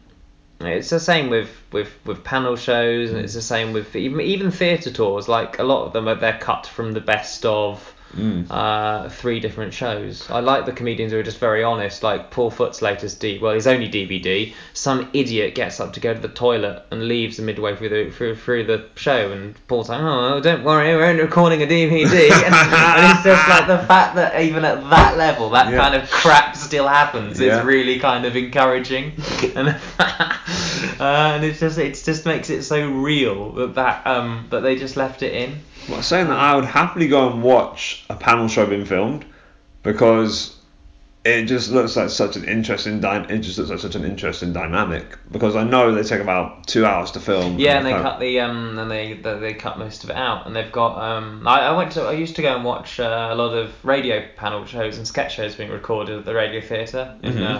it's 0.62 0.90
the 0.90 1.00
same 1.00 1.30
with, 1.30 1.50
with, 1.72 1.92
with 2.06 2.24
panel 2.24 2.56
shows, 2.56 3.12
and 3.12 3.20
it's 3.20 3.34
the 3.36 3.42
same 3.42 3.74
with 3.74 3.96
even 3.96 4.22
even 4.22 4.52
theatre 4.52 4.92
tours. 4.92 5.28
Like 5.28 5.60
a 5.60 5.64
lot 5.64 5.86
of 5.86 5.94
them 5.94 6.08
are 6.08 6.16
they're 6.16 6.40
cut 6.40 6.66
from 6.68 6.94
the 6.94 7.02
best 7.02 7.46
of 7.46 7.94
Mm. 8.16 8.48
uh, 8.50 9.10
three 9.10 9.42
different 9.42 9.74
shows. 9.74 10.26
I 10.32 10.40
like 10.40 10.66
the 10.66 10.72
comedians 10.72 11.12
who 11.12 11.20
are 11.20 11.24
just 11.24 11.40
very 11.40 11.62
honest. 11.62 12.04
Like 12.04 12.32
Paul 12.32 12.50
Foot's 12.50 12.82
latest 12.82 13.20
D, 13.20 13.38
well, 13.38 13.54
his 13.54 13.68
only 13.68 13.90
DVD. 13.90 14.54
Some 14.74 15.10
idiot 15.12 15.56
gets 15.56 15.82
up 15.82 15.92
to 15.94 16.00
go 16.00 16.14
to 16.14 16.20
the 16.20 16.30
toilet 16.30 16.84
and 16.90 17.10
leaves 17.10 17.38
midway 17.38 17.76
through 17.76 17.90
the 17.90 18.10
through, 18.10 18.36
through 18.38 18.64
the 18.64 18.86
show, 18.96 19.34
and 19.34 19.56
Paul's 19.68 19.90
like, 19.90 20.00
"Oh, 20.02 20.40
don't 20.40 20.64
worry, 20.64 20.96
we're 20.96 21.04
only 21.04 21.22
recording 21.22 21.62
a 21.62 21.66
DVD." 21.66 22.32
and, 22.32 22.56
and 22.56 23.12
it's 23.14 23.24
just 23.26 23.50
like 23.50 23.68
the 23.68 23.86
fact 23.86 24.16
that 24.16 24.40
even 24.42 24.64
at 24.64 24.90
that 24.90 25.18
level, 25.18 25.50
that 25.50 25.70
Yeah. 25.70 25.78
kind 25.78 25.94
of 26.02 26.10
crap 26.10 26.56
still 26.68 26.88
happens 26.88 27.40
Yeah. 27.40 27.60
is 27.60 27.66
really 27.66 28.00
kind 28.00 28.26
of 28.26 28.36
encouraging, 28.36 29.14
and 29.56 29.70
uh, 30.00 30.30
and 31.00 31.44
it 31.44 31.56
just 31.58 31.78
it 31.78 32.02
just 32.04 32.26
makes 32.26 32.50
it 32.50 32.64
so 32.64 32.88
real 32.90 33.52
that 33.54 33.76
that 33.76 34.06
um 34.06 34.46
that 34.50 34.62
they 34.62 34.76
just 34.76 34.98
left 34.98 35.24
it 35.24 35.34
in. 35.34 35.60
Well, 35.90 36.04
saying 36.04 36.28
that 36.28 36.38
I 36.38 36.56
would 36.56 36.66
happily 36.66 37.08
go 37.08 37.32
and 37.32 37.42
watch 37.42 38.06
a 38.10 38.16
panel 38.16 38.48
show 38.48 38.66
being 38.66 38.86
filmed 38.86 39.26
because 39.84 40.57
it 41.28 41.46
just 41.46 41.72
looks 41.72 41.96
like 41.96 42.10
such 42.10 42.36
an 42.36 42.46
interesting 42.46 43.00
dy- 43.00 43.26
it 43.30 43.40
just 43.40 43.58
looks 43.58 43.70
like 43.70 43.80
such 43.80 43.96
an 43.96 44.04
interesting 44.06 44.54
dynamic 44.54 45.18
because 45.32 45.56
I 45.56 45.64
know 45.64 45.94
they 45.94 46.04
take 46.04 46.22
about 46.22 46.68
two 46.68 46.86
hours 46.86 47.12
to 47.12 47.20
film. 47.20 47.60
Yeah, 47.60 47.78
and 47.78 47.86
they 47.86 47.92
cut 47.92 48.20
the 48.20 48.40
um, 48.40 48.78
and 48.80 48.90
they 48.90 49.14
they, 49.14 49.40
they 49.40 49.54
cut 49.54 49.78
most 49.80 50.04
of 50.04 50.10
it 50.10 50.16
out, 50.16 50.46
and 50.48 50.56
they've 50.56 50.72
got 50.72 50.98
um. 50.98 51.48
I, 51.48 51.60
I 51.62 51.72
went 51.78 51.92
to 51.94 52.02
I 52.04 52.14
used 52.14 52.36
to 52.38 52.42
go 52.42 52.56
and 52.56 52.64
watch 52.64 53.00
uh, 53.00 53.30
a 53.32 53.36
lot 53.36 53.54
of 53.54 53.72
radio 53.84 54.26
panel 54.36 54.66
shows 54.66 54.98
and 54.98 55.08
sketch 55.08 55.36
shows 55.36 55.56
being 55.56 55.72
recorded 55.72 56.18
at 56.20 56.26
the 56.26 56.34
Radio 56.34 56.62
Theatre 56.62 57.16
in 57.24 57.34
Mhm. 57.34 57.56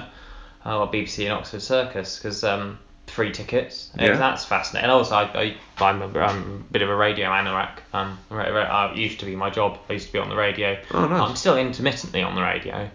uh, 0.66 0.68
uh, 0.68 0.88
BBC 0.92 1.24
and 1.26 1.34
Oxford 1.34 1.62
Circus 1.62 2.18
because 2.18 2.44
um 2.44 2.80
free 3.08 3.32
tickets. 3.32 3.90
Yeah. 3.98 4.18
that's 4.18 4.44
fascinating. 4.44 4.84
And 4.84 4.92
also, 4.92 5.16
I, 5.16 5.24
I 5.24 5.58
I'm 5.80 6.02
a, 6.02 6.20
I'm 6.20 6.66
a 6.70 6.74
bit 6.74 6.82
of 6.82 6.90
a 6.90 6.96
radio 6.96 7.28
anorak. 7.30 7.80
Um, 7.94 8.18
uh, 8.30 8.92
it 8.94 8.98
used 8.98 9.20
to 9.22 9.26
be 9.26 9.36
my 9.36 9.50
job. 9.50 9.80
I 9.90 9.94
used 9.94 10.08
to 10.08 10.14
be 10.14 10.20
on 10.20 10.28
the 10.30 10.36
radio. 10.36 10.78
Oh, 10.94 11.08
nice. 11.08 11.22
I'm 11.30 11.36
still 11.38 11.58
intermittently 11.58 12.22
on 12.22 12.36
the 12.36 12.42
radio. 12.42 12.90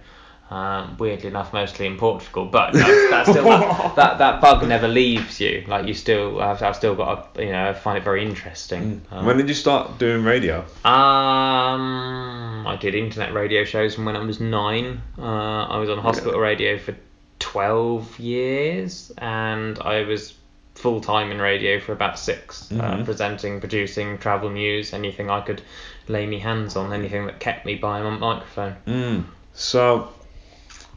Um, 0.53 0.97
weirdly 0.99 1.29
enough, 1.29 1.55
mostly 1.55 1.87
in 1.87 1.97
Portugal, 1.97 2.45
but 2.45 2.75
that, 2.75 3.27
still 3.27 3.45
that, 3.45 3.97
that, 3.97 4.19
that 4.19 4.41
bug 4.43 4.69
never 4.69 4.87
leaves 4.87 5.41
you. 5.41 5.65
Like 5.67 5.87
you 5.87 5.95
still, 5.95 6.43
I've, 6.43 6.63
I've 6.63 6.77
still 6.77 6.95
got, 6.95 7.39
a, 7.39 7.45
you 7.47 7.53
know, 7.53 7.71
I 7.71 7.73
find 7.73 7.97
it 7.97 8.05
very 8.05 8.23
interesting. 8.23 9.01
Um, 9.11 9.25
when 9.25 9.39
did 9.39 9.49
you 9.49 9.55
start 9.55 9.97
doing 9.99 10.25
radio? 10.25 10.63
Um, 10.85 12.67
I 12.67 12.77
did 12.79 12.95
internet 12.95 13.33
radio 13.33 13.65
shows 13.65 13.95
from 13.95 14.05
when 14.05 14.15
I 14.15 14.21
was 14.25 14.41
nine. 14.41 15.01
Uh, 15.19 15.23
I 15.67 15.79
was 15.79 15.89
on 15.89 15.97
hospital 15.99 16.39
radio 16.39 16.77
for 16.79 16.95
12 17.39 18.19
years, 18.19 19.11
and 19.17 19.79
I 19.79 20.03
was 20.03 20.35
full 20.75 21.01
time 21.01 21.31
in 21.31 21.41
radio 21.41 21.81
for 21.81 21.93
about 21.93 22.19
6 22.19 22.73
uh, 22.73 22.75
Mhm. 22.75 23.05
presenting, 23.07 23.61
producing, 23.61 24.19
travel 24.19 24.51
news, 24.51 24.93
anything 24.93 25.31
I 25.31 25.41
could 25.41 25.63
lay 26.09 26.27
me 26.27 26.39
hands 26.39 26.77
on, 26.77 26.93
anything 26.93 27.25
that 27.27 27.41
kept 27.41 27.65
me 27.65 27.77
by 27.77 28.01
a 28.01 28.11
microphone. 28.11 28.77
Mm. 28.87 29.25
So, 29.55 30.09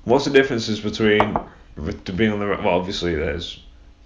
what's 0.05 0.25
the 0.25 0.31
differences 0.31 0.79
between 0.79 1.37
with- 1.75 2.15
being 2.17 2.31
on 2.31 2.39
the 2.39 2.45
well? 2.47 2.69
Obviously, 2.69 3.15
there's 3.15 3.59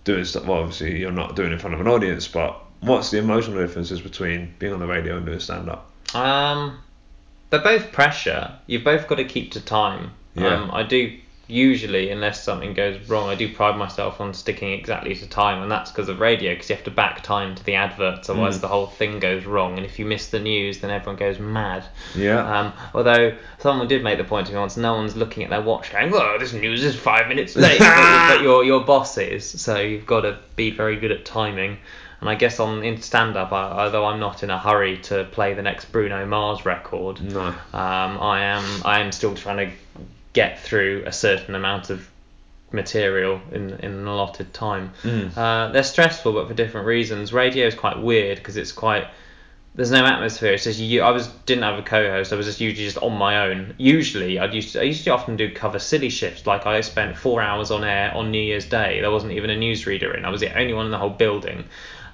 doing 0.03 0.25
stuff. 0.25 0.45
Well, 0.45 0.59
obviously, 0.59 0.99
you're 0.99 1.11
not 1.11 1.35
doing 1.35 1.49
it 1.51 1.53
in 1.53 1.59
front 1.59 1.75
of 1.75 1.81
an 1.81 1.87
audience, 1.87 2.27
but 2.27 2.59
what's 2.81 3.11
the 3.11 3.19
emotional 3.19 3.59
differences 3.59 4.01
between 4.01 4.53
being 4.59 4.73
on 4.73 4.79
the 4.79 4.87
radio 4.87 5.17
and 5.17 5.25
doing 5.25 5.39
stand 5.39 5.69
up? 5.69 5.89
Um, 6.15 6.79
they're 7.49 7.61
both 7.61 7.91
pressure. 7.91 8.53
You've 8.67 8.83
both 8.83 9.07
got 9.07 9.15
to 9.15 9.25
keep 9.25 9.51
to 9.51 9.61
time. 9.61 10.11
Yeah. 10.35 10.55
Um, 10.55 10.71
I 10.71 10.83
do 10.83 11.17
usually, 11.49 12.11
unless 12.11 12.43
something 12.43 12.73
goes 12.73 13.09
wrong, 13.09 13.27
I 13.27 13.35
do 13.35 13.51
pride 13.53 13.75
myself 13.75 14.21
on 14.21 14.33
sticking 14.33 14.71
exactly 14.71 15.15
to 15.15 15.27
time, 15.27 15.61
and 15.63 15.71
that's 15.71 15.91
because 15.91 16.07
of 16.07 16.19
radio, 16.19 16.53
because 16.53 16.69
you 16.69 16.75
have 16.75 16.85
to 16.85 16.91
back 16.91 17.23
time 17.23 17.55
to 17.55 17.63
the 17.63 17.75
adverts, 17.75 18.29
otherwise 18.29 18.59
Mm. 18.59 18.61
the 18.61 18.67
whole 18.67 18.85
thing 18.87 19.19
goes 19.19 19.45
wrong. 19.45 19.75
And 19.77 19.85
if 19.85 19.97
you 19.99 20.05
miss 20.05 20.27
the 20.27 20.39
news, 20.39 20.79
then 20.79 20.91
everyone 20.91 21.15
goes 21.17 21.39
mad. 21.39 21.83
Yeah. 22.15 22.59
Um, 22.59 22.73
although 22.93 23.33
someone 23.57 23.87
did 23.87 24.03
make 24.03 24.17
the 24.19 24.23
point 24.23 24.47
to 24.47 24.53
me 24.53 24.59
once, 24.59 24.77
no 24.77 24.93
one's 24.93 25.15
looking 25.15 25.43
at 25.43 25.49
their 25.49 25.61
watch 25.61 25.91
going, 25.91 26.13
"Oh, 26.13 26.37
this 26.39 26.53
news 26.53 26.83
is 26.83 26.95
five 26.95 27.27
minutes 27.27 27.55
late," 27.55 27.79
but, 27.79 28.27
but 28.35 28.41
your 28.43 28.63
your 28.63 28.81
boss 28.83 29.17
is, 29.17 29.43
so 29.45 29.79
you've 29.79 30.05
got 30.05 30.21
to 30.21 30.37
be 30.55 30.69
very 30.71 30.97
good 30.97 31.11
at 31.11 31.25
timing. 31.25 31.77
And 32.21 32.29
I 32.29 32.35
guess 32.35 32.59
on 32.59 32.83
in 32.83 33.01
stand 33.01 33.37
up, 33.37 33.53
although 33.53 34.05
I'm 34.05 34.19
not 34.19 34.43
in 34.43 34.49
a 34.49 34.59
hurry 34.59 34.97
to 35.03 35.23
play 35.31 35.53
the 35.53 35.61
next 35.61 35.85
Bruno 35.91 36.25
Mars 36.25 36.65
record, 36.65 37.21
no. 37.21 37.39
um, 37.39 37.55
I 37.73 38.41
am 38.41 38.81
I 38.83 38.99
am 38.99 39.11
still 39.13 39.33
trying 39.35 39.57
to 39.57 39.71
get 40.33 40.59
through 40.59 41.03
a 41.05 41.11
certain 41.11 41.55
amount 41.55 41.89
of 41.89 42.07
material 42.71 43.41
in 43.51 43.71
in 43.71 43.91
an 43.93 44.07
allotted 44.07 44.53
time. 44.53 44.93
Mm. 45.03 45.35
Uh, 45.35 45.71
they're 45.71 45.83
stressful, 45.83 46.33
but 46.33 46.47
for 46.47 46.53
different 46.53 46.87
reasons. 46.87 47.33
Radio 47.33 47.67
is 47.67 47.75
quite 47.75 47.99
weird 47.99 48.37
because 48.37 48.57
it's 48.57 48.71
quite 48.71 49.07
there's 49.75 49.91
no 49.91 50.05
atmosphere. 50.05 50.53
It's 50.53 50.63
just 50.63 50.79
you. 50.79 51.01
I 51.01 51.11
was 51.11 51.27
didn't 51.45 51.63
have 51.63 51.79
a 51.79 51.83
co-host. 51.83 52.33
I 52.33 52.35
was 52.35 52.45
just 52.45 52.59
usually 52.59 52.85
just 52.85 52.97
on 52.97 53.13
my 53.17 53.47
own. 53.47 53.75
Usually, 53.77 54.39
I'd 54.39 54.53
used 54.53 54.73
to, 54.73 54.81
I 54.81 54.83
used 54.83 55.03
to 55.05 55.11
often 55.11 55.35
do 55.35 55.51
cover 55.51 55.79
city 55.79 56.09
shifts. 56.09 56.45
Like 56.45 56.65
I 56.65 56.81
spent 56.81 57.17
four 57.17 57.41
hours 57.41 57.71
on 57.71 57.83
air 57.83 58.13
on 58.13 58.31
New 58.31 58.41
Year's 58.41 58.65
Day. 58.65 58.99
There 59.01 59.11
wasn't 59.11 59.33
even 59.33 59.49
a 59.49 59.55
newsreader 59.55 60.17
in. 60.17 60.25
I 60.25 60.29
was 60.29 60.41
the 60.41 60.57
only 60.57 60.73
one 60.73 60.85
in 60.85 60.91
the 60.91 60.97
whole 60.97 61.09
building. 61.09 61.65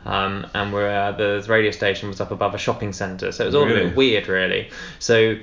Um, 0.06 0.46
and 0.54 0.72
we're, 0.72 0.88
uh, 0.88 1.14
the 1.14 1.44
radio 1.50 1.72
station 1.72 2.10
was 2.10 2.22
up 2.22 2.30
above 2.30 2.54
a 2.54 2.60
shopping 2.60 2.94
centre, 2.94 3.32
so 3.32 3.44
it 3.44 3.48
was 3.48 3.56
all 3.56 3.64
a 3.64 3.74
bit 3.74 3.96
weird, 3.96 4.28
really. 4.28 4.70
So 5.00 5.38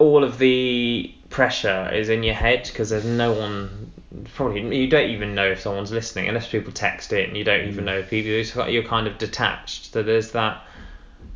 all 0.00 0.24
of 0.24 0.38
the 0.38 1.14
pressure 1.28 1.88
is 1.92 2.08
in 2.08 2.22
your 2.24 2.34
head 2.34 2.64
because 2.64 2.88
there's 2.88 3.04
no 3.04 3.32
one 3.32 3.92
probably 4.34 4.76
you 4.76 4.88
don't 4.88 5.10
even 5.10 5.34
know 5.34 5.46
if 5.46 5.60
someone's 5.60 5.92
listening 5.92 6.26
unless 6.26 6.48
people 6.48 6.72
text 6.72 7.12
in 7.12 7.36
you 7.36 7.44
don't 7.44 7.68
even 7.68 7.84
know 7.84 7.98
if 7.98 8.10
people 8.10 8.32
you're 8.68 8.82
kind 8.82 9.06
of 9.06 9.18
detached. 9.18 9.92
So 9.92 10.02
there's 10.02 10.32
that 10.32 10.64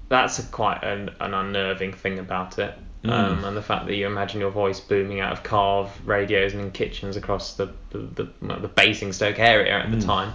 that's 0.09 0.39
a 0.39 0.43
quite 0.45 0.83
an, 0.83 1.11
an 1.21 1.35
unnerving 1.35 1.93
thing 1.93 2.19
about 2.19 2.59
it. 2.59 2.75
Um, 3.05 3.45
and 3.45 3.55
the 3.55 3.63
fact 3.63 3.85
that 3.87 3.97
you 3.97 4.07
imagine 4.07 4.41
your 4.41 4.51
voice 4.51 4.81
booming 4.81 5.21
out 5.21 5.31
of 5.31 5.43
carve 5.43 5.91
radios 6.09 6.55
and 6.55 6.63
in 6.63 6.71
kitchens 6.71 7.19
across 7.19 7.55
the 7.55 7.71
the, 7.91 7.99
the, 7.99 8.57
the 8.61 8.69
Basingstoke 8.69 9.39
area 9.39 9.79
at 9.79 9.91
the 9.91 10.01
time. 10.01 10.33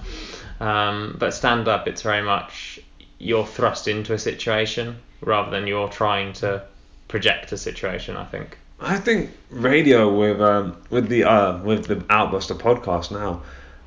Um, 0.60 1.16
but 1.18 1.34
stand 1.34 1.68
up 1.68 1.88
it's 1.88 2.04
very 2.04 2.22
much 2.22 2.80
you're 3.18 3.46
thrust 3.46 3.88
into 3.88 4.14
a 4.14 4.20
situation 4.20 4.98
rather 5.22 5.50
than 5.50 5.66
you're 5.66 5.90
trying 5.90 6.34
to 6.34 6.64
project 7.10 7.52
a 7.52 7.58
situation 7.58 8.16
I 8.16 8.24
think 8.24 8.58
I 8.82 8.98
think 8.98 9.32
radio 9.50 10.14
with 10.18 10.42
um, 10.42 10.78
with 10.90 11.10
the 11.10 11.26
uh, 11.26 11.62
with 11.64 11.86
the 11.88 11.98
Outbuster 12.10 12.56
podcast 12.56 13.12
now, 13.12 13.42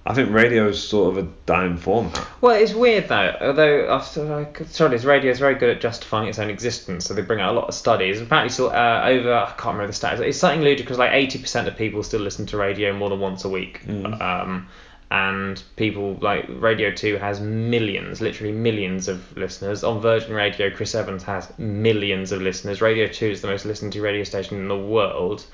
I 0.04 0.12
think 0.12 0.30
radio 0.30 0.68
is 0.68 0.86
sort 0.86 1.16
of 1.16 1.24
a 1.24 1.28
dying 1.46 1.78
format. 1.78 2.26
Well, 2.42 2.54
it's 2.54 2.74
weird 2.74 3.08
though. 3.08 3.34
Although 3.40 4.00
sort 4.00 4.28
of 4.28 4.38
like, 4.38 4.60
sorry, 4.68 4.90
this 4.90 5.04
radio 5.04 5.30
is 5.30 5.38
very 5.38 5.54
good 5.54 5.70
at 5.70 5.80
justifying 5.80 6.28
its 6.28 6.38
own 6.38 6.50
existence, 6.50 7.06
so 7.06 7.14
they 7.14 7.22
bring 7.22 7.40
out 7.40 7.54
a 7.54 7.58
lot 7.58 7.68
of 7.68 7.74
studies. 7.74 8.20
Apparently, 8.20 8.50
still 8.50 8.70
uh, 8.70 9.04
over 9.04 9.32
I 9.32 9.46
can't 9.52 9.76
remember 9.76 9.86
the 9.86 9.92
stats. 9.92 10.20
It's 10.20 10.38
something 10.38 10.60
ludicrous. 10.60 10.98
Like 10.98 11.12
eighty 11.12 11.38
percent 11.38 11.68
of 11.68 11.76
people 11.76 12.02
still 12.02 12.20
listen 12.20 12.44
to 12.46 12.58
radio 12.58 12.92
more 12.92 13.08
than 13.08 13.20
once 13.20 13.44
a 13.44 13.48
week. 13.48 13.80
Um, 13.88 14.68
and 15.12 15.62
people 15.76 16.14
like 16.22 16.46
Radio 16.48 16.90
Two 16.90 17.16
has 17.18 17.38
millions, 17.38 18.22
literally 18.22 18.50
millions 18.50 19.08
of 19.08 19.36
listeners. 19.36 19.84
On 19.84 20.00
Virgin 20.00 20.32
Radio, 20.32 20.70
Chris 20.70 20.94
Evans 20.94 21.22
has 21.24 21.52
millions 21.58 22.32
of 22.32 22.40
listeners. 22.40 22.80
Radio 22.80 23.06
Two 23.06 23.26
is 23.26 23.42
the 23.42 23.48
most 23.48 23.66
listened 23.66 23.92
to 23.92 24.00
radio 24.00 24.24
station 24.24 24.56
in 24.56 24.68
the 24.68 24.78
world. 24.78 25.44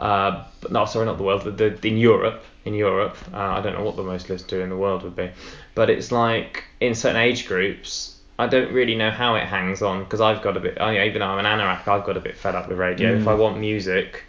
Uh, 0.00 0.44
but 0.60 0.72
no, 0.72 0.84
sorry, 0.84 1.06
not 1.06 1.16
the 1.16 1.22
world. 1.22 1.44
The, 1.44 1.52
the, 1.52 1.88
in 1.88 1.96
Europe, 1.96 2.42
in 2.64 2.74
Europe, 2.74 3.16
uh, 3.32 3.36
I 3.36 3.60
don't 3.60 3.74
know 3.74 3.84
what 3.84 3.94
the 3.94 4.02
most 4.02 4.28
listened 4.28 4.50
to 4.50 4.60
in 4.62 4.68
the 4.68 4.76
world 4.76 5.04
would 5.04 5.14
be, 5.14 5.30
but 5.76 5.90
it's 5.90 6.10
like 6.10 6.64
in 6.80 6.96
certain 6.96 7.20
age 7.20 7.46
groups. 7.46 8.16
I 8.36 8.48
don't 8.48 8.72
really 8.72 8.96
know 8.96 9.12
how 9.12 9.36
it 9.36 9.44
hangs 9.44 9.80
on 9.80 10.02
because 10.02 10.20
I've 10.20 10.42
got 10.42 10.56
a 10.56 10.60
bit. 10.60 10.80
I, 10.80 11.06
even 11.06 11.20
though 11.20 11.26
I'm 11.26 11.44
an 11.44 11.46
anorak, 11.46 11.86
I've 11.86 12.04
got 12.04 12.16
a 12.16 12.20
bit 12.20 12.36
fed 12.36 12.56
up 12.56 12.68
with 12.68 12.78
radio. 12.78 13.14
If 13.14 13.28
I 13.28 13.34
want 13.34 13.58
music, 13.58 14.24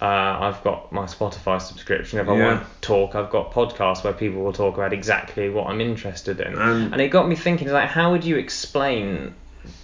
uh, 0.00 0.04
I've 0.04 0.62
got 0.62 0.92
my 0.92 1.04
Spotify 1.04 1.60
subscription. 1.60 2.18
If 2.18 2.28
I 2.28 2.34
Yeah. 2.36 2.44
want 2.44 2.82
talk, 2.82 3.14
I've 3.14 3.30
got 3.30 3.52
podcasts 3.52 4.04
where 4.04 4.12
people 4.12 4.42
will 4.42 4.52
talk 4.52 4.74
about 4.76 4.92
exactly 4.92 5.48
what 5.48 5.68
I'm 5.68 5.80
interested 5.80 6.40
in. 6.40 6.58
Um, 6.58 6.90
and 6.92 7.00
it 7.00 7.08
got 7.08 7.28
me 7.28 7.34
thinking, 7.34 7.68
like, 7.68 7.88
how 7.88 8.12
would 8.12 8.24
you 8.24 8.36
explain 8.36 9.34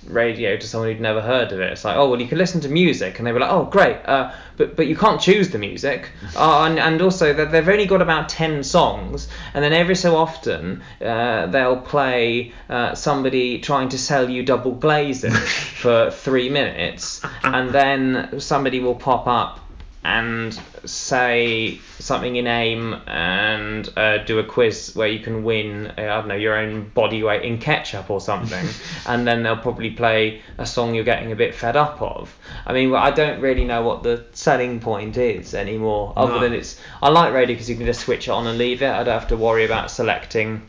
radio 0.07 0.57
to 0.57 0.67
someone 0.67 0.91
who'd 0.91 1.01
never 1.01 1.21
heard 1.21 1.51
of 1.53 1.61
it? 1.61 1.73
It's 1.73 1.85
like, 1.85 1.97
oh, 1.97 2.11
well, 2.11 2.21
you 2.21 2.29
can 2.29 2.39
listen 2.39 2.61
to 2.61 2.69
music, 2.69 3.19
and 3.19 3.27
they 3.27 3.33
were 3.33 3.41
like, 3.41 3.51
oh, 3.51 3.65
great, 3.65 3.97
uh, 4.05 4.33
but 4.57 4.77
but 4.77 4.87
you 4.87 4.95
can't 4.97 5.21
choose 5.21 5.51
the 5.51 5.59
music, 5.59 6.11
uh, 6.37 6.65
and 6.65 6.79
and 6.79 7.01
also 7.03 7.33
that 7.33 7.51
they've 7.51 7.69
only 7.69 7.87
got 7.87 8.03
about 8.03 8.29
ten 8.29 8.63
songs, 8.63 9.29
and 9.55 9.65
then 9.65 9.73
every 9.73 9.97
so 9.97 10.17
often 10.17 10.83
uh, 11.05 11.47
they'll 11.47 11.81
play 11.81 12.53
uh, 12.69 12.95
somebody 12.95 13.61
trying 13.61 13.89
to 13.89 13.99
sell 13.99 14.29
you 14.29 14.45
double 14.45 14.73
glazing 14.73 15.33
for 15.83 16.11
three 16.11 16.49
minutes, 16.49 17.21
and 17.43 17.71
then 17.71 18.39
somebody 18.41 18.79
will 18.81 18.95
pop 18.95 19.27
up 19.27 19.59
and 20.05 20.61
say 20.85 21.79
something 22.01 22.35
in 22.35 22.49
aim 22.49 22.95
and 23.07 23.89
uh, 23.97 24.19
do 24.25 24.41
a 24.41 24.45
quiz 24.45 24.97
where 24.97 25.07
you 25.07 25.21
can 25.21 25.45
win, 25.45 25.87
uh, 25.87 25.93
I 26.01 26.05
don't 26.07 26.27
know, 26.29 26.35
your 26.35 26.57
own 26.57 26.89
body 26.89 27.23
weight 27.23 27.43
in 27.43 27.59
ketchup 27.59 28.11
or 28.11 28.21
something, 28.21 28.67
and 29.07 29.25
then 29.27 29.45
they'll 29.45 29.57
probably 29.57 29.91
play 29.91 30.43
a 30.59 30.67
song 30.67 30.95
you're 30.97 31.05
getting 31.05 31.31
a 31.31 31.37
bit 31.37 31.55
fed 31.55 31.77
up 31.77 32.03
of. 32.03 32.37
I 32.67 32.73
mean, 32.73 32.91
well, 32.91 33.03
I 33.03 33.13
don't 33.13 33.41
really 33.41 33.65
know 33.65 33.83
what 33.83 34.03
the 34.03 34.25
selling 34.33 34.81
point 34.81 35.17
is 35.17 35.55
anymore, 35.55 36.13
other 36.17 36.33
No. 36.35 36.41
than 36.41 36.53
it's. 36.55 36.81
I 37.01 37.09
like 37.11 37.33
radio 37.33 37.55
because 37.55 37.71
you 37.71 37.77
can 37.77 37.87
just 37.87 38.01
switch 38.01 38.27
it 38.27 38.33
on 38.33 38.49
and 38.49 38.59
leave 38.59 38.83
it. 38.83 38.91
I 38.91 39.05
don't 39.05 39.19
have 39.19 39.29
to 39.29 39.37
worry 39.37 39.65
about 39.65 39.91
selecting. 39.91 40.63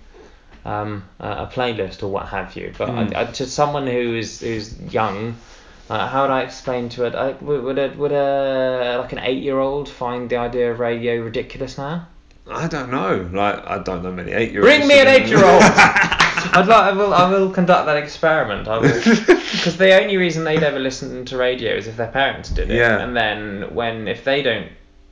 Um, 0.66 1.04
a 1.20 1.28
a 1.30 1.52
playlist 1.52 2.04
or 2.04 2.08
what 2.08 2.28
have 2.28 2.56
you, 2.56 2.72
but 2.78 2.90
I, 2.90 3.22
I, 3.22 3.26
to 3.26 3.46
someone 3.48 3.86
who 3.86 4.16
is 4.16 4.40
who's 4.40 4.80
young, 4.94 5.36
uh, 5.90 6.08
how 6.08 6.22
would 6.24 6.32
I 6.32 6.42
explain 6.42 6.90
to 6.90 7.06
it? 7.06 7.16
I, 7.16 7.32
would 7.32 7.64
would 7.64 7.78
a, 7.78 7.90
would 7.98 8.12
a 8.12 8.98
like 9.00 9.12
an 9.12 9.20
eight 9.20 9.44
year 9.44 9.60
old 9.60 9.90
find 9.90 10.30
the 10.30 10.38
idea 10.38 10.72
of 10.72 10.80
radio 10.80 11.22
ridiculous 11.22 11.78
now? 11.78 12.08
I 12.50 12.68
don't 12.68 12.92
know. 12.92 13.30
Like 13.32 13.66
I 13.66 13.80
don't 13.80 14.04
know 14.04 14.12
many 14.12 14.32
eight 14.32 14.52
year 14.52 14.62
olds. 14.62 14.76
Bring 14.76 14.88
me 14.88 15.00
an 15.00 15.08
eight 15.08 15.28
year 15.28 15.44
old. 15.44 15.64
I'd 16.56 16.68
like. 16.68 16.72
I 16.72 16.92
will. 16.92 17.14
I 17.14 17.30
will 17.30 17.50
conduct 17.50 17.86
that 17.86 17.98
experiment. 17.98 18.68
I 18.68 18.80
will. 18.80 19.02
Because 19.54 19.78
the 19.78 20.02
only 20.02 20.18
reason 20.18 20.44
they'd 20.44 20.64
ever 20.64 20.80
listen 20.80 21.26
to 21.26 21.38
radio 21.38 21.76
is 21.76 21.88
if 21.88 21.96
their 21.96 22.12
parents 22.12 22.50
did 22.50 22.72
it. 22.72 22.76
Yeah. 22.76 23.00
And 23.00 23.16
then 23.16 23.74
when 23.74 24.08
if 24.08 24.24
they 24.24 24.42
don't, 24.42 24.70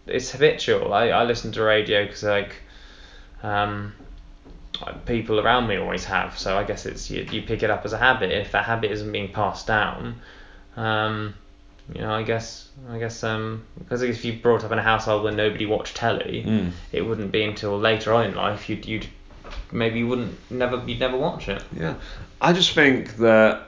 it's 0.07 0.31
habitual. 0.31 0.93
I, 0.93 1.09
I 1.09 1.23
listen 1.23 1.51
to 1.53 1.61
radio 1.61 2.05
because 2.05 2.23
like, 2.23 2.55
um, 3.43 3.93
people 5.05 5.39
around 5.39 5.67
me 5.67 5.77
always 5.77 6.03
have. 6.05 6.37
So 6.37 6.57
I 6.57 6.63
guess 6.63 6.85
it's 6.85 7.09
you, 7.09 7.25
you 7.31 7.43
pick 7.43 7.61
it 7.61 7.69
up 7.69 7.85
as 7.85 7.93
a 7.93 7.97
habit. 7.97 8.31
If 8.31 8.51
that 8.51 8.65
habit 8.65 8.91
isn't 8.91 9.11
being 9.11 9.31
passed 9.31 9.67
down, 9.67 10.19
um, 10.77 11.33
you 11.93 12.01
know, 12.01 12.13
I 12.13 12.23
guess 12.23 12.69
I 12.89 12.97
guess 12.99 13.23
um, 13.23 13.63
because 13.79 14.01
if 14.01 14.23
you 14.23 14.33
brought 14.33 14.63
up 14.63 14.71
in 14.71 14.79
a 14.79 14.83
household 14.83 15.23
where 15.23 15.33
nobody 15.33 15.65
watched 15.65 15.95
telly, 15.97 16.43
Mm. 16.47 16.71
it 16.91 17.01
wouldn't 17.01 17.31
be 17.31 17.43
until 17.43 17.77
later 17.79 18.13
on 18.13 18.25
in 18.25 18.35
life 18.35 18.69
you'd 18.69 18.85
you'd 18.85 19.07
maybe 19.71 19.99
you 19.99 20.07
wouldn't 20.07 20.37
never 20.49 20.81
you'd 20.87 20.99
never 20.99 21.17
watch 21.17 21.49
it. 21.49 21.63
Yeah, 21.77 21.95
I 22.39 22.53
just 22.53 22.71
think 22.73 23.17
that 23.17 23.67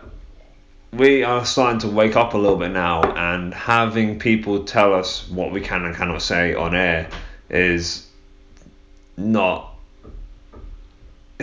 we 0.94 1.24
are 1.24 1.44
starting 1.44 1.80
to 1.80 1.88
wake 1.90 2.16
up 2.16 2.34
a 2.36 2.38
little 2.38 2.58
bit 2.58 2.72
now, 2.72 3.02
and 3.02 3.54
having 3.54 4.20
people 4.20 4.64
tell 4.64 4.94
us 4.94 5.28
what 5.28 5.52
we 5.52 5.60
can 5.60 5.84
and 5.86 5.96
cannot 5.96 6.22
say 6.22 6.54
on 6.54 6.76
air 6.76 7.10
is 7.50 8.08
not. 9.18 9.73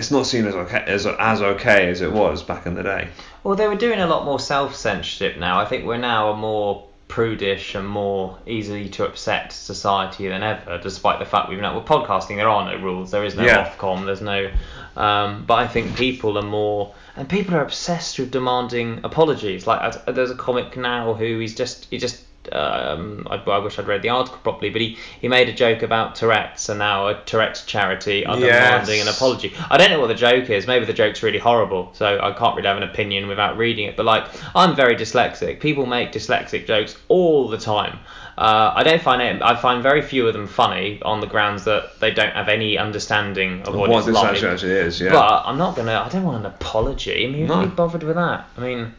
It's 0.00 0.10
not 0.10 0.26
seen 0.26 0.46
as 0.46 0.54
okay 0.54 0.82
as 0.86 1.06
as 1.06 1.42
okay 1.42 1.90
as 1.90 2.00
it 2.00 2.10
was 2.10 2.42
back 2.42 2.64
in 2.64 2.72
the 2.72 2.82
day. 2.82 3.08
Well, 3.44 3.54
they 3.54 3.68
were 3.68 3.76
doing 3.76 4.00
a 4.00 4.06
lot 4.06 4.24
more 4.24 4.40
self 4.40 4.74
censorship 4.74 5.36
now. 5.36 5.61
I 5.61 5.66
think 5.66 5.84
we're 5.84 5.98
now 5.98 6.30
a 6.30 6.36
more 6.36 6.86
prudish 7.09 7.74
and 7.74 7.86
more 7.86 8.38
easily 8.46 8.88
to 8.88 9.05
upset 9.05 9.53
society 9.53 10.26
than 10.26 10.42
ever, 10.42 10.78
despite 10.78 11.18
the 11.18 11.26
fact 11.26 11.51
we've 11.51 11.61
now 11.61 11.76
with 11.76 11.84
podcasting 11.84 12.36
there 12.36 12.48
are 12.48 12.64
no 12.64 12.82
rules, 12.82 13.11
there 13.11 13.24
is 13.24 13.34
no 13.34 13.44
Yeah. 13.44 13.68
Ofcom, 13.68 14.07
there's 14.07 14.22
no. 14.22 14.51
Um, 14.96 15.44
but 15.46 15.59
I 15.59 15.66
think 15.68 15.96
people 15.96 16.38
are 16.38 16.48
more 16.61 16.94
and 17.14 17.28
people 17.28 17.55
are 17.55 17.62
obsessed 17.62 18.18
with 18.18 18.30
demanding 18.30 19.01
apologies. 19.05 19.66
Like 19.66 19.80
I, 19.80 20.12
there's 20.12 20.30
a 20.30 20.34
comic 20.34 20.78
now 20.78 21.12
who 21.12 21.40
he's 21.40 21.55
just 21.55 21.88
he 21.90 21.98
just. 21.98 22.24
Um, 22.53 23.26
I, 23.30 23.36
I 23.36 23.59
wish 23.59 23.78
I'd 23.78 23.86
read 23.86 24.03
the 24.03 24.09
article 24.11 24.38
properly, 24.42 24.70
but 24.70 24.80
he, 24.80 24.96
he 25.20 25.28
made 25.28 25.48
a 25.48 25.53
joke 25.53 25.82
about 25.82 26.14
Tourette's, 26.16 26.68
and 26.68 26.78
now 26.78 27.09
a 27.09 27.14
Tourette's 27.24 27.64
charity 27.64 28.24
are 28.26 28.38
Yes. 28.38 28.86
demanding 28.86 29.01
an 29.03 29.09
apology. 29.09 29.53
I 29.70 29.76
don't 29.76 29.90
know 29.90 30.01
what 30.01 30.09
the 30.09 30.14
joke 30.14 30.51
is. 30.51 30.66
Maybe 30.66 30.84
the 30.84 30.92
joke's 30.92 31.22
really 31.22 31.38
horrible, 31.38 31.90
so 31.94 32.18
I 32.22 32.32
can't 32.32 32.57
really 32.57 32.68
have 32.68 32.76
an 32.76 32.82
opinion 32.82 33.28
without 33.28 33.57
reading 33.57 33.86
it. 33.86 33.96
But 33.96 34.07
like, 34.07 34.24
I'm 34.55 34.74
very 34.76 34.96
dyslexic. 34.96 35.61
People 35.61 35.86
make 35.86 36.12
dyslexic 36.12 36.66
jokes 36.66 36.96
all 37.09 37.48
the 37.48 37.59
time. 37.59 37.98
Uh, 38.38 38.72
I 38.74 38.84
don't 38.84 39.03
find 39.03 39.20
it. 39.20 39.42
I 39.42 39.55
find 39.55 39.82
very 39.82 40.01
few 40.01 40.26
of 40.26 40.32
them 40.32 40.46
funny 40.46 41.01
on 41.03 41.20
the 41.20 41.26
grounds 41.26 41.64
that 41.64 42.01
they 42.01 42.11
don't 42.11 42.32
have 42.32 42.48
any 42.48 42.78
understanding 42.78 43.61
of 43.62 43.74
what, 43.74 43.90
what 43.90 44.09
it's 44.09 44.14
like. 44.16 44.42
actually, 44.42 44.72
is, 44.72 44.98
yeah. 45.01 45.12
But 45.12 45.42
I'm 45.44 45.59
not 45.59 45.76
gonna. 45.76 45.92
I 45.92 46.09
don't 46.09 46.24
want 46.24 46.38
an 46.38 46.46
apology. 46.46 47.26
I 47.26 47.30
mean, 47.30 47.46
No. 47.48 47.57
who'd 47.61 47.70
be 47.70 47.74
bothered 47.76 48.03
with 48.03 48.16
that? 48.16 48.46
I 48.57 48.61
mean, 48.61 48.94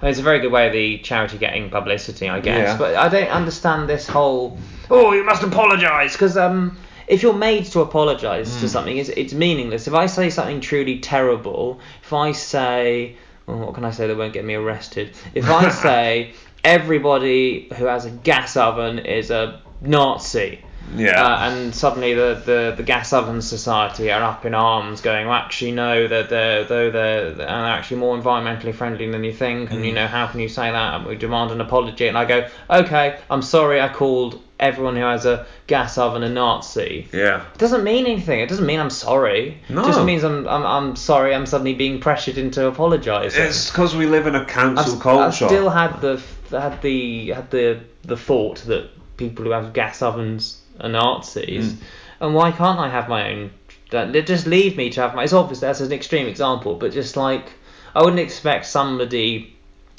I 0.00 0.04
mean, 0.04 0.10
it's 0.10 0.20
a 0.20 0.22
very 0.22 0.40
good 0.40 0.52
way 0.52 0.66
of 0.66 0.72
the 0.72 0.98
charity 0.98 1.38
getting 1.38 1.70
publicity, 1.70 2.28
I 2.28 2.40
guess. 2.40 2.68
Yeah. 2.68 2.76
But 2.78 2.96
I 2.96 3.08
don't 3.08 3.28
understand 3.28 3.88
this 3.88 4.06
whole. 4.06 4.58
Oh, 4.90 5.12
you 5.12 5.24
must 5.24 5.42
apologise 5.42 6.12
because 6.12 6.36
um. 6.36 6.76
If 7.08 7.22
you're 7.22 7.34
made 7.34 7.66
to 7.66 7.82
apologise 7.82 8.52
Hmm. 8.52 8.60
to 8.62 8.68
something, 8.68 8.96
it's, 8.96 9.10
it's 9.10 9.32
meaningless. 9.32 9.86
If 9.86 9.94
I 9.94 10.06
say 10.06 10.28
something 10.28 10.60
truly 10.60 10.98
terrible, 10.98 11.78
if 12.02 12.12
I 12.12 12.32
say, 12.32 13.14
well, 13.46 13.58
what 13.58 13.74
can 13.74 13.84
I 13.84 13.92
say 13.92 14.08
that 14.08 14.16
won't 14.16 14.32
get 14.32 14.44
me 14.44 14.54
arrested? 14.54 15.12
If 15.32 15.48
I 15.48 15.68
say 15.84 16.32
everybody 16.64 17.68
who 17.76 17.84
has 17.84 18.06
a 18.06 18.10
gas 18.10 18.56
oven 18.56 18.98
is 18.98 19.30
a 19.30 19.60
Nazi, 19.80 20.64
yeah. 20.94 21.22
uh, 21.22 21.50
and 21.50 21.74
suddenly 21.74 22.14
the, 22.14 22.42
the, 22.44 22.74
the 22.76 22.82
gas 22.82 23.12
oven 23.12 23.42
society 23.42 24.10
are 24.10 24.22
up 24.22 24.44
in 24.44 24.54
arms, 24.54 25.00
going, 25.00 25.26
well, 25.26 25.36
actually 25.36 25.72
no, 25.72 26.06
they're, 26.08 26.24
they're 26.24 26.64
though 26.64 26.90
they're, 26.90 27.32
they're 27.32 27.48
actually 27.48 27.98
more 27.98 28.16
environmentally 28.16 28.74
friendly 28.74 29.10
than 29.10 29.24
you 29.24 29.32
think, 29.32 29.70
and 29.70 29.84
you 29.84 29.92
know 29.92 30.06
how 30.06 30.26
can 30.26 30.40
you 30.40 30.48
say 30.48 30.70
that? 30.70 30.94
And 30.94 31.06
we 31.06 31.16
demand 31.16 31.50
an 31.50 31.60
apology, 31.60 32.08
and 32.08 32.16
I 32.16 32.24
go, 32.24 32.48
okay, 32.70 33.18
I'm 33.30 33.42
sorry, 33.42 33.80
I 33.80 33.92
called 33.92 34.42
everyone 34.58 34.96
who 34.96 35.02
has 35.02 35.26
a 35.26 35.46
gas 35.66 35.98
oven 35.98 36.22
a 36.22 36.28
Nazi. 36.28 37.08
yeah. 37.12 37.44
It 37.54 37.58
doesn't 37.58 37.84
mean 37.84 38.06
anything. 38.06 38.40
It 38.40 38.48
doesn't 38.48 38.64
mean 38.64 38.80
I'm 38.80 38.90
sorry. 38.90 39.60
No. 39.68 39.82
It 39.82 39.86
just 39.86 40.04
means 40.04 40.24
I'm, 40.24 40.48
I'm, 40.48 40.64
I'm 40.64 40.96
sorry. 40.96 41.34
I'm 41.34 41.46
suddenly 41.46 41.74
being 41.74 42.00
pressured 42.00 42.38
into 42.38 42.66
apologising. 42.66 43.42
It's 43.42 43.70
because 43.70 43.94
we 43.94 44.06
live 44.06 44.26
in 44.26 44.34
a 44.34 44.44
council 44.44 44.94
I've 44.94 45.00
culture. 45.00 45.46
still 45.46 45.68
had 45.68 46.00
the 46.00 46.22
had 46.50 46.80
the 46.80 47.28
had 47.28 47.50
the 47.50 47.80
the 48.02 48.16
thought 48.16 48.58
that 48.66 48.88
people 49.16 49.44
who 49.44 49.50
have 49.50 49.72
gas 49.72 50.02
ovens 50.02 50.62
are 50.80 50.88
Nazis, 50.88 51.72
Mm. 51.72 51.76
and 52.20 52.34
why 52.34 52.50
can't 52.52 52.78
I 52.78 52.88
have 52.88 53.08
my 53.08 53.30
own? 53.32 53.50
That 53.90 54.12
just 54.26 54.46
leave 54.46 54.76
me 54.76 54.90
to 54.90 55.00
have 55.02 55.14
my. 55.14 55.22
It's 55.24 55.32
obvious 55.32 55.60
that's 55.60 55.80
an 55.80 55.92
extreme 55.92 56.26
example, 56.26 56.74
but 56.74 56.92
just 56.92 57.16
like 57.16 57.52
I 57.94 58.00
wouldn't 58.02 58.20
expect 58.20 58.66
somebody 58.66 59.54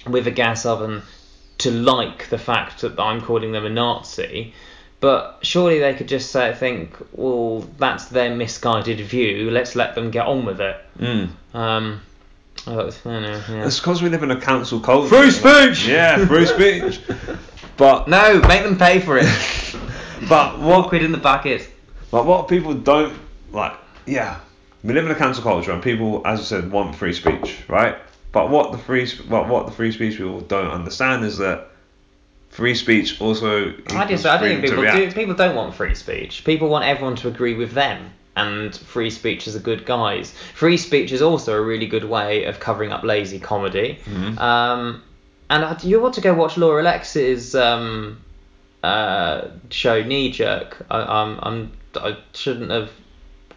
with 0.05 0.27
a 0.27 0.31
gas 0.31 0.65
oven 0.65 1.01
to 1.59 1.71
like 1.71 2.29
the 2.29 2.37
fact 2.37 2.81
that 2.81 2.99
I'm 2.99 3.21
calling 3.21 3.51
them 3.53 3.65
a 3.65 3.69
Nazi. 3.69 4.53
But 4.99 5.39
surely 5.43 5.79
they 5.79 5.93
could 5.93 6.07
just 6.07 6.31
say, 6.31 6.53
think, 6.55 6.95
well, 7.11 7.61
that's 7.77 8.05
their 8.05 8.35
misguided 8.35 8.99
view. 8.99 9.51
Let's 9.51 9.75
let 9.75 9.93
them 9.95 10.09
get 10.11 10.25
on 10.25 10.43
with 10.45 10.59
it. 10.59 10.75
Mm. 10.99 11.29
Um, 11.53 12.01
oh, 12.65 12.79
it's- 12.79 13.05
I 13.05 13.19
know, 13.19 13.41
yeah. 13.49 13.65
It's 13.67 13.79
because 13.79 14.01
we 14.01 14.09
live 14.09 14.23
in 14.23 14.31
a 14.31 14.41
cancel 14.41 14.79
culture. 14.79 15.09
Free 15.09 15.29
speech! 15.31 15.87
Yeah, 15.87 16.25
free 16.25 16.45
speech. 16.47 16.99
But 17.77 18.07
No, 18.07 18.39
make 18.47 18.63
them 18.63 18.75
pay 18.79 18.99
for 18.99 19.17
it. 19.19 19.27
but 20.27 20.59
what 20.59 20.89
quid 20.89 21.03
in 21.03 21.11
the 21.11 21.17
bucket. 21.17 21.69
but 22.11 22.25
what 22.25 22.47
people 22.47 22.73
don't 22.73 23.17
like 23.51 23.73
yeah 24.05 24.39
we 24.83 24.93
live 24.93 25.05
in 25.05 25.11
a 25.11 25.15
cancel 25.15 25.43
culture 25.43 25.71
and 25.71 25.81
people 25.81 26.21
as 26.25 26.39
I 26.39 26.43
said 26.43 26.71
want 26.71 26.95
free 26.95 27.13
speech 27.13 27.57
right 27.67 27.97
but 28.31 28.49
what 28.49 28.71
the 28.71 28.77
free 28.77 29.05
sp- 29.07 29.27
what 29.29 29.47
what 29.47 29.65
the 29.65 29.71
free 29.71 29.91
speech 29.91 30.17
people 30.17 30.41
don't 30.41 30.71
understand 30.71 31.25
is 31.25 31.37
that 31.37 31.67
free 32.49 32.75
speech 32.75 33.21
also 33.21 33.73
I 33.89 34.05
just 34.05 34.25
I 34.25 34.37
don't 34.37 34.61
think 34.61 34.61
people 34.61 34.83
do. 34.83 35.11
People 35.11 35.35
don't 35.35 35.55
want 35.55 35.75
free 35.75 35.93
speech. 35.93 36.43
People 36.43 36.69
want 36.69 36.85
everyone 36.85 37.15
to 37.17 37.27
agree 37.27 37.53
with 37.53 37.71
them. 37.73 38.11
And 38.35 38.75
free 38.75 39.09
speech 39.09 39.47
is 39.47 39.55
a 39.55 39.59
good 39.59 39.85
guise. 39.85 40.31
Free 40.53 40.77
speech 40.77 41.11
is 41.11 41.23
also 41.23 41.53
a 41.53 41.61
really 41.61 41.87
good 41.87 42.03
way 42.03 42.43
of 42.43 42.59
covering 42.59 42.91
up 42.91 43.03
lazy 43.03 43.39
comedy. 43.39 43.99
Mm-hmm. 44.05 44.37
Um, 44.37 45.01
and 45.49 45.65
I, 45.65 45.77
you 45.81 45.99
want 45.99 46.13
to 46.15 46.21
go 46.21 46.33
watch 46.35 46.55
Laura 46.57 46.83
Lexx's 46.83 47.55
um, 47.55 48.23
uh, 48.87 49.51
show 49.69 50.01
Knee 50.01 50.31
Jerk. 50.31 50.85
I, 50.89 51.01
I'm, 51.01 51.39
I'm 51.41 51.71
I 51.95 52.17
shouldn't 52.33 52.71
have 52.71 52.91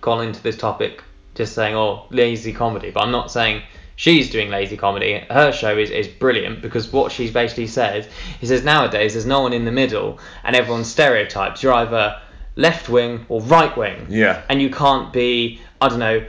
gone 0.00 0.26
into 0.26 0.42
this 0.42 0.56
topic 0.56 1.02
just 1.34 1.54
saying 1.54 1.74
oh 1.74 2.06
lazy 2.10 2.52
comedy, 2.52 2.90
but 2.90 3.00
I'm 3.00 3.12
not 3.12 3.30
saying 3.30 3.62
she's 3.96 4.30
doing 4.30 4.50
lazy 4.50 4.76
comedy. 4.76 5.24
Her 5.30 5.52
show 5.52 5.76
is, 5.76 5.90
is 5.90 6.08
brilliant 6.08 6.62
because 6.62 6.92
what 6.92 7.12
she's 7.12 7.30
basically 7.30 7.68
said, 7.68 8.08
he 8.40 8.46
says 8.46 8.64
nowadays 8.64 9.12
there's 9.12 9.26
no 9.26 9.40
one 9.42 9.52
in 9.52 9.64
the 9.64 9.72
middle 9.72 10.18
and 10.42 10.56
everyone's 10.56 10.90
stereotypes. 10.90 11.62
You're 11.62 11.74
either 11.74 12.20
left 12.56 12.88
wing 12.88 13.24
or 13.28 13.40
right 13.42 13.76
wing. 13.76 14.06
Yeah. 14.08 14.42
And 14.48 14.60
you 14.60 14.70
can't 14.70 15.12
be 15.12 15.60
I 15.80 15.88
don't 15.88 16.00
know 16.00 16.26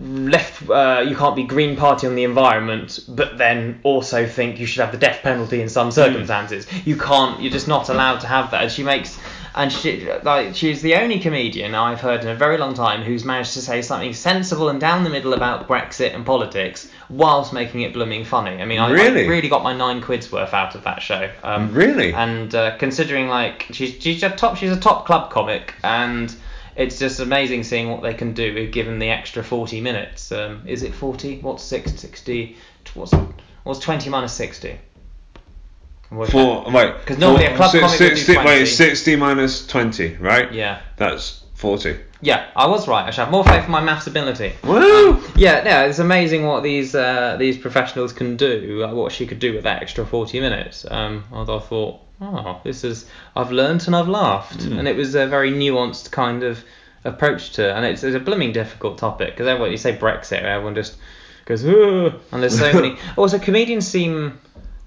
left 0.00 0.68
uh, 0.68 1.04
you 1.06 1.16
can't 1.16 1.36
be 1.36 1.42
green 1.44 1.76
party 1.76 2.06
on 2.06 2.14
the 2.14 2.24
environment 2.24 3.00
but 3.08 3.38
then 3.38 3.80
also 3.82 4.26
think 4.26 4.58
you 4.58 4.66
should 4.66 4.80
have 4.80 4.92
the 4.92 4.98
death 4.98 5.22
penalty 5.22 5.60
in 5.60 5.68
some 5.68 5.90
circumstances. 5.90 6.66
You 6.84 6.96
can't 6.96 7.40
you're 7.40 7.52
just 7.52 7.68
not 7.68 7.88
allowed 7.88 8.20
to 8.20 8.26
have 8.26 8.50
that. 8.50 8.62
And 8.62 8.72
she 8.72 8.82
makes 8.82 9.18
and 9.54 9.72
she 9.72 10.06
like 10.22 10.54
she's 10.54 10.82
the 10.82 10.96
only 10.96 11.18
comedian 11.18 11.74
I've 11.74 12.00
heard 12.00 12.20
in 12.22 12.28
a 12.28 12.34
very 12.34 12.58
long 12.58 12.74
time 12.74 13.02
who's 13.02 13.24
managed 13.24 13.54
to 13.54 13.60
say 13.62 13.80
something 13.80 14.12
sensible 14.12 14.68
and 14.68 14.78
down 14.80 15.02
the 15.02 15.10
middle 15.10 15.32
about 15.32 15.66
Brexit 15.66 16.14
and 16.14 16.26
politics 16.26 16.90
whilst 17.08 17.52
making 17.52 17.80
it 17.80 17.92
blooming 17.94 18.24
funny. 18.24 18.60
I 18.60 18.66
mean 18.66 18.80
I, 18.80 18.90
Really? 18.90 19.24
I 19.24 19.28
really 19.28 19.48
got 19.48 19.62
my 19.62 19.74
nine 19.74 20.02
quid's 20.02 20.30
worth 20.30 20.52
out 20.52 20.74
of 20.74 20.84
that 20.84 21.00
show. 21.00 21.30
Um, 21.42 21.72
Really? 21.72 22.12
and 22.12 22.54
uh, 22.54 22.76
considering 22.76 23.28
like 23.28 23.66
she's 23.72 23.94
she's 24.02 24.22
a 24.22 24.30
top 24.30 24.56
she's 24.58 24.72
a 24.72 24.80
top 24.80 25.06
club 25.06 25.30
comic 25.30 25.74
and 25.82 26.34
it's 26.76 26.98
just 26.98 27.20
amazing 27.20 27.62
seeing 27.64 27.90
what 27.90 28.02
they 28.02 28.14
can 28.14 28.32
do 28.34 28.68
given 28.68 28.98
the 28.98 29.08
extra 29.10 29.42
40 29.42 29.80
minutes. 29.80 30.30
Um, 30.32 30.62
is 30.66 30.82
it 30.82 30.94
40 30.94 31.40
what's 31.40 31.62
6 31.64 31.92
60 31.92 32.56
what's 32.94 33.12
what's 33.64 33.80
20 33.80 34.10
minus 34.10 34.32
60 34.34 34.78
Work 36.10 36.30
For 36.30 36.64
wait, 36.70 37.04
'Cause 37.04 37.18
normally 37.18 37.46
four- 37.46 37.54
a 37.54 37.56
club 37.56 37.70
si- 37.72 37.80
comic 37.80 37.98
20. 37.98 38.46
Wait, 38.46 38.66
sixty 38.66 39.16
minus 39.16 39.66
twenty, 39.66 40.14
right? 40.20 40.52
yeah. 40.52 40.78
That's 40.96 41.42
forty. 41.66 41.98
yeah 42.20 42.46
I 42.54 42.66
was 42.66 42.86
right 42.86 43.04
I 43.06 43.10
should 43.10 43.24
have 43.24 43.30
more 43.30 43.44
faith 43.44 43.64
in 43.64 43.70
my 43.70 43.80
maths 43.82 44.06
ability. 44.06 44.52
Woo! 44.64 45.22
yeah 45.36 45.62
no 45.64 45.86
it's 45.88 45.98
amazing 45.98 46.46
what 46.46 46.62
these 46.62 46.94
uh, 46.94 47.36
these 47.38 47.58
professionals 47.58 48.12
can 48.12 48.36
do 48.36 48.86
what 48.92 49.12
she 49.12 49.26
could 49.26 49.38
do 49.40 49.52
with 49.54 49.64
that 49.64 49.82
extra 49.82 50.06
40 50.06 50.40
minutes. 50.40 50.86
Um, 50.90 51.24
I 51.32 51.44
thought 51.44 52.00
oh 52.20 52.60
this 52.64 52.84
is 52.84 53.06
I've 53.34 53.50
learnt 53.52 53.86
and 53.86 53.96
I've 53.96 54.08
laughed. 54.08 54.62
And 54.62 54.86
it 54.88 54.96
was 54.96 55.14
a 55.14 55.26
very 55.26 55.50
nuanced 55.50 56.10
kind 56.10 56.42
of 56.42 56.62
approach 57.04 57.52
to 57.52 57.74
and 57.74 57.84
it's, 57.84 58.02
it's 58.02 58.16
a 58.16 58.20
blooming 58.20 58.52
difficult 58.52 58.98
topic 58.98 59.30
because 59.30 59.46
everyone 59.46 59.70
you 59.70 59.76
say 59.76 59.96
Brexit 59.96 60.42
everyone 60.42 60.74
just 60.74 60.96
goes 61.44 61.64
"Ugh," 61.64 62.14
and 62.32 62.42
there's 62.42 62.58
so 62.58 62.72
many. 62.80 62.96
Also 63.16 63.38
comedians 63.38 63.86
seem 63.86 64.38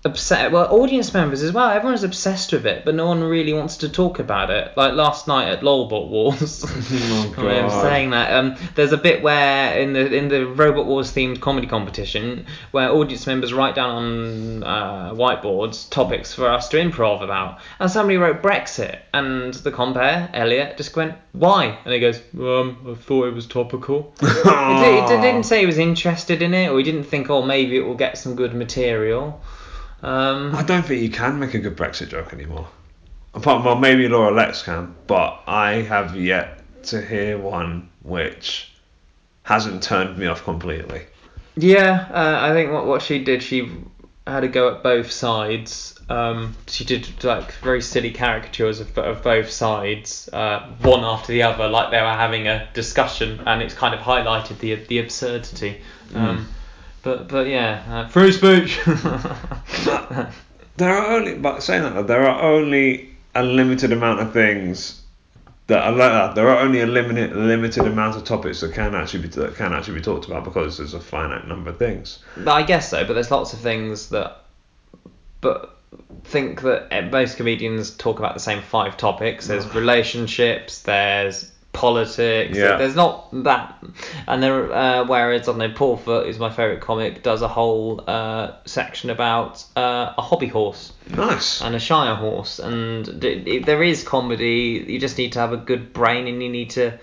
upset 0.06 0.52
well 0.52 0.74
audience 0.74 1.14
members 1.14 1.44
as 1.44 1.52
well 1.52 1.70
everyone's 1.70 2.04
obsessed 2.04 2.54
with 2.54 2.66
it 2.66 2.86
but 2.86 2.96
no 2.96 3.06
one 3.06 3.22
really 3.22 3.54
wants 3.54 3.78
to 3.78 3.90
talk 3.90 4.20
about 4.20 4.50
it. 4.50 4.76
Like 4.78 4.94
last 4.94 5.28
night 5.28 5.50
at 5.50 5.62
lolbot 5.62 6.10
wars. 6.10 6.66
Oh, 6.92 7.34
I 7.48 7.54
am 7.54 7.70
saying 7.70 8.10
that 8.12 8.34
um, 8.34 8.56
there's 8.76 8.92
a 8.92 8.98
bit 8.98 9.22
where 9.22 9.78
in 9.78 9.94
the 9.94 10.14
in 10.14 10.28
the 10.28 10.46
robot 10.46 10.86
wars 10.86 11.12
themed 11.12 11.40
comedy 11.40 11.68
competition 11.68 12.46
where 12.72 12.90
audience 12.90 13.28
members 13.28 13.54
write 13.54 13.76
down 13.76 13.96
on 13.96 14.64
uh, 14.64 15.14
whiteboards 15.14 15.90
topics 15.90 16.34
for 16.34 16.50
us 16.50 16.68
to 16.70 16.78
improv 16.78 17.22
about. 17.22 17.60
And 17.80 17.90
somebody 17.90 18.18
wrote 18.18 18.42
brexit 18.42 19.00
and 19.14 19.54
the 19.54 19.72
compare 19.72 20.30
elliot 20.34 20.78
just 20.78 20.96
went 20.96 21.16
why? 21.32 21.78
And 21.86 21.94
he 21.94 22.00
goes 22.00 22.22
um 22.40 22.78
i 22.90 22.96
thought 22.96 23.28
it 23.28 23.34
was 23.34 23.48
topical. 23.48 24.14
He, 24.22 25.16
he 25.16 25.22
didn't 25.22 25.44
say 25.44 25.60
he 25.62 25.66
was 25.66 25.78
interested 25.78 26.42
in 26.42 26.54
it 26.54 26.70
or 26.70 26.78
he 26.78 26.84
didn't 26.84 27.04
think 27.04 27.30
oh 27.30 27.42
maybe 27.42 27.78
it 27.78 27.86
will 27.86 27.96
get 27.96 28.18
some 28.18 28.36
good 28.36 28.54
material 28.54 29.42
um, 30.02 30.56
I 30.56 30.64
don't 30.64 30.86
think 30.86 31.02
you 31.02 31.10
can 31.10 31.40
make 31.40 31.54
a 31.54 31.60
good 31.60 31.76
Brexit 31.76 32.10
joke 32.10 32.34
anymore. 32.34 32.68
Apart 33.34 33.64
well, 33.64 33.76
maybe 33.76 34.08
Laura 34.08 34.32
Lexx 34.32 34.64
can, 34.64 34.96
but 35.08 35.42
I 35.46 35.82
have 35.82 36.16
yet 36.16 36.62
to 36.84 37.02
hear 37.02 37.38
one 37.38 37.90
which 38.02 38.72
hasn't 39.44 39.84
turned 39.84 40.18
me 40.18 40.26
off 40.28 40.44
completely. 40.44 41.04
Yeah, 41.56 42.08
uh, 42.12 42.40
I 42.42 42.54
think 42.54 42.72
what 42.72 42.86
what 42.86 43.02
she 43.02 43.24
did, 43.24 43.44
she 43.44 43.70
had 44.26 44.44
a 44.44 44.48
go 44.48 44.74
at 44.74 44.84
both 44.84 45.12
sides. 45.12 45.96
Um, 46.08 46.56
she 46.68 46.86
did 46.86 47.24
like 47.24 47.52
very 47.54 47.82
silly 47.82 48.12
caricatures 48.12 48.80
of, 48.80 48.98
of 48.98 49.22
both 49.22 49.52
sides, 49.52 50.30
uh, 50.32 50.72
one 50.82 51.04
after 51.04 51.32
the 51.34 51.44
other, 51.44 51.68
like 51.68 51.92
they 51.92 52.02
were 52.02 52.08
having 52.08 52.48
a 52.48 52.68
discussion, 52.74 53.42
and 53.46 53.62
it's 53.62 53.74
kind 53.74 53.94
of 53.94 54.00
highlighted 54.00 54.60
the 54.60 54.76
the 54.76 55.00
absurdity. 55.00 55.82
Um, 56.16 56.48
But 57.04 57.28
but 57.28 57.48
yeah, 57.48 57.84
uh, 57.90 58.08
free 58.10 58.32
speech. 58.32 58.80
there 60.78 60.90
are 60.90 61.16
only, 61.16 61.36
but 61.36 61.64
saying 61.64 61.84
that, 61.84 62.08
there 62.08 62.28
are 62.28 62.42
only 62.42 63.10
a 63.36 63.44
limited 63.44 63.92
amount 63.92 64.20
of 64.20 64.34
things 64.34 65.02
that 65.68 65.84
are 65.84 65.92
like 65.92 66.12
that. 66.12 66.36
There 66.36 66.50
are 66.50 66.60
only 66.60 66.82
a 66.82 66.88
limited 66.88 67.36
limited 67.36 67.86
amount 67.86 68.18
of 68.18 68.24
topics 68.26 68.62
that 68.62 68.74
can 68.74 68.96
actually 68.96 69.24
be 69.24 69.28
that 69.30 69.56
can 69.56 69.72
actually 69.72 69.96
be 69.96 70.02
talked 70.02 70.26
about 70.26 70.44
because 70.44 70.78
there's 70.78 70.94
a 70.94 71.00
finite 71.00 71.48
number 71.48 71.70
of 71.70 71.78
things. 71.78 72.20
But 72.36 72.52
I 72.52 72.64
guess 72.64 72.90
so, 72.90 73.06
but 73.06 73.14
there's 73.14 73.32
lots 73.32 73.54
of 73.54 73.60
things 73.60 74.10
that. 74.10 74.38
But 75.42 75.78
think 76.26 76.62
that 76.62 76.88
eh, 76.92 77.02
most 77.02 77.38
comedians 77.38 77.92
talk 77.92 78.20
about 78.20 78.34
the 78.34 78.40
same 78.40 78.62
five 78.62 78.98
topics. 78.98 79.48
There's 79.48 79.74
relationships, 79.74 80.82
there's 80.82 81.52
politics. 81.74 82.58
Yeah. 82.58 82.78
There's 82.78 82.96
not 82.96 83.30
that, 83.44 83.84
and 84.28 84.42
there. 84.44 84.72
Uh, 84.74 85.06
whereas 85.06 85.44
I 85.44 85.46
don't 85.52 85.60
know, 85.60 85.72
Paul 85.74 85.98
Foot, 85.98 86.26
who's 86.26 86.40
my 86.40 86.50
favourite 86.50 86.82
comic, 86.82 87.24
does 87.24 87.42
a 87.42 87.48
whole 87.48 88.04
uh, 88.08 88.54
section 88.66 89.10
about 89.10 89.64
uh, 89.78 90.14
a 90.18 90.22
hobby 90.22 90.48
horse 90.48 90.92
Nice. 91.10 91.62
and 91.62 91.76
a 91.76 91.80
shire 91.80 92.16
horse, 92.16 92.60
and 92.60 93.20
d- 93.20 93.40
d- 93.44 93.60
there 93.60 93.84
is 93.84 94.04
comedy. 94.04 94.84
You 94.88 95.00
just 95.00 95.18
need 95.18 95.34
to 95.34 95.40
have 95.40 95.54
a 95.54 95.58
good 95.58 95.94
brain, 95.94 96.28
and 96.28 96.42
you 96.42 96.50
need 96.50 96.72
to 96.72 97.00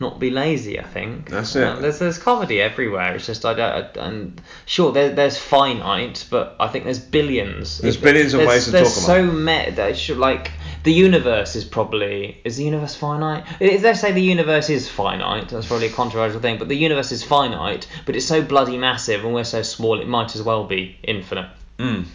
not 0.00 0.18
be 0.18 0.30
lazy. 0.30 0.80
I 0.80 0.84
think 0.84 1.30
That's 1.30 1.54
it. 1.56 1.62
Um, 1.64 1.80
there's 1.80 1.98
there's 1.98 2.18
comedy 2.18 2.60
everywhere. 2.60 3.14
It's 3.14 3.26
just 3.26 3.44
I 3.44 3.54
don't. 3.54 3.96
I, 3.98 4.04
and 4.06 4.40
sure, 4.66 4.92
there, 4.92 5.10
there's 5.14 5.38
finite, 5.38 6.26
but 6.30 6.56
I 6.60 6.68
think 6.68 6.84
there's 6.84 6.98
billions. 6.98 7.78
There's 7.78 7.96
billions 7.96 8.34
of 8.34 8.40
there's- 8.40 8.48
ways 8.52 8.64
to 8.66 8.70
talk 8.72 8.80
about. 8.80 8.84
there's 8.94 9.06
so 9.06 9.22
many 9.24 9.70
that 9.72 9.96
should 9.96 10.18
like. 10.18 10.50
The 10.84 10.92
universe 10.92 11.54
is 11.54 11.64
probably 11.64 12.40
is 12.44 12.56
the 12.56 12.64
universe 12.64 12.94
finite? 12.96 13.44
If 13.60 13.82
they 13.82 13.94
say 13.94 14.12
the 14.12 14.20
universe 14.20 14.68
is 14.68 14.88
finite, 14.88 15.48
that's 15.48 15.66
probably 15.66 15.86
a 15.86 15.92
controversial 15.92 16.40
thing. 16.40 16.58
But 16.58 16.68
the 16.68 16.76
universe 16.76 17.12
is 17.12 17.22
finite, 17.22 17.86
but 18.04 18.16
it's 18.16 18.26
so 18.26 18.42
bloody 18.42 18.76
massive, 18.76 19.24
and 19.24 19.32
we're 19.32 19.44
so 19.44 19.62
small, 19.62 20.00
it 20.00 20.08
might 20.08 20.34
as 20.34 20.42
well 20.42 20.64
be 20.64 20.96
infinite. 21.04 21.48
Mm. 21.78 22.06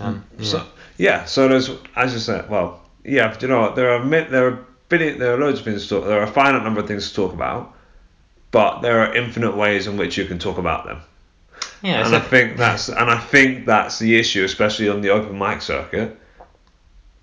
Um, 0.00 0.24
yeah. 0.38 0.44
So 0.44 0.66
yeah, 0.98 1.24
so 1.24 1.48
there's 1.48 1.70
as 1.96 2.12
you 2.12 2.18
said, 2.18 2.50
well, 2.50 2.82
yeah, 3.04 3.32
do 3.34 3.46
you 3.46 3.52
know 3.52 3.60
what? 3.62 3.76
There 3.76 3.90
are 3.90 4.04
there 4.06 4.46
are 4.48 4.58
billion, 4.88 5.18
there 5.18 5.34
are 5.34 5.38
loads 5.38 5.60
of 5.60 5.64
things 5.64 5.84
to 5.84 5.88
talk. 5.88 6.04
There 6.04 6.20
are 6.20 6.24
a 6.24 6.30
finite 6.32 6.62
number 6.62 6.80
of 6.80 6.86
things 6.86 7.08
to 7.08 7.14
talk 7.14 7.32
about, 7.32 7.74
but 8.50 8.80
there 8.80 9.00
are 9.00 9.14
infinite 9.14 9.56
ways 9.56 9.86
in 9.86 9.96
which 9.96 10.18
you 10.18 10.26
can 10.26 10.38
talk 10.38 10.58
about 10.58 10.84
them. 10.86 11.00
yeah, 11.82 12.00
and 12.00 12.10
so- 12.10 12.16
I 12.16 12.20
think 12.20 12.56
that's 12.58 12.88
and 12.88 13.10
I 13.10 13.18
think 13.18 13.66
that's 13.66 13.98
the 13.98 14.18
issue, 14.18 14.44
especially 14.44 14.88
on 14.88 15.00
the 15.00 15.10
open 15.10 15.38
mic 15.38 15.62
circuit, 15.62 16.18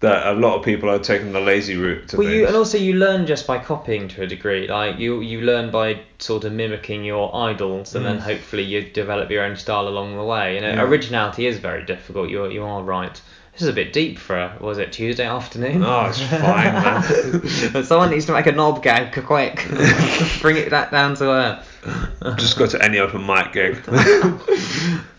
that 0.01 0.27
a 0.27 0.33
lot 0.33 0.57
of 0.57 0.65
people 0.65 0.89
are 0.89 0.99
taking 0.99 1.31
the 1.31 1.39
lazy 1.39 1.75
route 1.77 2.07
to 2.09 2.17
Well, 2.17 2.27
you 2.27 2.47
and 2.47 2.55
also 2.55 2.77
you 2.77 2.93
learn 2.95 3.25
just 3.27 3.45
by 3.47 3.59
copying 3.59 4.07
to 4.09 4.23
a 4.23 4.27
degree. 4.27 4.67
Like 4.67 4.97
you, 4.99 5.21
you 5.21 5.41
learn 5.41 5.71
by 5.71 6.01
sort 6.19 6.43
of 6.43 6.53
mimicking 6.53 7.03
your 7.03 7.33
idols, 7.35 7.95
and 7.95 8.03
then 8.05 8.17
hopefully 8.17 8.63
you 8.63 8.81
develop 8.89 9.29
your 9.29 9.43
own 9.43 9.55
style 9.55 9.87
along 9.87 10.15
the 10.17 10.23
way. 10.23 10.55
You 10.55 10.61
know, 10.61 10.71
Mm. 10.73 10.75
Yeah. 10.75 10.83
originality 10.83 11.45
is 11.47 11.59
very 11.59 11.85
difficult. 11.85 12.29
You 12.29 12.47
you 12.47 12.63
are 12.63 12.81
right. 12.83 13.21
This 13.53 13.63
is 13.63 13.67
a 13.67 13.73
bit 13.73 13.91
deep 13.91 14.17
for 14.17 14.37
a, 14.37 14.57
was 14.61 14.77
it 14.77 14.93
Tuesday 14.93 15.25
afternoon? 15.27 15.83
Oh, 15.83 16.05
it's 16.05 16.21
fine, 16.21 16.73
man. 16.73 17.83
Someone 17.83 18.09
needs 18.09 18.25
to 18.27 18.31
make 18.31 18.47
a 18.47 18.53
knob 18.53 18.81
gag 18.81 19.11
quick. 19.25 19.65
Bring 20.41 20.55
it 20.55 20.69
that 20.69 20.89
down 20.89 21.15
to 21.15 21.25
earth. 21.29 22.37
Just 22.37 22.57
go 22.57 22.65
to 22.65 22.81
any 22.81 22.99
open 22.99 23.25
mic 23.27 23.51
gig. 23.51 23.77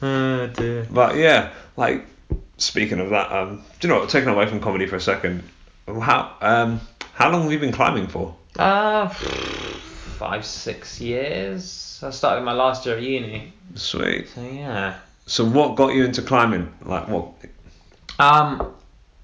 oh 0.02 0.46
dear. 0.54 0.86
But 0.90 1.16
yeah, 1.16 1.50
like 1.76 2.06
speaking 2.62 3.00
of 3.00 3.10
that, 3.10 3.32
um, 3.32 3.62
do 3.80 3.88
you 3.88 3.92
know 3.92 4.00
what? 4.00 4.08
Taking 4.08 4.28
away 4.28 4.46
from 4.46 4.60
comedy 4.60 4.86
for 4.86 4.96
a 4.96 5.00
second, 5.00 5.42
how 5.86 6.34
um, 6.40 6.80
how 7.14 7.30
long 7.30 7.42
have 7.42 7.52
you 7.52 7.58
been 7.58 7.72
climbing 7.72 8.06
for? 8.06 8.34
Uh, 8.58 9.08
five 9.08 10.44
six 10.44 11.00
years. 11.00 12.00
I 12.02 12.10
started 12.10 12.44
my 12.44 12.52
last 12.52 12.86
year 12.86 12.96
at 12.96 13.02
uni. 13.02 13.52
Sweet. 13.74 14.28
So 14.28 14.42
yeah. 14.42 14.98
So 15.26 15.44
what 15.44 15.76
got 15.76 15.94
you 15.94 16.04
into 16.04 16.22
climbing? 16.22 16.72
Like 16.84 17.08
what? 17.08 17.32
Um, 18.18 18.74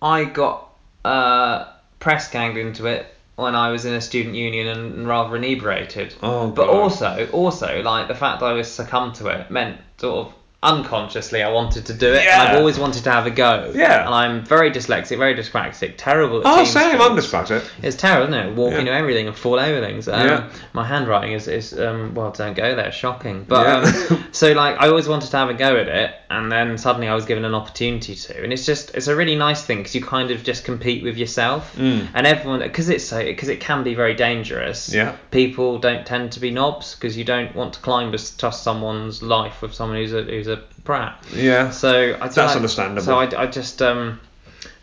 I 0.00 0.24
got 0.24 0.70
uh, 1.04 1.72
press 2.00 2.30
ganged 2.30 2.56
into 2.56 2.86
it 2.86 3.06
when 3.36 3.54
I 3.54 3.70
was 3.70 3.84
in 3.84 3.94
a 3.94 4.00
student 4.00 4.34
union 4.34 4.66
and, 4.66 5.06
rather 5.06 5.36
inebriated. 5.36 6.14
Oh, 6.22 6.50
but 6.50 6.66
God. 6.66 6.74
also, 6.74 7.28
also 7.30 7.82
like 7.82 8.08
the 8.08 8.14
fact 8.14 8.40
that 8.40 8.46
I 8.46 8.52
was 8.52 8.70
succumbed 8.70 9.14
to 9.16 9.28
it 9.28 9.50
meant 9.50 9.80
sort 9.98 10.26
of 10.26 10.34
unconsciously 10.60 11.42
I 11.42 11.50
wanted 11.50 11.86
to 11.86 11.94
do 11.94 12.12
it, 12.14 12.26
and 12.26 12.42
I've 12.48 12.56
always 12.58 12.78
wanted 12.78 13.04
to 13.04 13.10
have 13.10 13.26
a 13.26 13.30
go. 13.30 13.72
Yeah. 13.74 14.04
And 14.06 14.14
I'm 14.14 14.44
very 14.44 14.70
dyslexic, 14.72 15.16
very 15.18 15.34
dyspraxic, 15.34 15.94
terrible 15.96 16.40
at 16.40 16.46
Oh, 16.46 16.64
same. 16.64 17.00
I'm 17.00 17.16
dyspraxic. 17.16 17.64
It's 17.82 17.96
terrible, 17.96 18.34
isn't 18.34 18.48
it? 18.48 18.56
Walk 18.56 18.72
Yeah. 18.72 18.78
into 18.80 18.92
everything 18.92 19.28
and 19.28 19.36
fall 19.36 19.58
over 19.60 19.80
things. 19.84 20.08
Um, 20.08 20.26
Yeah. 20.26 20.50
My 20.72 20.84
handwriting 20.84 21.32
is, 21.32 21.46
is 21.46 21.78
um, 21.78 22.12
well, 22.14 22.32
don't 22.32 22.54
go 22.54 22.74
there, 22.74 22.90
shocking. 22.90 23.44
But 23.46 23.66
Yeah. 23.66 24.16
um, 24.16 24.24
so 24.32 24.52
like, 24.52 24.76
I 24.80 24.88
always 24.88 25.08
wanted 25.08 25.30
to 25.30 25.36
have 25.36 25.48
a 25.48 25.54
go 25.54 25.76
at 25.76 25.86
it, 25.88 26.14
and 26.28 26.50
then 26.50 26.76
suddenly 26.76 27.06
I 27.08 27.14
was 27.14 27.24
given 27.24 27.44
an 27.44 27.54
opportunity 27.54 28.14
to, 28.16 28.42
and 28.42 28.52
it's 28.52 28.66
just 28.66 28.94
it's 28.94 29.06
a 29.06 29.14
really 29.14 29.36
nice 29.36 29.62
thing 29.62 29.78
because 29.78 29.94
you 29.94 30.02
kind 30.04 30.30
of 30.32 30.42
just 30.42 30.64
compete 30.64 31.04
with 31.04 31.16
yourself, 31.16 31.74
Mm. 31.76 32.08
and 32.14 32.26
everyone 32.26 32.58
because 32.60 32.88
it's 32.88 33.04
so 33.04 33.22
because 33.24 33.48
it 33.48 33.60
can 33.60 33.84
be 33.84 33.94
very 33.94 34.14
dangerous. 34.14 34.92
Yeah. 34.92 35.12
People 35.30 35.78
don't 35.78 36.04
tend 36.04 36.32
to 36.32 36.40
be 36.40 36.50
knobs 36.50 36.96
because 36.96 37.16
you 37.16 37.24
don't 37.24 37.54
want 37.54 37.74
to 37.74 37.80
climb 37.80 38.10
to 38.12 38.38
trust 38.38 38.62
someone's 38.64 39.22
life 39.22 39.62
with 39.62 39.72
someone 39.72 39.96
who's 39.98 40.12
a 40.12 40.22
who's 40.22 40.47
a 40.48 40.62
brat. 40.84 41.22
Yeah. 41.34 41.70
So 41.70 42.16
I 42.20 42.28
That's 42.28 42.56
understandable. 42.56 43.02
So 43.02 43.18
I, 43.18 43.42
I 43.42 43.46
just 43.46 43.80
um, 43.82 44.20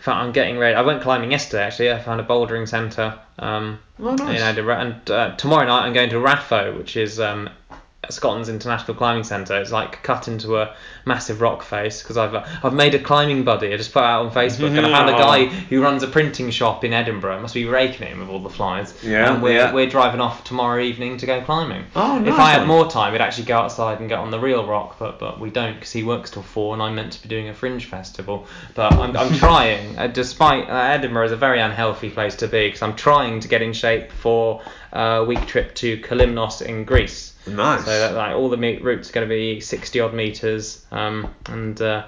I'm 0.06 0.32
getting 0.32 0.58
ready. 0.58 0.76
I 0.76 0.82
went 0.82 1.02
climbing 1.02 1.32
yesterday 1.32 1.64
actually. 1.64 1.92
I 1.92 2.00
found 2.00 2.22
a 2.22 2.24
bouldering 2.24 2.68
centre 2.68 3.18
um, 3.40 3.80
Oh, 4.00 4.14
nice. 4.16 4.38
in 4.40 4.44
Edinburgh, 4.46 4.78
and 4.80 5.12
uh, 5.12 5.36
tomorrow 5.38 5.66
night 5.66 5.86
I'm 5.86 5.94
going 5.94 6.10
to 6.10 6.18
Ratho, 6.18 6.78
which 6.78 6.98
is 6.98 7.20
um, 7.20 7.50
Scotland's 8.12 8.50
international 8.50 8.96
climbing 8.96 9.24
centre. 9.24 9.60
It's 9.60 9.72
like 9.72 10.04
cut 10.04 10.28
into 10.28 10.58
a 10.58 10.76
massive 11.06 11.42
rock 11.42 11.64
face 11.64 12.02
because 12.02 12.18
I've 12.18 12.34
uh, 12.34 12.46
I've 12.64 12.74
made 12.74 12.96
a 12.96 13.00
climbing 13.00 13.44
buddy. 13.44 13.74
I 13.74 13.78
just 13.78 13.94
put 13.94 14.00
it 14.00 14.06
out 14.06 14.26
on 14.26 14.32
Facebook, 14.32 14.78
and 14.78 14.86
I 14.86 14.92
found 14.92 15.10
a 15.10 15.14
guy 15.14 15.46
who 15.46 15.82
runs 15.82 16.04
a 16.04 16.08
printing 16.08 16.50
shop 16.52 16.84
in 16.84 16.94
Edinburgh. 16.94 17.42
Must 17.42 17.54
be 17.54 17.66
raking 17.66 18.08
him 18.08 18.20
with 18.20 18.30
all 18.30 18.40
the 18.40 18.50
flyers. 18.50 18.94
Yeah, 19.04 19.34
and 19.34 19.42
we're 19.42 19.54
yeah. 19.54 19.74
we're 19.74 19.90
driving 19.90 20.22
off 20.22 20.44
tomorrow 20.44 20.82
evening 20.82 21.18
to 21.18 21.26
go 21.26 21.42
climbing. 21.42 21.86
Oh, 21.96 22.20
nice. 22.20 22.34
If 22.34 22.40
I 22.40 22.52
had 22.52 22.68
more 22.68 22.90
time, 22.90 23.14
we'd 23.14 23.22
actually 23.22 23.46
go 23.46 23.58
outside 23.58 24.00
and 24.00 24.10
get 24.10 24.20
on 24.20 24.32
the 24.32 24.40
real 24.40 24.66
rock, 24.66 24.98
but 25.00 25.20
but 25.20 25.40
we 25.40 25.50
don't 25.50 25.76
because 25.76 25.92
he 25.92 26.04
works 26.04 26.32
till 26.32 26.44
four, 26.44 26.74
and 26.74 26.82
I'm 26.82 26.96
meant 26.96 27.14
to 27.14 27.22
be 27.22 27.30
doing 27.30 27.50
a 27.50 27.54
fringe 27.54 27.86
festival. 27.86 28.48
But 28.74 28.94
I'm, 28.94 29.16
I'm 29.16 29.34
trying, 29.38 29.98
uh, 29.98 30.08
despite 30.08 30.70
uh, 30.70 30.74
Edinburgh 30.74 31.26
is 31.26 31.32
a 31.32 31.38
very 31.38 31.60
unhealthy 31.60 32.10
place 32.10 32.36
to 32.38 32.48
be, 32.48 32.68
because 32.68 32.82
I'm 32.82 32.96
trying 32.96 33.40
to 33.42 33.48
get 33.48 33.62
in 33.62 33.74
shape 33.74 34.12
for 34.12 34.62
a 34.94 35.24
week 35.24 35.46
trip 35.46 35.76
to 35.76 35.98
Kalymnos 35.98 36.62
in 36.62 36.86
Greece. 36.86 37.35
Nice. 37.48 37.86
So 37.86 37.92
that 37.92 38.14
like 38.14 38.36
all 38.36 38.50
the 38.50 38.58
meet 38.58 38.84
routes 38.84 39.10
are 39.10 39.14
going 39.14 39.28
to 39.28 39.34
be 39.34 39.60
60 39.60 40.00
odd 40.00 40.14
meters, 40.14 40.86
um, 40.92 41.34
and 41.48 41.80
uh, 41.82 42.06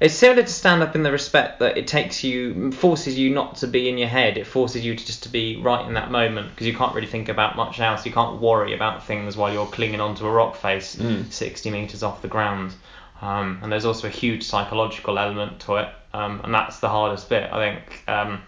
it's 0.00 0.14
similar 0.14 0.42
to 0.42 0.52
stand 0.52 0.82
up 0.82 0.94
in 0.94 1.02
the 1.02 1.12
respect 1.12 1.60
that 1.60 1.78
it 1.78 1.86
takes 1.86 2.22
you, 2.22 2.72
forces 2.72 3.18
you 3.18 3.30
not 3.30 3.56
to 3.56 3.66
be 3.66 3.88
in 3.88 3.96
your 3.96 4.08
head. 4.08 4.36
It 4.36 4.46
forces 4.46 4.84
you 4.84 4.94
to 4.94 5.06
just 5.06 5.22
to 5.22 5.28
be 5.28 5.56
right 5.56 5.86
in 5.86 5.94
that 5.94 6.10
moment 6.10 6.50
because 6.50 6.66
you 6.66 6.74
can't 6.74 6.94
really 6.94 7.06
think 7.06 7.28
about 7.28 7.56
much 7.56 7.80
else. 7.80 8.04
You 8.04 8.12
can't 8.12 8.40
worry 8.40 8.74
about 8.74 9.06
things 9.06 9.36
while 9.36 9.52
you're 9.52 9.66
clinging 9.66 10.00
onto 10.00 10.26
a 10.26 10.30
rock 10.30 10.56
face 10.56 10.98
60 11.30 11.70
meters 11.70 12.02
off 12.02 12.22
the 12.22 12.28
ground. 12.28 12.74
Um, 13.22 13.60
and 13.62 13.72
there's 13.72 13.86
also 13.86 14.08
a 14.08 14.10
huge 14.10 14.42
psychological 14.42 15.18
element 15.18 15.60
to 15.60 15.76
it, 15.76 15.88
um, 16.12 16.40
and 16.44 16.52
that's 16.52 16.80
the 16.80 16.88
hardest 16.88 17.28
bit. 17.30 17.50
I 17.50 17.74
think 17.76 18.08
um, 18.08 18.42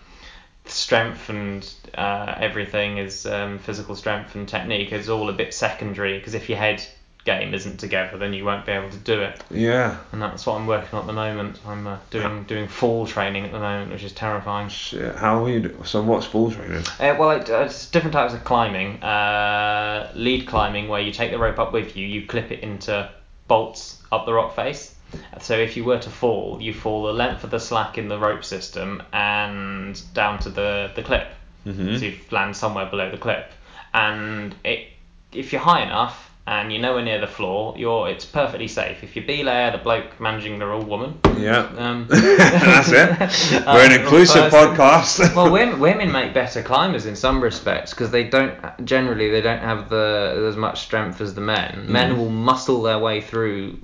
strength 0.68 1.28
and 1.28 1.68
uh, 1.94 2.34
everything 2.38 2.98
is 2.98 3.26
um, 3.26 3.58
physical 3.58 3.94
strength 3.94 4.34
and 4.34 4.48
technique 4.48 4.92
is 4.92 5.08
all 5.08 5.28
a 5.28 5.32
bit 5.32 5.54
secondary 5.54 6.18
because 6.18 6.34
if 6.34 6.48
your 6.48 6.58
head 6.58 6.86
game 7.26 7.52
isn't 7.52 7.78
together, 7.78 8.16
then 8.16 8.32
you 8.32 8.44
won't 8.44 8.64
be 8.64 8.72
able 8.72 8.88
to 8.88 8.98
do 8.98 9.20
it. 9.20 9.42
Yeah. 9.50 9.98
And 10.12 10.22
that's 10.22 10.46
what 10.46 10.54
I'm 10.54 10.66
working 10.66 10.94
on 10.94 11.00
at 11.02 11.06
the 11.06 11.12
moment. 11.12 11.58
I'm 11.66 11.86
uh, 11.86 11.98
doing 12.10 12.44
doing 12.44 12.68
fall 12.68 13.06
training 13.06 13.44
at 13.44 13.52
the 13.52 13.58
moment, 13.58 13.92
which 13.92 14.04
is 14.04 14.12
terrifying. 14.12 14.70
Shit. 14.70 15.14
How 15.16 15.44
are 15.44 15.50
you? 15.50 15.60
Do- 15.60 15.82
so 15.84 16.02
what's 16.02 16.24
fall 16.24 16.50
training? 16.50 16.84
Uh, 16.98 17.16
well, 17.18 17.32
it, 17.32 17.50
uh, 17.50 17.64
it's 17.64 17.90
different 17.90 18.14
types 18.14 18.32
of 18.32 18.44
climbing. 18.44 19.02
Uh, 19.02 20.10
lead 20.14 20.46
climbing, 20.46 20.88
where 20.88 21.00
you 21.00 21.12
take 21.12 21.32
the 21.32 21.38
rope 21.38 21.58
up 21.58 21.72
with 21.72 21.96
you, 21.96 22.06
you 22.06 22.26
clip 22.26 22.50
it 22.50 22.60
into 22.60 23.10
bolts 23.48 24.00
up 24.10 24.24
the 24.24 24.32
rock 24.32 24.56
face. 24.56 24.94
So 25.40 25.54
if 25.56 25.76
you 25.76 25.84
were 25.84 25.98
to 25.98 26.10
fall, 26.10 26.58
you 26.60 26.72
fall 26.72 27.06
the 27.06 27.12
length 27.12 27.44
of 27.44 27.50
the 27.50 27.60
slack 27.60 27.98
in 27.98 28.08
the 28.08 28.18
rope 28.18 28.44
system 28.44 29.02
and 29.12 30.00
down 30.14 30.38
to 30.40 30.50
the, 30.50 30.90
the 30.94 31.02
clip. 31.02 31.28
Mhm. 31.66 31.98
So 31.98 32.04
you 32.06 32.14
land 32.30 32.56
somewhere 32.56 32.86
below 32.86 33.10
the 33.10 33.18
clip. 33.18 33.50
And 33.94 34.54
it, 34.64 34.88
if 35.32 35.52
you're 35.52 35.60
high 35.60 35.82
enough 35.82 36.30
and 36.48 36.72
you're 36.72 36.80
nowhere 36.82 37.02
near 37.02 37.20
the 37.20 37.26
floor, 37.26 37.74
you're 37.76 38.08
it's 38.08 38.24
perfectly 38.24 38.68
safe. 38.68 39.02
If 39.02 39.16
you're 39.16 39.24
belayer, 39.24 39.72
the 39.72 39.78
bloke 39.78 40.20
managing 40.20 40.58
the 40.58 40.70
old 40.70 40.86
woman. 40.86 41.18
Yeah. 41.38 41.68
Um, 41.76 42.06
That's 42.10 42.92
it. 42.92 43.62
We're 43.66 43.86
an 43.86 43.92
um, 43.92 44.00
inclusive 44.00 44.50
person- 44.50 44.76
podcast. 44.76 45.34
well, 45.36 45.50
women, 45.50 45.80
women 45.80 46.12
make 46.12 46.34
better 46.34 46.62
climbers 46.62 47.06
in 47.06 47.16
some 47.16 47.42
respects 47.42 47.92
because 47.92 48.10
they 48.10 48.24
don't 48.24 48.54
generally 48.84 49.30
they 49.30 49.40
don't 49.40 49.60
have 49.60 49.88
the 49.88 50.46
as 50.48 50.56
much 50.56 50.82
strength 50.82 51.20
as 51.20 51.34
the 51.34 51.40
men. 51.40 51.86
Men 51.88 52.16
will 52.16 52.30
muscle 52.30 52.82
their 52.82 52.98
way 52.98 53.20
through 53.20 53.78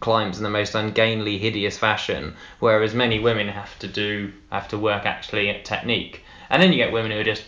climbs 0.00 0.38
in 0.38 0.44
the 0.44 0.50
most 0.50 0.74
ungainly, 0.74 1.38
hideous 1.38 1.78
fashion, 1.78 2.34
whereas 2.58 2.94
many 2.94 3.18
women 3.18 3.48
have 3.48 3.78
to 3.80 3.88
do 3.88 4.32
have 4.50 4.68
to 4.68 4.78
work 4.78 5.04
actually 5.04 5.50
at 5.50 5.64
technique. 5.64 6.22
And 6.50 6.62
then 6.62 6.72
you 6.72 6.78
get 6.78 6.92
women 6.92 7.10
who 7.10 7.18
are 7.18 7.24
just 7.24 7.44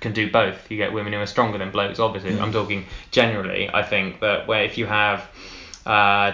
can 0.00 0.12
do 0.12 0.30
both. 0.30 0.70
You 0.70 0.76
get 0.76 0.92
women 0.92 1.12
who 1.12 1.20
are 1.20 1.26
stronger 1.26 1.58
than 1.58 1.70
blokes. 1.70 1.98
Obviously, 1.98 2.38
I'm 2.38 2.52
talking 2.52 2.86
generally. 3.10 3.70
I 3.72 3.82
think 3.82 4.20
that 4.20 4.46
where 4.46 4.64
if 4.64 4.76
you 4.76 4.86
have 4.86 5.28
uh, 5.86 6.32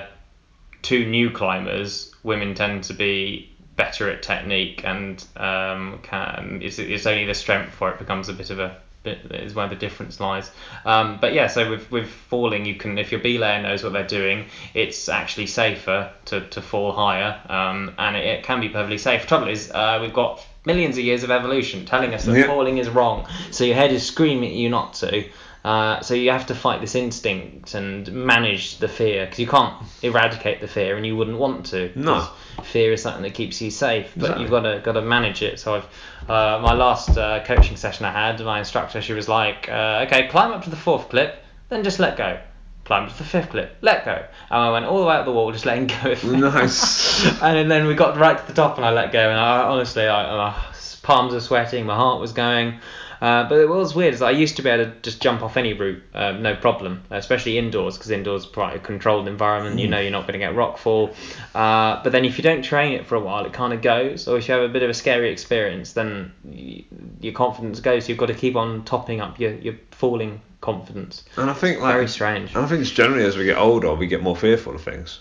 two 0.83 1.07
new 1.07 1.31
climbers, 1.31 2.15
women 2.23 2.55
tend 2.55 2.85
to 2.85 2.95
be 2.95 3.51
better 3.77 4.11
at 4.11 4.23
technique 4.23 4.83
and 4.85 5.25
um, 5.37 6.01
can 6.03 6.59
it's, 6.63 6.81
it's 6.81 7.07
only 7.07 7.25
the 7.25 7.35
strength 7.35 7.81
where 7.81 7.93
it 7.93 7.99
becomes 7.99 8.29
a 8.29 8.33
bit 8.33 8.51
of 8.51 8.59
a 8.59 8.77
bit 9.03 9.19
is 9.31 9.55
where 9.55 9.69
the 9.69 9.77
difference 9.77 10.21
lies. 10.21 10.51
Um, 10.85 11.19
but 11.21 11.33
yeah, 11.33 11.47
so 11.47 11.69
with 11.69 11.91
with 11.91 12.09
falling, 12.09 12.65
you 12.65 12.75
can 12.75 12.99
if 12.99 13.13
your 13.13 13.21
B 13.21 13.37
belayer 13.37 13.61
knows 13.61 13.83
what 13.83 13.93
they're 13.93 14.03
doing, 14.03 14.45
it's 14.75 15.09
actually 15.09 15.47
safer 15.47 16.09
to, 16.27 16.41
to 16.41 16.61
fall 16.61 16.93
higher, 16.93 17.37
um, 17.49 17.91
and 17.99 18.17
it, 18.17 18.25
it 18.25 18.43
can 18.43 18.61
be 18.61 18.69
perfectly 18.69 18.99
safe. 18.99 19.27
Trouble 19.27 19.49
is, 19.49 19.71
uh, 19.71 19.99
we've 20.01 20.13
got 20.13 20.45
millions 20.65 20.99
of 20.99 21.05
years 21.05 21.23
of 21.23 21.31
evolution 21.31 21.85
telling 21.85 22.15
us 22.15 22.25
that 22.25 22.37
Yeah. 22.37 22.47
falling 22.47 22.79
is 22.79 22.89
wrong, 22.89 23.27
so 23.51 23.65
your 23.65 23.77
head 23.77 23.93
is 23.93 24.05
screaming 24.05 24.51
at 24.51 24.57
you 24.57 24.69
not 24.69 24.95
to. 24.95 25.25
Uh, 25.69 26.01
so 26.01 26.15
you 26.15 26.31
have 26.31 26.47
to 26.47 26.55
fight 26.55 26.81
this 26.81 26.95
instinct 26.95 27.75
and 27.75 28.11
manage 28.11 28.79
the 28.79 28.89
fear 28.89 29.27
because 29.27 29.39
you 29.39 29.47
can't 29.47 29.75
eradicate 30.01 30.63
the 30.63 30.67
fear 30.67 30.97
and 30.97 31.05
you 31.05 31.15
wouldn't 31.15 31.37
want 31.37 31.67
to. 31.67 31.93
No. 31.95 32.27
Fear 32.63 32.95
is 32.95 33.03
something 33.03 33.23
that 33.23 33.35
keeps 33.35 33.61
you 33.61 33.71
safe, 33.71 34.11
but 34.17 34.23
Exactly. 34.23 34.43
you've 34.43 34.51
got 34.51 34.63
to 34.63 34.81
got 34.83 34.93
to 34.93 35.03
manage 35.03 35.43
it. 35.43 35.61
So 35.61 35.75
I've 35.75 36.31
uh, 36.31 36.59
my 36.63 36.73
last 36.73 37.19
uh, 37.19 37.45
coaching 37.45 37.77
session 37.77 38.07
I 38.07 38.13
had, 38.13 38.43
my 38.43 38.61
instructor 38.61 39.03
she 39.03 39.13
was 39.13 39.29
like, 39.29 39.69
uh, 39.69 40.07
okay, 40.07 40.29
climb 40.29 40.53
up 40.53 40.65
to 40.65 40.71
the 40.71 40.77
fourth 40.77 41.11
clip, 41.11 41.45
then 41.69 41.85
just 41.85 41.99
let 41.99 42.17
go. 42.17 42.41
Climb 42.87 43.03
up 43.03 43.13
to 43.13 43.19
the 43.19 43.25
fifth 43.25 43.51
clip, 43.51 43.77
let 43.83 44.07
go. 44.07 44.13
And 44.13 44.59
I 44.59 44.71
went 44.71 44.87
all 44.87 45.01
the 45.01 45.07
way 45.07 45.17
up 45.17 45.27
the 45.27 45.33
wall, 45.33 45.53
just 45.53 45.67
letting 45.67 45.89
go. 45.89 46.15
Nice. 46.25 47.43
and 47.43 47.71
then 47.71 47.87
we 47.87 47.95
got 47.95 48.17
right 48.17 48.39
to 48.39 48.47
the 48.47 48.55
top, 48.55 48.79
and 48.79 48.87
I 48.87 48.93
let 48.93 49.13
go, 49.13 49.29
and 49.29 49.39
I 49.39 49.65
honestly, 49.65 50.09
I, 50.09 50.35
my 50.35 50.57
palms 51.03 51.35
were 51.35 51.41
sweating, 51.41 51.85
my 51.85 51.95
heart 51.95 52.23
was 52.23 52.33
going. 52.33 52.81
Uh, 53.21 53.49
but 53.49 53.59
it 53.59 53.69
was 53.69 53.95
weird. 53.95 54.15
Is 54.15 54.23
I 54.23 54.31
used 54.31 54.57
to 54.57 54.63
be 54.63 54.71
able 54.71 54.85
to 54.85 55.01
just 55.01 55.21
jump 55.21 55.43
off 55.43 55.57
any 55.57 55.73
route, 55.73 56.03
um, 56.15 56.43
no 56.43 56.55
problem, 56.55 57.03
especially 57.11 57.59
indoors, 57.59 57.97
because 57.97 58.11
indoors 58.11 58.45
is 58.45 58.51
quite 58.51 58.77
a 58.77 58.79
controlled 58.79 59.27
environment. 59.29 59.79
You 59.79 59.89
know 59.89 59.99
you're 60.01 60.11
not 60.13 60.23
going 60.27 60.35
to 60.35 60.39
get 60.39 60.55
rockfall. 60.55 61.15
Uh, 61.55 62.03
but 62.03 62.11
then 62.13 62.25
if 62.25 62.39
you 62.39 62.43
don't 62.43 62.63
train 62.63 62.93
it 62.93 63.07
for 63.07 63.17
a 63.17 63.21
while, 63.21 63.45
it 63.45 63.53
kind 63.53 63.73
of 63.73 63.83
goes. 63.83 64.29
Or 64.29 64.39
if 64.39 64.47
you 64.49 64.55
have 64.55 64.63
a 64.63 64.69
bit 64.69 64.83
of 64.83 64.91
a 64.91 64.95
scary 64.95 65.31
experience, 65.31 65.93
then 65.95 66.33
y- 66.45 66.85
your 67.21 67.33
confidence 67.33 67.81
goes. 67.81 68.09
You've 68.09 68.19
got 68.19 68.27
to 68.27 68.35
keep 68.35 68.57
on 68.57 68.85
topping 68.85 69.21
up 69.21 69.41
your, 69.41 69.55
your 69.57 69.75
falling 69.91 70.41
confidence. 70.61 71.25
And 71.37 71.49
I 71.51 71.55
think 71.55 71.81
like 71.81 71.95
Very 71.95 72.09
strange. 72.09 72.55
and 72.55 72.65
I 72.65 72.69
think 72.69 72.81
it's 72.83 72.91
generally 72.91 73.25
as 73.25 73.37
we 73.37 73.45
get 73.45 73.59
older, 73.59 73.95
we 73.95 74.07
get 74.07 74.23
more 74.23 74.37
fearful 74.37 74.75
of 74.75 74.83
things. 74.83 75.21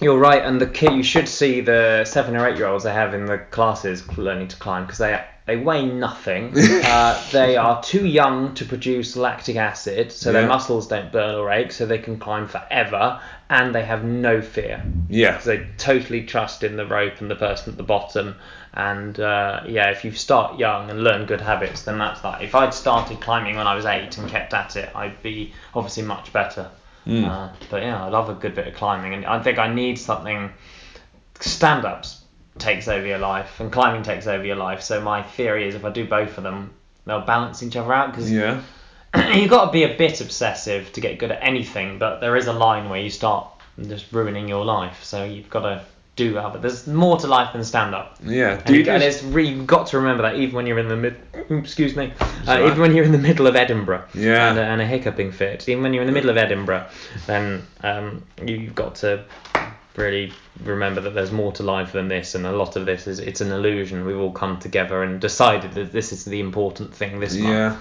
You're 0.00 0.18
right, 0.18 0.42
and 0.42 0.58
the 0.58 0.66
kid 0.66 0.92
you 0.94 1.02
should 1.02 1.28
see 1.28 1.60
the 1.60 2.04
seven 2.06 2.34
or 2.34 2.48
eight 2.48 2.56
year 2.56 2.66
olds 2.66 2.84
they 2.84 2.92
have 2.92 3.12
in 3.12 3.26
the 3.26 3.38
classes 3.38 4.06
learning 4.16 4.48
to 4.48 4.56
climb 4.56 4.84
because 4.84 4.98
they 4.98 5.22
they 5.46 5.56
weigh 5.56 5.84
nothing. 5.84 6.54
uh, 6.58 7.22
they 7.32 7.56
are 7.56 7.82
too 7.82 8.06
young 8.06 8.54
to 8.54 8.64
produce 8.64 9.16
lactic 9.16 9.56
acid, 9.56 10.12
so 10.12 10.32
their 10.32 10.46
muscles 10.46 10.86
don't 10.86 11.10
burn 11.10 11.34
or 11.34 11.50
ache, 11.50 11.72
so 11.72 11.86
they 11.86 11.98
can 11.98 12.18
climb 12.18 12.46
forever, 12.46 13.20
and 13.48 13.74
they 13.74 13.84
have 13.84 14.04
no 14.04 14.40
fear. 14.40 14.82
Yeah. 15.08 15.32
because 15.32 15.46
they 15.46 15.66
totally 15.76 16.24
trust 16.24 16.62
in 16.62 16.76
the 16.76 16.86
rope 16.86 17.20
and 17.20 17.30
the 17.30 17.34
person 17.34 17.72
at 17.72 17.76
the 17.76 17.82
bottom. 17.82 18.36
And 18.74 19.18
uh, 19.18 19.62
yeah, 19.66 19.90
if 19.90 20.04
you 20.04 20.12
start 20.12 20.58
young 20.58 20.88
and 20.88 21.02
learn 21.02 21.26
good 21.26 21.40
habits, 21.40 21.82
then 21.82 21.98
that's 21.98 22.20
that. 22.20 22.42
If 22.42 22.54
I'd 22.54 22.72
started 22.72 23.20
climbing 23.20 23.56
when 23.56 23.66
I 23.66 23.74
was 23.74 23.84
eight 23.86 24.16
and 24.18 24.28
kept 24.30 24.54
at 24.54 24.76
it, 24.76 24.94
I'd 24.94 25.20
be 25.22 25.52
obviously 25.74 26.04
much 26.04 26.32
better. 26.32 26.70
Uh, 27.10 27.52
but 27.70 27.82
yeah, 27.82 28.04
I 28.04 28.08
love 28.08 28.28
a 28.30 28.34
good 28.34 28.54
bit 28.54 28.68
of 28.68 28.74
climbing, 28.74 29.14
and 29.14 29.26
I 29.26 29.42
think 29.42 29.58
I 29.58 29.72
need 29.72 29.98
something. 29.98 30.50
Stand 31.40 31.84
ups 31.84 32.22
takes 32.58 32.88
over 32.88 33.06
your 33.06 33.18
life, 33.18 33.58
and 33.60 33.72
climbing 33.72 34.02
takes 34.02 34.26
over 34.26 34.44
your 34.44 34.56
life. 34.56 34.82
So 34.82 35.00
my 35.00 35.22
theory 35.22 35.66
is 35.66 35.74
if 35.74 35.84
I 35.84 35.90
do 35.90 36.06
both 36.06 36.36
of 36.38 36.44
them, 36.44 36.74
they'll 37.06 37.22
balance 37.22 37.62
each 37.62 37.76
other 37.76 37.92
out 37.92 38.10
because 38.12 38.30
Yeah. 38.30 38.60
you've 39.34 39.50
got 39.50 39.66
to 39.66 39.72
be 39.72 39.84
a 39.84 39.96
bit 39.96 40.20
obsessive 40.20 40.92
to 40.92 41.00
get 41.00 41.18
good 41.18 41.32
at 41.32 41.42
anything, 41.42 41.98
but 41.98 42.20
there 42.20 42.36
is 42.36 42.46
a 42.46 42.52
line 42.52 42.88
where 42.88 43.00
you 43.00 43.10
start 43.10 43.46
just 43.88 44.12
ruining 44.12 44.46
your 44.46 44.64
life. 44.64 45.02
So 45.02 45.24
you've 45.24 45.50
got 45.50 45.62
to 45.62 45.82
do. 46.28 46.34
But 46.34 46.62
there's 46.62 46.86
more 46.86 47.16
to 47.18 47.26
life 47.26 47.52
than 47.52 47.64
stand 47.64 47.94
up. 47.94 48.16
Yeah. 48.24 48.60
And, 48.64 48.76
you 48.76 48.84
and 48.90 49.02
it's 49.02 49.22
re- 49.22 49.48
you've 49.48 49.66
got 49.66 49.88
to 49.88 49.98
remember 49.98 50.22
that 50.22 50.36
even 50.36 50.54
when 50.56 50.66
you're 50.66 50.78
in 50.78 50.88
the 50.88 50.96
mid, 50.96 51.16
excuse 51.50 51.96
me, 51.96 52.12
uh, 52.46 52.66
even 52.66 52.80
when 52.80 52.94
you're 52.94 53.04
in 53.04 53.12
the 53.12 53.18
middle 53.30 53.46
of 53.46 53.56
Edinburgh, 53.56 54.04
Yeah. 54.14 54.50
and, 54.50 54.58
a, 54.58 54.62
and 54.62 54.80
a 54.80 54.86
hiccuping 54.86 55.32
fit, 55.32 55.68
even 55.68 55.82
when 55.82 55.92
you're 55.94 56.02
in 56.02 56.06
the 56.06 56.12
middle 56.12 56.30
of 56.30 56.36
Edinburgh, 56.36 56.86
then 57.26 57.62
um, 57.82 58.22
you've 58.44 58.74
got 58.74 58.94
to 58.96 59.24
really 59.96 60.32
remember 60.64 61.00
that 61.00 61.14
there's 61.14 61.32
more 61.32 61.52
to 61.52 61.62
life 61.62 61.92
than 61.92 62.08
this, 62.08 62.34
and 62.34 62.46
a 62.46 62.52
lot 62.52 62.76
of 62.76 62.86
this 62.86 63.06
is 63.06 63.18
it's 63.18 63.40
an 63.40 63.50
illusion. 63.52 64.04
We've 64.06 64.18
all 64.18 64.32
come 64.32 64.58
together 64.58 65.02
and 65.02 65.20
decided 65.20 65.72
that 65.74 65.92
this 65.92 66.12
is 66.12 66.24
the 66.24 66.40
important 66.40 66.94
thing 66.94 67.20
this 67.20 67.34
month. 67.36 67.48
yeah. 67.48 67.76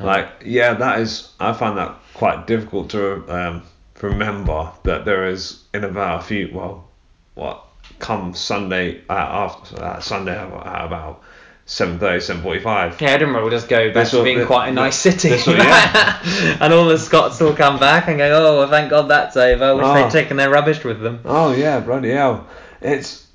Like 0.00 0.28
yeah, 0.44 0.72
that 0.74 1.00
is. 1.00 1.32
I 1.38 1.52
find 1.52 1.76
that 1.76 1.94
quite 2.14 2.46
difficult 2.46 2.88
to 2.90 3.22
um, 3.28 3.62
remember 4.00 4.72
that 4.84 5.04
there 5.04 5.28
is 5.28 5.62
in 5.74 5.84
about 5.84 6.20
a 6.20 6.22
few. 6.24 6.48
Well, 6.54 6.88
what 7.34 7.62
come 7.98 8.34
Sunday 8.34 9.02
uh, 9.08 9.12
after 9.12 9.82
uh, 9.82 10.00
Sunday 10.00 10.38
at 10.38 10.46
about 10.46 11.22
7:30, 11.66 12.42
7:45. 12.42 13.00
Yeah, 13.00 13.10
Edinburgh 13.10 13.44
will 13.44 13.50
just 13.50 13.68
go 13.68 13.92
back 13.92 14.08
to 14.08 14.24
being 14.24 14.44
quite 14.46 14.68
a 14.68 14.72
nice 14.72 14.96
city. 14.96 15.28
this 15.28 15.46
will- 15.46 15.56
yeah. 15.56 16.56
and 16.60 16.72
all 16.72 16.86
the 16.86 16.98
Scots 16.98 17.38
will 17.40 17.54
come 17.54 17.78
back 17.78 18.08
and 18.08 18.18
go, 18.18 18.26
oh, 18.28 18.58
well, 18.58 18.68
thank 18.68 18.90
God 18.90 19.02
that's 19.08 19.36
over. 19.36 19.64
I 19.64 19.72
wish 19.72 19.84
Oh. 19.86 19.94
they'd 19.94 20.10
taken 20.10 20.36
their 20.36 20.50
rubbish 20.50 20.82
with 20.84 21.00
them. 21.00 21.20
Oh 21.24 21.52
yeah, 21.52 21.80
bloody 21.80 22.10
hell! 22.10 22.46
It's 22.80 23.26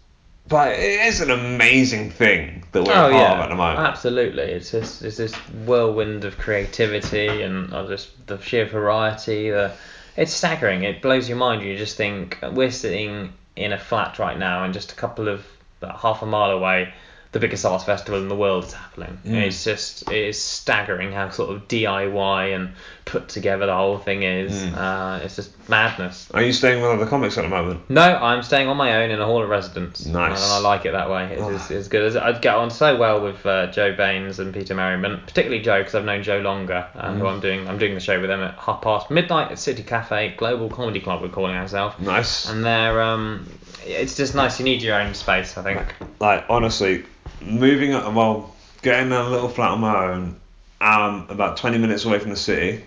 but 0.47 0.73
it 0.73 1.07
is 1.07 1.21
an 1.21 1.31
amazing 1.31 2.11
thing 2.11 2.65
that 2.71 2.83
we're 2.83 2.91
oh, 2.91 3.09
part 3.09 3.13
yeah. 3.13 3.33
of 3.33 3.39
at 3.39 3.49
the 3.49 3.55
moment. 3.55 3.79
Absolutely. 3.79 4.43
It's 4.43 4.71
just 4.71 5.01
it's 5.01 5.17
this 5.17 5.33
whirlwind 5.65 6.23
of 6.25 6.37
creativity 6.37 7.41
and 7.41 7.73
uh, 7.73 7.87
just 7.87 8.27
the 8.27 8.39
sheer 8.41 8.65
variety. 8.65 9.49
The, 9.49 9.71
it's 10.17 10.33
staggering. 10.33 10.83
It 10.83 11.01
blows 11.01 11.27
your 11.27 11.37
mind. 11.37 11.63
You 11.63 11.75
just 11.77 11.97
think 11.97 12.37
we're 12.51 12.71
sitting 12.71 13.33
in 13.55 13.73
a 13.73 13.77
flat 13.77 14.19
right 14.19 14.37
now 14.37 14.63
and 14.63 14.73
just 14.73 14.91
a 14.91 14.95
couple 14.95 15.27
of, 15.27 15.45
about 15.81 15.99
half 15.99 16.21
a 16.21 16.25
mile 16.25 16.51
away, 16.51 16.93
the 17.31 17.39
biggest 17.39 17.65
arts 17.65 17.83
festival 17.83 18.21
in 18.21 18.29
the 18.29 18.35
world 18.35 18.63
is 18.63 18.73
happening. 18.73 19.19
Mm. 19.25 19.47
It's 19.47 19.63
just 19.63 20.09
it 20.09 20.27
is 20.29 20.41
staggering 20.41 21.11
how 21.11 21.29
sort 21.29 21.53
of 21.53 21.67
DIY 21.67 22.55
and 22.55 22.73
put 23.05 23.29
together 23.29 23.67
the 23.67 23.75
whole 23.75 23.99
thing 23.99 24.23
is. 24.23 24.51
Mm. 24.51 24.75
Uh, 24.75 25.23
it's 25.23 25.35
just 25.35 25.51
madness. 25.69 26.27
Are 26.33 26.41
you 26.41 26.51
staying 26.51 26.81
with 26.81 26.89
other 26.89 27.05
comics 27.05 27.37
at 27.37 27.43
the 27.43 27.47
moment? 27.49 27.87
No, 27.89 28.01
I'm 28.01 28.41
staying 28.41 28.67
on 28.67 28.77
my 28.77 29.03
own 29.03 29.11
in 29.11 29.21
a 29.21 29.25
hall 29.25 29.43
of 29.43 29.49
residence. 29.49 30.05
Nice. 30.07 30.43
And 30.43 30.51
I 30.53 30.59
like 30.59 30.85
it 30.85 30.93
that 30.93 31.09
way. 31.09 31.25
It's, 31.33 31.41
Oh. 31.41 31.49
it's, 31.49 31.69
it's 31.71 31.87
good. 31.87 32.03
As- 32.03 32.15
I'd 32.17 32.41
get 32.41 32.55
on 32.55 32.71
so 32.71 32.97
well 32.97 33.21
with 33.21 33.45
uh, 33.45 33.67
Joe 33.67 33.95
Baines 33.95 34.39
and 34.39 34.53
Peter 34.53 34.73
Merriman, 34.73 35.21
particularly 35.25 35.61
Joe 35.63 35.79
because 35.79 35.93
I've 35.95 36.03
known 36.05 36.23
Joe 36.23 36.39
longer. 36.39 36.87
Uh, 36.95 37.05
Mm. 37.11 37.19
Who 37.19 37.27
I'm 37.27 37.39
doing 37.39 37.67
I'm 37.69 37.77
doing 37.77 37.93
the 37.93 37.99
show 37.99 38.19
with 38.19 38.29
them 38.29 38.41
at 38.41 38.55
half 38.55 38.81
past 38.81 39.09
midnight 39.11 39.51
at 39.51 39.59
City 39.59 39.83
Cafe 39.83 40.33
Global 40.37 40.67
Comedy 40.69 40.99
Club. 40.99 41.21
We're 41.21 41.29
calling 41.29 41.55
ourselves. 41.55 41.95
Nice. 41.99 42.49
And 42.49 42.65
they're 42.65 43.01
um, 43.03 43.47
it's 43.85 44.17
just 44.17 44.33
nice. 44.35 44.57
You 44.59 44.65
need 44.65 44.81
your 44.81 44.99
own 44.99 45.13
space, 45.13 45.57
I 45.57 45.61
think. 45.61 45.81
like 46.19 46.43
honestly, 46.49 47.05
moving 47.41 47.93
up, 47.93 48.11
well, 48.13 48.55
getting 48.81 49.11
a 49.11 49.29
little 49.29 49.47
flat 49.49 49.69
on 49.71 49.79
my 49.81 49.95
own, 50.11 50.35
um, 50.81 51.27
about 51.29 51.57
20 51.57 51.77
minutes 51.77 52.03
away 52.05 52.19
from 52.19 52.31
the 52.31 52.35
city, 52.35 52.83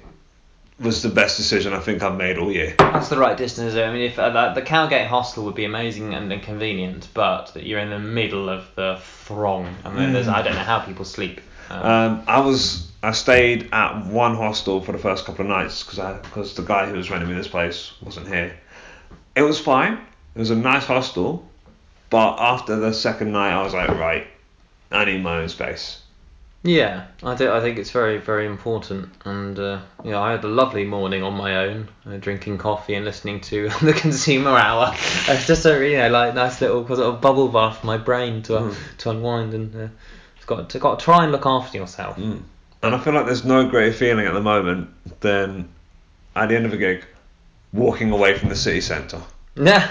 was 0.80 1.02
the 1.02 1.08
best 1.08 1.36
decision 1.36 1.72
I 1.72 1.80
think 1.80 2.02
I've 2.02 2.16
made 2.16 2.38
all 2.38 2.52
year. 2.52 2.74
That's 2.78 3.08
the 3.08 3.18
right 3.18 3.36
distance. 3.36 3.74
I 3.74 3.92
mean, 3.92 4.02
if 4.02 4.18
uh, 4.18 4.54
the, 4.54 4.62
Cowgate 4.62 5.08
Hostel 5.08 5.44
would 5.44 5.54
be 5.54 5.64
amazing 5.64 6.14
and, 6.14 6.32
and 6.32 6.42
convenient, 6.42 7.08
but 7.14 7.56
you're 7.56 7.80
in 7.80 7.90
the 7.90 7.98
middle 7.98 8.48
of 8.48 8.64
the 8.76 9.00
throng, 9.02 9.74
and 9.84 9.98
then 9.98 10.12
there's 10.12 10.28
I 10.28 10.42
don't 10.42 10.54
know 10.54 10.60
how 10.60 10.80
people 10.80 11.04
sleep. 11.04 11.40
Um, 11.70 11.84
Um, 11.84 12.22
I 12.26 12.40
was 12.40 12.90
I 13.02 13.12
stayed 13.12 13.68
at 13.72 14.06
one 14.06 14.34
hostel 14.36 14.80
for 14.80 14.92
the 14.92 14.98
first 14.98 15.24
couple 15.24 15.44
of 15.44 15.48
nights 15.48 15.82
because 15.82 15.98
I 15.98 16.16
because 16.18 16.54
the 16.54 16.62
guy 16.62 16.86
who 16.86 16.96
was 16.96 17.10
renting 17.10 17.28
me 17.28 17.34
this 17.34 17.48
place 17.48 17.92
wasn't 18.00 18.28
here. 18.28 18.56
It 19.36 19.42
was 19.42 19.60
fine. 19.60 19.98
It 20.34 20.38
was 20.38 20.50
a 20.50 20.56
nice 20.56 20.84
hostel, 20.84 21.44
but 22.10 22.38
after 22.38 22.76
the 22.76 22.92
second 22.92 23.32
night, 23.32 23.52
I 23.52 23.62
was 23.62 23.74
like, 23.74 23.88
right, 23.88 24.26
I 24.90 25.04
need 25.04 25.22
my 25.22 25.38
own 25.38 25.48
space. 25.48 26.00
Yeah, 26.64 27.06
I 27.22 27.36
think 27.36 27.50
I 27.50 27.60
think 27.60 27.78
it's 27.78 27.92
very 27.92 28.18
very 28.18 28.44
important, 28.46 29.10
and 29.24 29.56
uh, 29.58 29.80
yeah, 30.04 30.20
I 30.20 30.32
had 30.32 30.42
a 30.42 30.48
lovely 30.48 30.84
morning 30.84 31.22
on 31.22 31.34
my 31.34 31.56
own, 31.56 31.88
uh, 32.04 32.16
drinking 32.16 32.58
coffee 32.58 32.94
and 32.94 33.04
listening 33.04 33.40
to 33.42 33.68
the 33.82 33.92
Consumer 33.92 34.50
Hour. 34.50 34.92
It's 35.28 35.46
just 35.46 35.64
a 35.66 35.88
you 35.88 35.98
know 35.98 36.10
like 36.10 36.34
nice 36.34 36.60
little 36.60 36.84
sort 36.86 36.98
of 36.98 37.20
bubble 37.20 37.48
bath 37.48 37.78
for 37.78 37.86
my 37.86 37.96
brain 37.96 38.42
to 38.44 38.56
uh, 38.56 38.74
to 38.98 39.10
unwind, 39.10 39.54
and 39.54 39.74
uh, 39.74 39.88
it's 40.36 40.46
got 40.46 40.68
to 40.70 40.78
got 40.80 40.98
to 40.98 41.04
try 41.04 41.22
and 41.22 41.30
look 41.30 41.46
after 41.46 41.78
yourself. 41.78 42.18
And 42.82 42.94
I 42.94 42.98
feel 42.98 43.12
like 43.12 43.26
there's 43.26 43.44
no 43.44 43.68
greater 43.68 43.92
feeling 43.92 44.26
at 44.26 44.34
the 44.34 44.40
moment 44.40 44.90
than 45.20 45.68
at 46.34 46.48
the 46.48 46.56
end 46.56 46.66
of 46.66 46.72
a 46.72 46.76
gig, 46.76 47.04
walking 47.72 48.10
away 48.10 48.36
from 48.36 48.48
the 48.48 48.56
city 48.56 48.80
centre. 48.80 49.22
Yeah, 49.60 49.90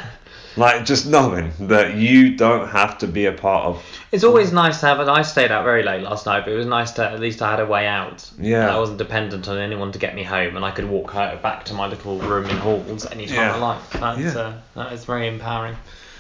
Like 0.58 0.86
just 0.86 1.05
knowing 1.08 1.51
that 1.60 1.95
you 1.95 2.36
don't 2.36 2.68
have 2.68 2.97
to 2.99 3.08
be 3.08 3.26
a 3.28 3.32
part 3.32 3.66
of. 3.66 3.84
it's 4.12 4.24
always 4.24 4.51
nice 4.51 4.80
to 4.80 4.88
have. 4.88 4.99
And 4.99 5.10
I 5.10 5.22
stayed 5.22 5.51
out 5.51 5.64
very 5.64 5.84
late 5.84 6.01
last 6.01 6.26
night, 6.26 6.45
but 6.45 6.53
it 6.53 6.58
was 6.58 6.66
nice 6.66 6.91
to 6.93 7.08
at 7.08 7.20
least 7.20 7.41
I 7.41 7.51
had 7.51 7.60
a 7.60 7.66
way 7.66 7.86
out. 7.88 8.30
Yeah. 8.39 8.74
I 8.76 8.80
wasn't 8.80 8.97
dependent 8.97 9.47
on 9.47 9.58
anyone 9.58 9.91
to 9.91 9.99
get 9.99 10.16
me 10.16 10.24
home, 10.24 10.55
and 10.55 10.66
I 10.66 10.72
could 10.72 10.89
walk 10.89 11.14
back 11.14 11.66
to 11.66 11.74
my 11.74 11.88
little 11.88 12.18
room 12.20 12.45
in 12.49 12.58
Halls 12.58 13.05
anytime 13.12 13.36
Yeah. 13.38 13.55
I 13.55 13.60
liked. 13.60 13.91
That's 13.93 14.20
Yeah. 14.20 14.41
uh, 14.41 14.53
that 14.76 14.93
is 14.93 15.05
very 15.05 15.28
empowering. 15.28 15.76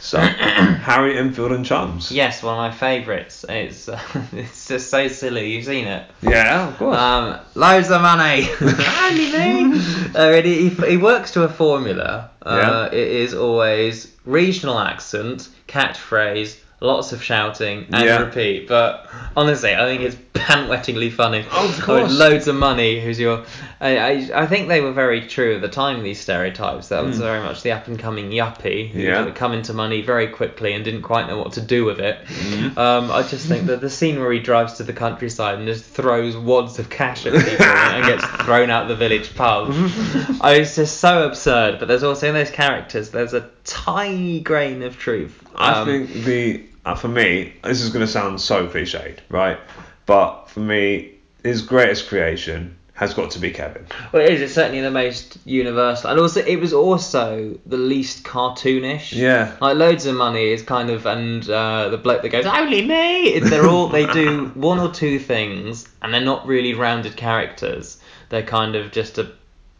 So 0.07 0.19
Harry 0.19 1.17
Enfield 1.17 1.51
and 1.51 1.65
Chums. 1.65 2.13
Yes, 2.13 2.41
one 2.41 2.53
of 2.53 2.59
my 2.59 2.71
favourites. 2.71 3.43
It's 3.49 3.89
uh, 3.89 3.99
it's 4.31 4.65
just 4.69 4.89
so 4.89 5.09
silly. 5.09 5.51
You've 5.53 5.65
seen 5.65 5.85
it. 5.85 6.09
Yeah, 6.21 6.69
of 6.69 6.77
course. 6.77 6.97
Um, 6.97 7.39
Loadsamoney. 7.55 8.47
Only 9.03 9.73
me. 9.73 9.81
Uh, 10.15 10.31
and 10.37 10.45
he, 10.45 10.69
he, 10.69 10.91
he 10.91 10.95
works 10.97 11.31
to 11.31 11.43
a 11.43 11.49
formula. 11.49 12.29
Uh, 12.41 12.87
It 12.93 12.99
is 13.05 13.33
always 13.33 14.15
regional 14.23 14.79
accent, 14.79 15.49
catchphrase, 15.67 16.57
lots 16.79 17.11
of 17.11 17.23
shouting 17.23 17.85
and 17.91 18.05
Yeah. 18.05 18.19
repeat. 18.19 18.67
But 18.67 19.09
honestly, 19.35 19.73
I 19.75 19.85
think 19.85 20.01
it's 20.03 20.15
pant-wettingly 20.33 21.11
funny. 21.11 21.43
Oh, 21.51 21.67
Of 21.67 21.81
course. 21.81 22.11
Loadsamoney. 22.13 23.01
Who's 23.01 23.19
your? 23.19 23.43
I, 23.81 23.97
I 23.97 24.29
I 24.43 24.45
think 24.47 24.67
they 24.69 24.81
were 24.81 24.91
very 24.91 25.21
true 25.27 25.55
at 25.55 25.61
the 25.61 25.67
time. 25.67 26.03
These 26.03 26.19
stereotypes. 26.19 26.89
That 26.89 27.03
was 27.03 27.17
very 27.19 27.39
much 27.41 27.63
the 27.63 27.71
up-and-coming 27.71 28.29
yuppie 28.31 28.89
who. 28.91 28.99
Yeah. 29.01 29.23
had 29.23 29.35
come 29.35 29.53
into 29.53 29.73
money 29.73 30.01
very 30.01 30.27
quickly 30.27 30.73
and 30.73 30.85
didn't 30.85 31.01
quite 31.01 31.27
know 31.27 31.37
what 31.39 31.53
to 31.53 31.61
do 31.61 31.83
with 31.85 31.99
it. 31.99 32.23
Mm-hmm. 32.25 32.77
Um, 32.79 33.11
I 33.11 33.23
just 33.23 33.47
think 33.47 33.65
that 33.67 33.81
the 33.81 33.89
scene 33.89 34.19
where 34.19 34.31
he 34.31 34.39
drives 34.39 34.73
to 34.75 34.83
the 34.83 34.93
countryside 34.93 35.57
and 35.57 35.67
just 35.67 35.83
throws 35.85 36.37
wads 36.37 36.77
of 36.79 36.89
cash 36.89 37.25
at 37.25 37.33
people 37.33 37.65
and 37.65 38.05
gets 38.05 38.25
thrown 38.45 38.69
out 38.69 38.87
the 38.87 38.95
village 38.95 39.33
pub. 39.35 39.69
oh, 39.71 40.39
it's 40.51 40.75
just 40.75 40.99
so 40.99 41.25
absurd. 41.25 41.79
But 41.79 41.87
there's 41.87 42.03
also 42.03 42.27
in 42.27 42.33
those 42.35 42.51
characters, 42.51 43.09
there's 43.09 43.33
a 43.33 43.49
tiny 43.63 44.39
grain 44.41 44.83
of 44.83 44.97
truth. 44.97 45.43
I 45.55 45.71
Um, 45.81 45.85
think 45.87 46.13
the 46.23 46.63
uh, 46.87 46.95
for 46.95 47.09
me, 47.09 47.53
this 47.63 47.81
is 47.81 47.89
going 47.89 48.05
to 48.05 48.11
sound 48.11 48.39
so 48.39 48.65
cliched, 48.67 49.19
right? 49.27 49.59
But 50.05 50.45
for 50.45 50.61
me, 50.61 51.15
his 51.43 51.61
greatest 51.61 52.07
creation 52.07 52.77
has 52.93 53.13
got 53.13 53.29
to 53.31 53.39
be 53.39 53.51
Kevin. 53.51 53.85
Well, 54.13 54.23
it 54.23 54.31
is. 54.31 54.41
It's 54.41 54.53
certainly 54.53 54.79
the 54.79 54.89
most 54.89 55.37
universal, 55.43 56.09
and 56.09 56.19
also 56.19 56.41
it 56.45 56.61
was 56.61 56.71
also 56.71 57.59
the 57.65 57.77
least 57.77 58.23
cartoonish. 58.23 59.11
Yeah. 59.11 59.57
Like 59.59 59.75
Loadsamoney 59.75 60.53
is 60.53 60.63
kind 60.63 60.89
of, 60.89 61.05
and 61.05 61.47
uh, 61.49 61.89
the 61.89 61.97
bloke 61.97 62.21
that 62.21 62.29
goes 62.29 62.45
only 62.45 62.85
me. 62.85 63.37
They're 63.39 63.67
all 63.67 63.89
they 63.89 64.05
do 64.07 64.45
one 64.55 64.79
or 64.79 64.89
two 64.89 65.19
things, 65.19 65.89
and 66.01 66.13
they're 66.13 66.21
not 66.21 66.47
really 66.47 66.73
rounded 66.73 67.17
characters. 67.17 67.97
They're 68.29 68.43
kind 68.43 68.77
of 68.77 68.93
just 68.93 69.17
a 69.17 69.29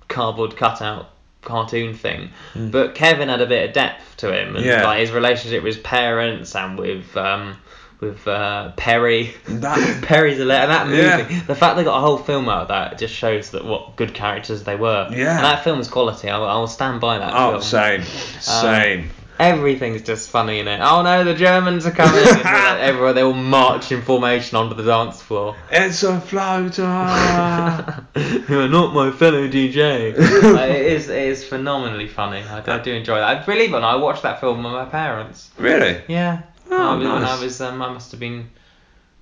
cardboard 0.09 0.57
cutout 0.57 1.09
cartoon 1.47 1.95
thing. 1.95 2.29
But 2.55 2.93
Kevin 2.93 3.29
had 3.29 3.41
a 3.41 3.47
bit 3.47 3.67
of 3.69 3.73
depth 3.73 4.17
to 4.17 4.31
him, 4.31 4.55
and. 4.55 4.63
Yeah. 4.65 4.83
like 4.83 4.99
his 4.99 5.11
relationship 5.11 5.63
with 5.63 5.75
his 5.75 5.83
parents 5.83 6.55
and 6.55 6.77
with 6.77 7.15
um, 7.17 7.57
with 7.99 8.27
uh, 8.27 8.71
Perry. 8.77 9.33
That- 9.47 10.03
Perry's 10.03 10.39
a 10.39 10.45
le- 10.45 10.53
and 10.55 10.69
that 10.71 10.87
movie. 10.87 10.99
Yeah. 11.33 11.43
The 11.47 11.55
fact 11.55 11.77
they 11.77 11.83
got 11.83 11.97
a 11.97 12.01
whole 12.01 12.17
film 12.19 12.47
out 12.47 12.63
of 12.63 12.67
that 12.67 12.99
just 12.99 13.13
shows 13.15 13.49
that 13.51 13.65
what 13.65 13.95
good 13.95 14.13
characters 14.13 14.63
they 14.63 14.75
were. 14.75 15.07
Yeah. 15.11 15.35
And 15.37 15.43
that 15.45 15.63
film's 15.63 15.87
quality. 15.87 16.29
I 16.29 16.37
will, 16.37 16.67
stand 16.67 17.01
by 17.01 17.17
that 17.17 17.33
Oh, 17.33 17.51
film. 17.51 17.61
same, 17.63 18.03
same. 18.39 19.09
Everything's 19.39 20.01
just 20.01 20.29
funny 20.29 20.59
in 20.59 20.67
it. 20.67 20.79
Oh 20.81 21.03
no, 21.03 21.23
the 21.23 21.33
Germans 21.35 21.85
are 21.85 21.91
coming! 21.91 22.15
And 22.27 22.37
they're 22.43 22.43
like, 22.43 22.79
everyone, 22.81 23.15
they 23.15 23.21
all 23.21 23.33
march 23.33 23.91
in 23.91 24.01
formation 24.01 24.57
onto 24.57 24.75
the 24.75 24.83
dance 24.83 25.21
floor. 25.21 25.55
it's 25.71 26.01
a 26.03 26.19
floater. 26.19 26.83
You're 28.49 28.67
not 28.69 28.93
my 28.93 29.11
fellow 29.11 29.47
DJ. 29.47 30.15
Uh, 30.57 30.61
it 30.61 30.85
is, 30.87 31.09
it 31.09 31.23
is 31.23 31.43
phenomenally 31.43 32.07
funny. 32.07 32.39
I, 32.39 32.61
do- 32.61 32.71
I 32.71 32.79
do 32.79 32.93
enjoy 32.93 33.15
that. 33.17 33.23
I 33.41 33.45
believe 33.45 33.69
it. 33.69 33.79
not, 33.79 33.83
I 33.83 33.95
watched 33.97 34.23
that 34.23 34.39
film 34.39 34.63
with 34.63 34.73
my 34.73 34.85
parents. 34.85 35.51
really? 35.57 36.01
Yeah. 36.07 36.41
Oh, 36.71 36.75
I 36.75 36.95
was, 36.95 37.03
When 37.07 37.23
I 37.23 37.39
was, 37.43 37.61
um, 37.61 37.81
I 37.81 37.91
must 37.93 38.11
have 38.11 38.19
been 38.19 38.49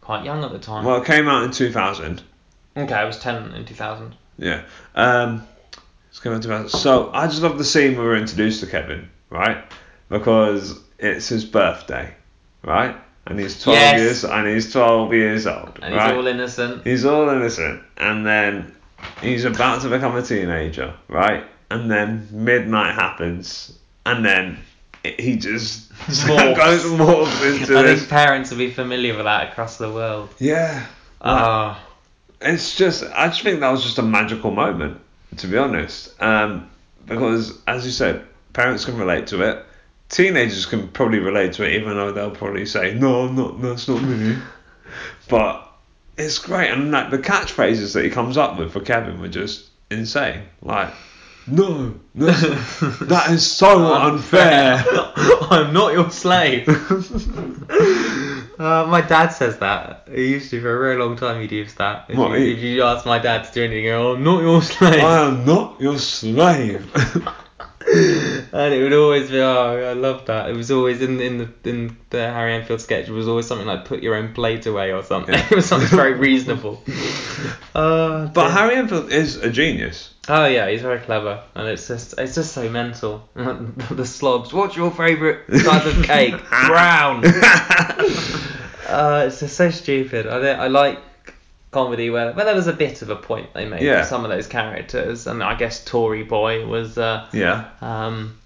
quite 0.02 0.24
young 0.24 0.44
at 0.44 0.52
the 0.52 0.60
time. 0.60 0.86
Well, 0.86 1.02
it 1.02 1.06
came 1.06 1.28
out 1.28 1.44
in 1.44 1.52
2000. 1.52 2.22
okay, 2.78 2.94
I 2.94 3.04
was 3.06 3.20
ten 3.20 3.52
in 3.54 3.66
two 3.66 3.76
thousand. 3.76 4.16
Yeah. 4.38 4.64
Um, 4.96 5.46
it's 6.10 6.20
came 6.20 6.32
out 6.32 6.38
in 6.38 6.42
2000. 6.42 6.70
So 6.70 7.12
I 7.14 7.28
just 7.28 7.42
love 7.42 7.58
the 7.58 7.64
scene 7.66 7.98
where 7.98 8.06
we're 8.08 8.18
introduced 8.18 8.62
to 8.62 8.68
Kevin, 8.68 9.10
right? 9.30 9.64
Because 10.10 10.80
it's 11.00 11.28
his 11.28 11.46
birthday, 11.46 12.14
right? 12.64 12.96
And 13.28 13.40
he's 13.40 13.62
12 13.64 13.78
Yes. 13.80 14.00
years 14.00 14.24
and 14.26 14.48
he's 14.48 14.72
12 14.72 15.14
years 15.14 15.48
old, 15.48 15.80
And 15.82 15.94
he's 15.94 16.04
all 16.04 16.28
innocent. 16.28 16.84
He's 16.86 17.06
all 17.06 17.28
innocent, 17.30 17.82
and 17.98 18.26
then 18.26 18.76
he's 19.22 19.46
about 19.46 19.82
to 19.82 19.90
become 19.90 20.16
a 20.16 20.22
teenager, 20.22 20.94
right? 21.08 21.44
And 21.72 21.90
then 21.90 22.28
midnight 22.32 22.94
happens, 22.94 23.76
and 24.06 24.24
then 24.24 24.60
it- 25.04 25.20
he 25.20 25.38
just 25.38 25.92
Morphs. 26.06 26.56
goes 26.58 26.84
morphs 26.86 27.60
into 27.62 27.78
I 27.78 27.82
this. 27.82 28.00
think 28.02 28.10
parents 28.12 28.52
will 28.52 28.60
be 28.60 28.70
familiar 28.72 29.16
with 29.16 29.26
that 29.26 29.50
across 29.52 29.78
the 29.78 29.92
world. 29.92 30.30
Yeah, 30.40 30.86
Ah. 31.22 31.80
it's 32.42 32.76
just 32.76 33.04
I 33.16 33.28
just 33.30 33.42
think 33.42 33.60
that 33.62 33.72
was 33.72 33.82
just 33.84 33.98
a 33.98 34.04
magical 34.04 34.52
moment, 34.52 35.02
to 35.38 35.48
be 35.48 35.58
honest. 35.58 36.14
Um, 36.22 36.70
because 37.08 37.58
as 37.66 37.86
you 37.88 37.92
said, 37.92 38.24
parents 38.54 38.86
can 38.86 38.98
relate 38.98 39.26
to 39.28 39.42
it. 39.42 39.65
Teenagers 40.16 40.66
can 40.66 40.88
probably 40.88 41.20
relate 41.20 41.52
to 41.54 41.66
it, 41.66 41.74
even 41.74 41.96
though 41.98 42.14
they'll 42.14 42.32
probably 42.32 42.66
say, 42.66 42.94
"No, 42.94 43.24
I'm 43.26 43.36
not. 43.36 43.62
That's 43.62 43.90
not 43.90 44.02
me." 44.02 44.38
But 45.28 45.70
it's 46.18 46.38
great, 46.40 46.70
and 46.72 46.90
like 46.92 47.10
the 47.12 47.18
catchphrases 47.18 47.94
that 47.96 48.06
he 48.06 48.10
comes 48.10 48.38
up 48.38 48.58
with 48.58 48.72
for 48.72 48.80
Kevin 48.80 49.20
were 49.20 49.28
just 49.28 49.66
insane. 49.92 50.44
Like, 50.62 50.94
no, 51.48 51.96
that's, 52.16 52.80
that 53.02 53.30
is 53.32 53.46
so 53.46 53.94
unfair. 53.94 54.82
I'm 55.52 55.74
not 55.74 55.92
your 55.92 56.10
slave. 56.10 56.70
uh, 58.58 58.86
my 58.88 59.02
dad 59.06 59.28
says 59.34 59.58
that. 59.60 60.08
He 60.10 60.28
used 60.32 60.50
to 60.52 60.62
for 60.62 60.78
a 60.78 60.80
very 60.80 60.98
long 60.98 61.18
time. 61.18 61.42
He'd 61.42 61.52
use 61.52 61.74
that. 61.76 62.06
If, 62.08 62.18
What, 62.18 62.32
you, 62.40 62.46
he- 62.46 62.54
if 62.54 62.60
you 62.60 62.84
ask 62.84 63.06
my 63.06 63.20
dad 63.20 63.44
to 63.44 63.52
do 63.52 63.64
anything, 63.66 63.90
oh, 63.90 64.14
I'm 64.14 64.24
not 64.24 64.42
your 64.42 64.62
slave. 64.62 65.04
I 65.04 65.26
am 65.28 65.46
not 65.46 65.82
your 65.82 65.98
slave. 66.00 66.90
And 67.96 68.74
it 68.74 68.84
would 68.84 68.94
always 68.94 69.30
be, 69.30 69.40
oh, 69.40 69.90
I 69.90 69.94
love 69.94 70.26
that. 70.26 70.50
It 70.50 70.56
was 70.56 70.72
always 70.72 71.02
in 71.02 71.22
in 71.22 71.38
the 71.38 71.70
in 71.70 71.98
the 72.10 72.20
Harry 72.20 72.54
Enfield 72.54 72.82
sketch. 72.82 73.08
It 73.08 73.12
was 73.12 73.28
always 73.28 73.48
something 73.48 73.68
like 73.68 73.86
put 73.86 74.04
your 74.04 74.16
own 74.16 74.34
plate 74.34 74.66
away 74.66 74.92
or 74.92 75.04
something. 75.04 75.34
Yeah. 75.34 75.48
it 75.52 75.56
was 75.56 75.66
something 75.66 75.90
very 75.90 76.14
reasonable. 76.14 76.84
Uh, 77.76 78.28
but. 78.28 78.52
Harry 78.52 78.76
Enfield 78.76 79.12
is 79.12 79.36
a 79.36 79.50
genius. 79.50 80.14
Oh 80.30 80.46
yeah, 80.46 80.70
he's 80.70 80.82
very 80.82 81.00
clever, 81.00 81.44
and 81.56 81.68
it's 81.68 81.86
just 81.86 82.18
it's 82.18 82.34
just 82.34 82.54
so 82.54 82.70
mental. 82.70 83.28
the 83.36 84.06
slobs. 84.06 84.54
What's 84.54 84.78
your 84.78 84.92
favourite 84.92 85.46
type 85.50 85.86
of 85.86 86.02
cake? 86.04 86.36
Brown. 86.68 87.26
uh, 88.88 89.26
it's 89.28 89.42
just 89.42 89.58
so 89.58 89.70
stupid. 89.72 90.26
I 90.26 90.54
I 90.54 90.68
like 90.68 91.00
comedy 91.76 92.10
where 92.10 92.32
where 92.34 92.46
there 92.46 92.56
was 92.56 92.68
a 92.68 92.74
bit 92.86 93.02
of 93.02 93.10
a 93.10 93.16
point 93.18 93.54
they 93.54 93.66
made 93.66 93.82
Yeah. 93.82 94.00
with 94.00 94.08
some 94.08 94.24
of 94.24 94.30
those 94.32 94.48
characters, 94.48 95.28
and 95.28 95.44
I 95.44 95.56
guess 95.56 95.84
Tory 95.84 96.24
Boy 96.24 96.66
was 96.66 96.98
uh, 96.98 97.28
Yeah. 97.34 97.66
um 97.82 98.38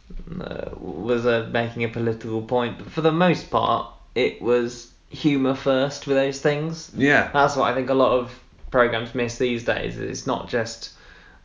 uh, 0.41 0.69
was 0.79 1.25
uh, 1.25 1.47
making 1.51 1.83
a 1.83 1.89
political 1.89 2.41
point. 2.41 2.79
But 2.79 2.87
for 2.91 3.01
the 3.01 3.11
most 3.11 3.51
part, 3.51 3.85
it 4.15 4.41
was 4.41 4.91
humour 5.09 5.55
first 5.55 6.07
with 6.07 6.17
those 6.17 6.39
things. 6.41 6.91
Yeah. 6.95 7.29
That's 7.31 7.55
what 7.55 7.71
I 7.71 7.75
think 7.75 7.89
a 7.89 7.93
lot 8.05 8.13
of 8.19 8.31
programs 8.71 9.13
miss 9.15 9.37
these 9.37 9.63
days. 9.63 9.97
It's 9.99 10.25
not 10.27 10.49
just 10.49 10.91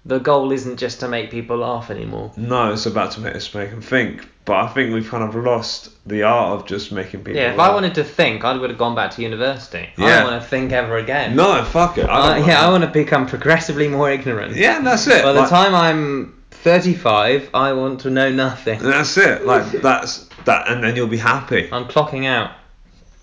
the 0.07 0.19
goal 0.19 0.53
isn't 0.53 0.77
just 0.77 1.01
to 1.01 1.09
make 1.09 1.31
people 1.31 1.59
laugh 1.59 1.91
anymore. 1.91 2.33
No, 2.37 2.73
it's 2.73 2.87
about 2.87 3.13
to 3.13 3.21
make 3.21 3.35
us 3.35 3.55
make 3.55 3.71
them 3.71 3.81
think. 3.81 4.29
But 4.45 4.57
I 4.57 4.69
think 4.69 4.93
we've 4.93 5.09
kind 5.09 5.25
of 5.25 5.35
lost 5.35 5.91
the 6.07 6.25
art 6.25 6.61
of 6.61 6.67
just 6.67 6.93
making 6.93 7.25
people. 7.25 7.41
Yeah, 7.41 7.53
if 7.53 7.57
laugh. 7.57 7.71
I 7.71 7.75
wanted 7.75 7.95
to 7.95 8.05
think, 8.05 8.45
I 8.45 8.55
would 8.55 8.69
have 8.69 8.79
gone 8.79 8.95
back 8.95 9.13
to 9.13 9.23
university. 9.23 9.89
I 9.97 10.01
don't 10.01 10.31
want 10.31 10.43
to 10.43 10.47
think 10.49 10.73
ever 10.73 10.99
again. 10.99 11.35
No, 11.35 11.65
fuck 11.65 11.97
it. 11.97 12.05
I 12.05 12.41
Uh, 12.43 12.47
yeah, 12.47 12.67
I 12.67 12.71
want 12.71 12.85
to 12.85 12.91
become 12.91 13.27
progressively 13.27 13.89
more 13.89 14.11
ignorant. 14.11 14.55
Yeah, 14.55 14.81
that's 14.81 15.07
it. 15.07 15.23
By 15.23 15.33
the 15.33 15.41
Like, 15.41 15.49
time 15.49 15.75
I'm 15.75 16.35
35, 16.51 17.49
I 17.55 17.73
want 17.73 18.01
to 18.01 18.11
know 18.11 18.31
nothing. 18.31 18.81
That's 18.81 19.17
it. 19.17 19.47
Like 19.47 19.71
that's 19.73 20.29
that, 20.45 20.69
and 20.69 20.85
then 20.85 20.95
you'll 20.97 21.07
be 21.07 21.17
happy. 21.17 21.69
I'm 21.73 21.87
clocking 21.87 22.27
out. 22.27 22.51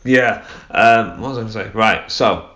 Yeah. 0.04 0.44
Um, 0.72 1.22
what 1.22 1.30
was 1.30 1.38
I 1.38 1.42
going 1.42 1.48
to 1.48 1.54
say? 1.54 1.70
Right. 1.78 2.12
So, 2.12 2.50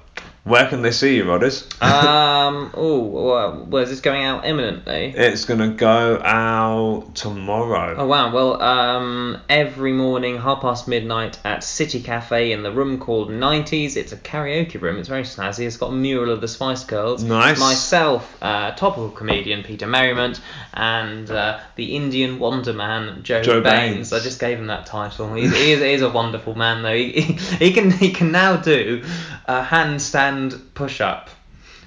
where 0.46 0.68
can 0.68 0.84
they 0.84 0.92
see 0.92 1.16
you, 1.16 1.26
Rhodders? 1.26 1.66
Um. 1.82 2.70
Oh, 2.76 3.00
well, 3.00 3.66
well, 3.68 3.86
this 3.86 4.00
going 4.00 4.24
out 4.24 4.46
imminently? 4.46 5.12
it's 5.16 5.44
going 5.46 5.60
to 5.60 5.70
go 5.70 6.22
out 6.24 7.16
tomorrow. 7.16 7.96
Oh 7.98 8.06
wow! 8.06 8.32
Well, 8.32 8.62
um, 8.62 9.42
every 9.50 9.92
morning, 9.92 10.38
half 10.38 10.62
past 10.62 10.88
midnight, 10.88 11.40
at 11.44 11.64
City 11.64 12.00
Cafe 12.00 12.52
in 12.52 12.62
the 12.62 12.72
room 12.72 13.00
called 13.00 13.30
90s. 13.30 13.98
It's 13.98 14.12
a 14.12 14.18
karaoke 14.18 14.80
room. 14.80 14.98
It's 15.00 15.10
very 15.10 15.24
snazzy. 15.24 15.66
It's 15.66 15.78
got 15.78 15.88
a 15.88 15.96
mural 15.96 16.32
of 16.32 16.42
the 16.42 16.48
Spice 16.48 16.84
Girls. 16.84 17.24
Nice. 17.24 17.60
Myself, 17.60 18.38
uh, 18.44 18.72
topical 18.76 19.10
comedian 19.10 19.64
Peter 19.64 19.88
Merriman, 19.88 20.36
and 20.76 21.30
uh, 21.32 21.60
the 21.76 21.96
Indian 21.96 22.38
Wonder 22.38 22.74
Man 22.74 23.24
Joe, 23.24 23.42
Joe 23.42 23.62
Baines. 23.62 24.12
Baines. 24.12 24.14
I 24.14 24.20
just 24.20 24.40
gave 24.40 24.60
him 24.60 24.68
that 24.68 24.86
title. 24.86 25.34
He's, 25.34 25.56
he, 25.56 25.72
is, 25.72 25.82
he 25.82 25.94
is 25.94 26.04
a 26.04 26.10
wonderful 26.10 26.54
man, 26.54 26.84
though. 26.84 26.96
He, 26.96 27.14
he, 27.14 27.34
he 27.34 27.74
can 27.74 27.90
he 27.90 28.12
can 28.12 28.32
now 28.32 28.58
do 28.58 29.04
a 29.48 29.64
handstand 29.64 30.74
push-up. 30.74 31.30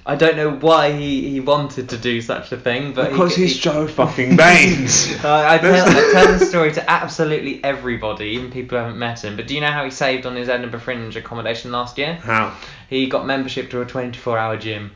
I 0.05 0.15
don't 0.15 0.37
know 0.37 0.51
why 0.51 0.91
he, 0.93 1.29
he 1.29 1.39
wanted 1.39 1.89
to 1.89 1.97
do 1.97 2.19
such 2.21 2.51
a 2.51 2.57
thing, 2.57 2.93
but 2.93 3.11
because 3.11 3.35
c- 3.35 3.43
he's 3.43 3.55
he, 3.55 3.59
Joe 3.59 3.87
fucking 3.99 4.37
Baines. 4.37 5.13
uh, 5.23 5.45
I, 5.47 5.57
tell, 5.59 5.87
I 5.87 6.11
tell 6.11 6.37
the 6.39 6.45
story 6.45 6.71
to 6.73 6.89
absolutely 6.89 7.63
everybody, 7.63 8.29
even 8.29 8.49
people 8.49 8.77
who 8.77 8.83
haven't 8.85 8.97
met 8.97 9.23
him. 9.23 9.35
But 9.35 9.47
do 9.47 9.53
you 9.53 9.61
know 9.61 9.71
how 9.71 9.83
he 9.85 9.91
saved 9.91 10.25
on 10.25 10.35
his 10.35 10.49
Edinburgh 10.49 10.79
Fringe 10.79 11.15
accommodation 11.15 11.71
last 11.71 11.97
year? 11.97 12.15
How? 12.15 12.57
He 12.89 13.07
got 13.07 13.27
membership 13.27 13.69
to 13.71 13.81
a 13.81 13.85
24-hour 13.85 14.57
gym. 14.57 14.91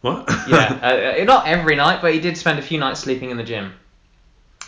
What? 0.00 0.28
Yeah, 0.48 0.78
uh, 0.82 1.20
uh, 1.20 1.24
not 1.24 1.46
every 1.46 1.76
night, 1.76 2.00
but 2.00 2.14
he 2.14 2.20
did 2.20 2.36
spend 2.36 2.58
a 2.58 2.62
few 2.62 2.80
nights 2.80 3.00
sleeping 3.00 3.30
in 3.30 3.36
the 3.36 3.44
gym. 3.44 3.74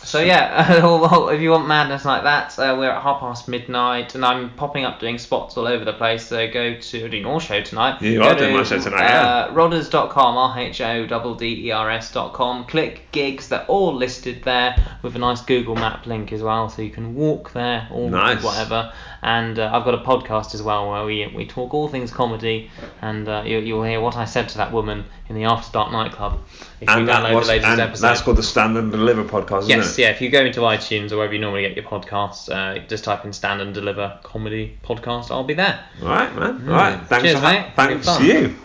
So 0.03 0.19
yeah, 0.19 0.83
if 1.31 1.41
you 1.41 1.51
want 1.51 1.67
madness 1.67 2.03
like 2.05 2.23
that, 2.23 2.57
uh, 2.59 2.75
we're 2.77 2.89
at 2.91 3.01
half 3.01 3.19
past 3.21 3.47
midnight, 3.47 4.15
and 4.15 4.25
I'm 4.25 4.49
popping 4.55 4.83
up 4.85 4.99
doing 4.99 5.17
spots 5.17 5.55
all 5.57 5.65
over 5.67 5.85
the 5.85 5.93
place. 5.93 6.27
So 6.27 6.49
go 6.51 6.75
to 6.75 7.09
doing 7.09 7.25
our 7.25 7.39
show 7.39 7.61
tonight. 7.61 8.01
You 8.01 8.19
go 8.19 8.25
are 8.29 8.35
doing 8.35 8.55
my 8.55 8.63
show 8.63 8.79
tonight, 8.79 9.01
yeah. 9.01 9.27
Uh, 9.49 9.53
Rhodders.com, 9.53 10.37
r 10.37 10.59
h 10.59 10.81
o 10.81 11.05
d 11.05 11.35
d 11.39 11.67
e 11.67 11.71
r 11.71 11.89
s.com. 11.91 12.65
Click 12.65 13.07
gigs; 13.11 13.47
they're 13.47 13.65
all 13.67 13.93
listed 13.95 14.43
there 14.43 14.75
with 15.01 15.15
a 15.15 15.19
nice 15.19 15.41
Google 15.41 15.75
Map 15.75 16.05
link 16.05 16.33
as 16.33 16.43
well, 16.43 16.69
so 16.69 16.81
you 16.81 16.91
can 16.91 17.15
walk 17.15 17.53
there 17.53 17.87
or 17.91 18.09
Nice. 18.09 18.43
whatever. 18.43 18.91
And 19.21 19.57
uh, 19.57 19.71
I've 19.73 19.85
got 19.85 19.93
a 19.93 19.99
podcast 19.99 20.53
as 20.53 20.61
well 20.61 20.91
where 20.91 21.05
we 21.05 21.27
we 21.33 21.45
talk 21.45 21.73
all 21.73 21.87
things 21.87 22.11
comedy, 22.11 22.69
and 23.01 23.27
uh, 23.27 23.43
you, 23.45 23.59
you'll 23.59 23.83
hear 23.83 24.01
what 24.01 24.17
I 24.17 24.25
said 24.25 24.49
to 24.49 24.57
that 24.57 24.73
woman 24.73 25.05
in 25.29 25.35
the 25.35 25.45
After 25.45 25.71
Dark 25.71 25.91
nightclub. 25.93 26.39
If 26.81 26.89
you 26.89 26.95
And, 26.95 27.07
that 27.07 27.33
was, 27.33 27.47
the 27.47 27.53
latest 27.53 27.69
and 27.69 27.79
episode. 27.81 28.01
that's 28.07 28.21
called 28.21 28.37
the 28.37 28.43
Stand 28.43 28.77
and 28.77 28.91
Deliver 28.91 29.23
podcast, 29.23 29.69
Yes, 29.69 29.79
isn't 29.79 29.91
it? 29.91 29.92
Yeah. 29.97 30.09
If 30.09 30.21
you 30.21 30.29
go 30.29 30.43
into 30.45 30.61
iTunes 30.61 31.11
or 31.11 31.17
wherever 31.17 31.33
you 31.33 31.39
normally 31.39 31.61
get 31.61 31.75
your 31.75 31.85
podcasts, 31.85 32.49
uh, 32.49 32.79
just 32.87 33.03
type 33.03 33.25
in 33.25 33.33
"Stand 33.33 33.61
and 33.61 33.73
Deliver 33.73 34.19
Comedy 34.23 34.77
Podcast." 34.83 35.31
I'll 35.31 35.43
be 35.43 35.53
there. 35.53 35.79
All 36.01 36.07
right, 36.09 36.35
man. 36.35 36.67
All 36.67 36.75
right. 36.75 36.99
Thanks, 37.07 37.23
Cheers, 37.23 37.39
for 37.39 37.43
mate. 37.43 37.71
thanks 37.75 38.17
to 38.17 38.23
you. 38.25 38.55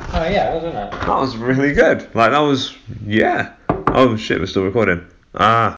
Oh 0.00 0.28
yeah, 0.28 0.54
wasn't 0.54 0.74
it? 0.74 0.90
That 0.92 1.08
was 1.18 1.36
really 1.36 1.72
good. 1.74 2.14
Like 2.14 2.30
that 2.30 2.38
was 2.38 2.74
yeah. 3.04 3.54
Oh 3.88 4.16
shit, 4.16 4.38
we're 4.40 4.46
still 4.46 4.64
recording. 4.64 5.06
Ah. 5.34 5.76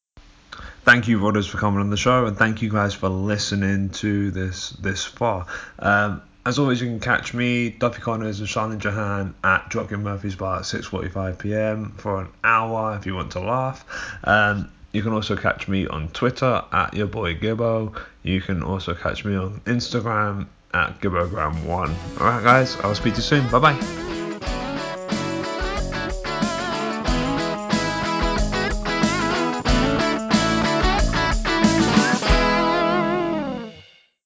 Thank 0.82 1.08
you, 1.08 1.18
Rhodders, 1.20 1.48
for 1.48 1.58
coming 1.58 1.80
on 1.80 1.90
the 1.90 1.96
show, 1.96 2.24
and 2.26 2.36
thank 2.36 2.62
you 2.62 2.70
guys 2.70 2.94
for 2.94 3.08
listening 3.08 3.90
to 3.90 4.30
this 4.30 4.70
this 4.70 5.04
far. 5.04 5.46
Um, 5.78 6.22
as 6.46 6.58
always, 6.58 6.80
you 6.80 6.86
can 6.86 7.00
catch 7.00 7.34
me, 7.34 7.70
Duffy 7.70 8.00
Connors, 8.00 8.40
and 8.40 8.48
Charlene 8.48 8.78
Jahan 8.78 9.34
at 9.44 9.70
Dropkick 9.70 10.00
Murphy's 10.00 10.36
Bar 10.36 10.58
at 10.58 10.62
6:45 10.62 11.38
p.m. 11.38 11.92
for 11.96 12.22
an 12.22 12.28
hour 12.42 12.96
if 12.96 13.06
you 13.06 13.14
want 13.14 13.32
to 13.32 13.40
laugh. 13.40 13.84
Um, 14.24 14.70
you 14.92 15.02
can 15.02 15.12
also 15.12 15.36
catch 15.36 15.68
me 15.68 15.86
on 15.86 16.08
Twitter 16.08 16.64
at 16.72 16.94
your 16.94 17.06
boy 17.06 17.34
Gibbo. 17.34 17.96
You 18.22 18.40
can 18.40 18.62
also 18.62 18.94
catch 18.94 19.24
me 19.24 19.36
on 19.36 19.60
Instagram 19.60 20.46
at 20.74 21.00
Gibbogram1. 21.00 22.20
Alright, 22.20 22.44
guys, 22.44 22.76
I'll 22.80 22.94
speak 22.94 23.14
to 23.14 23.18
you 23.18 23.22
soon. 23.22 23.48
Bye 23.50 23.58
bye. 23.58 24.19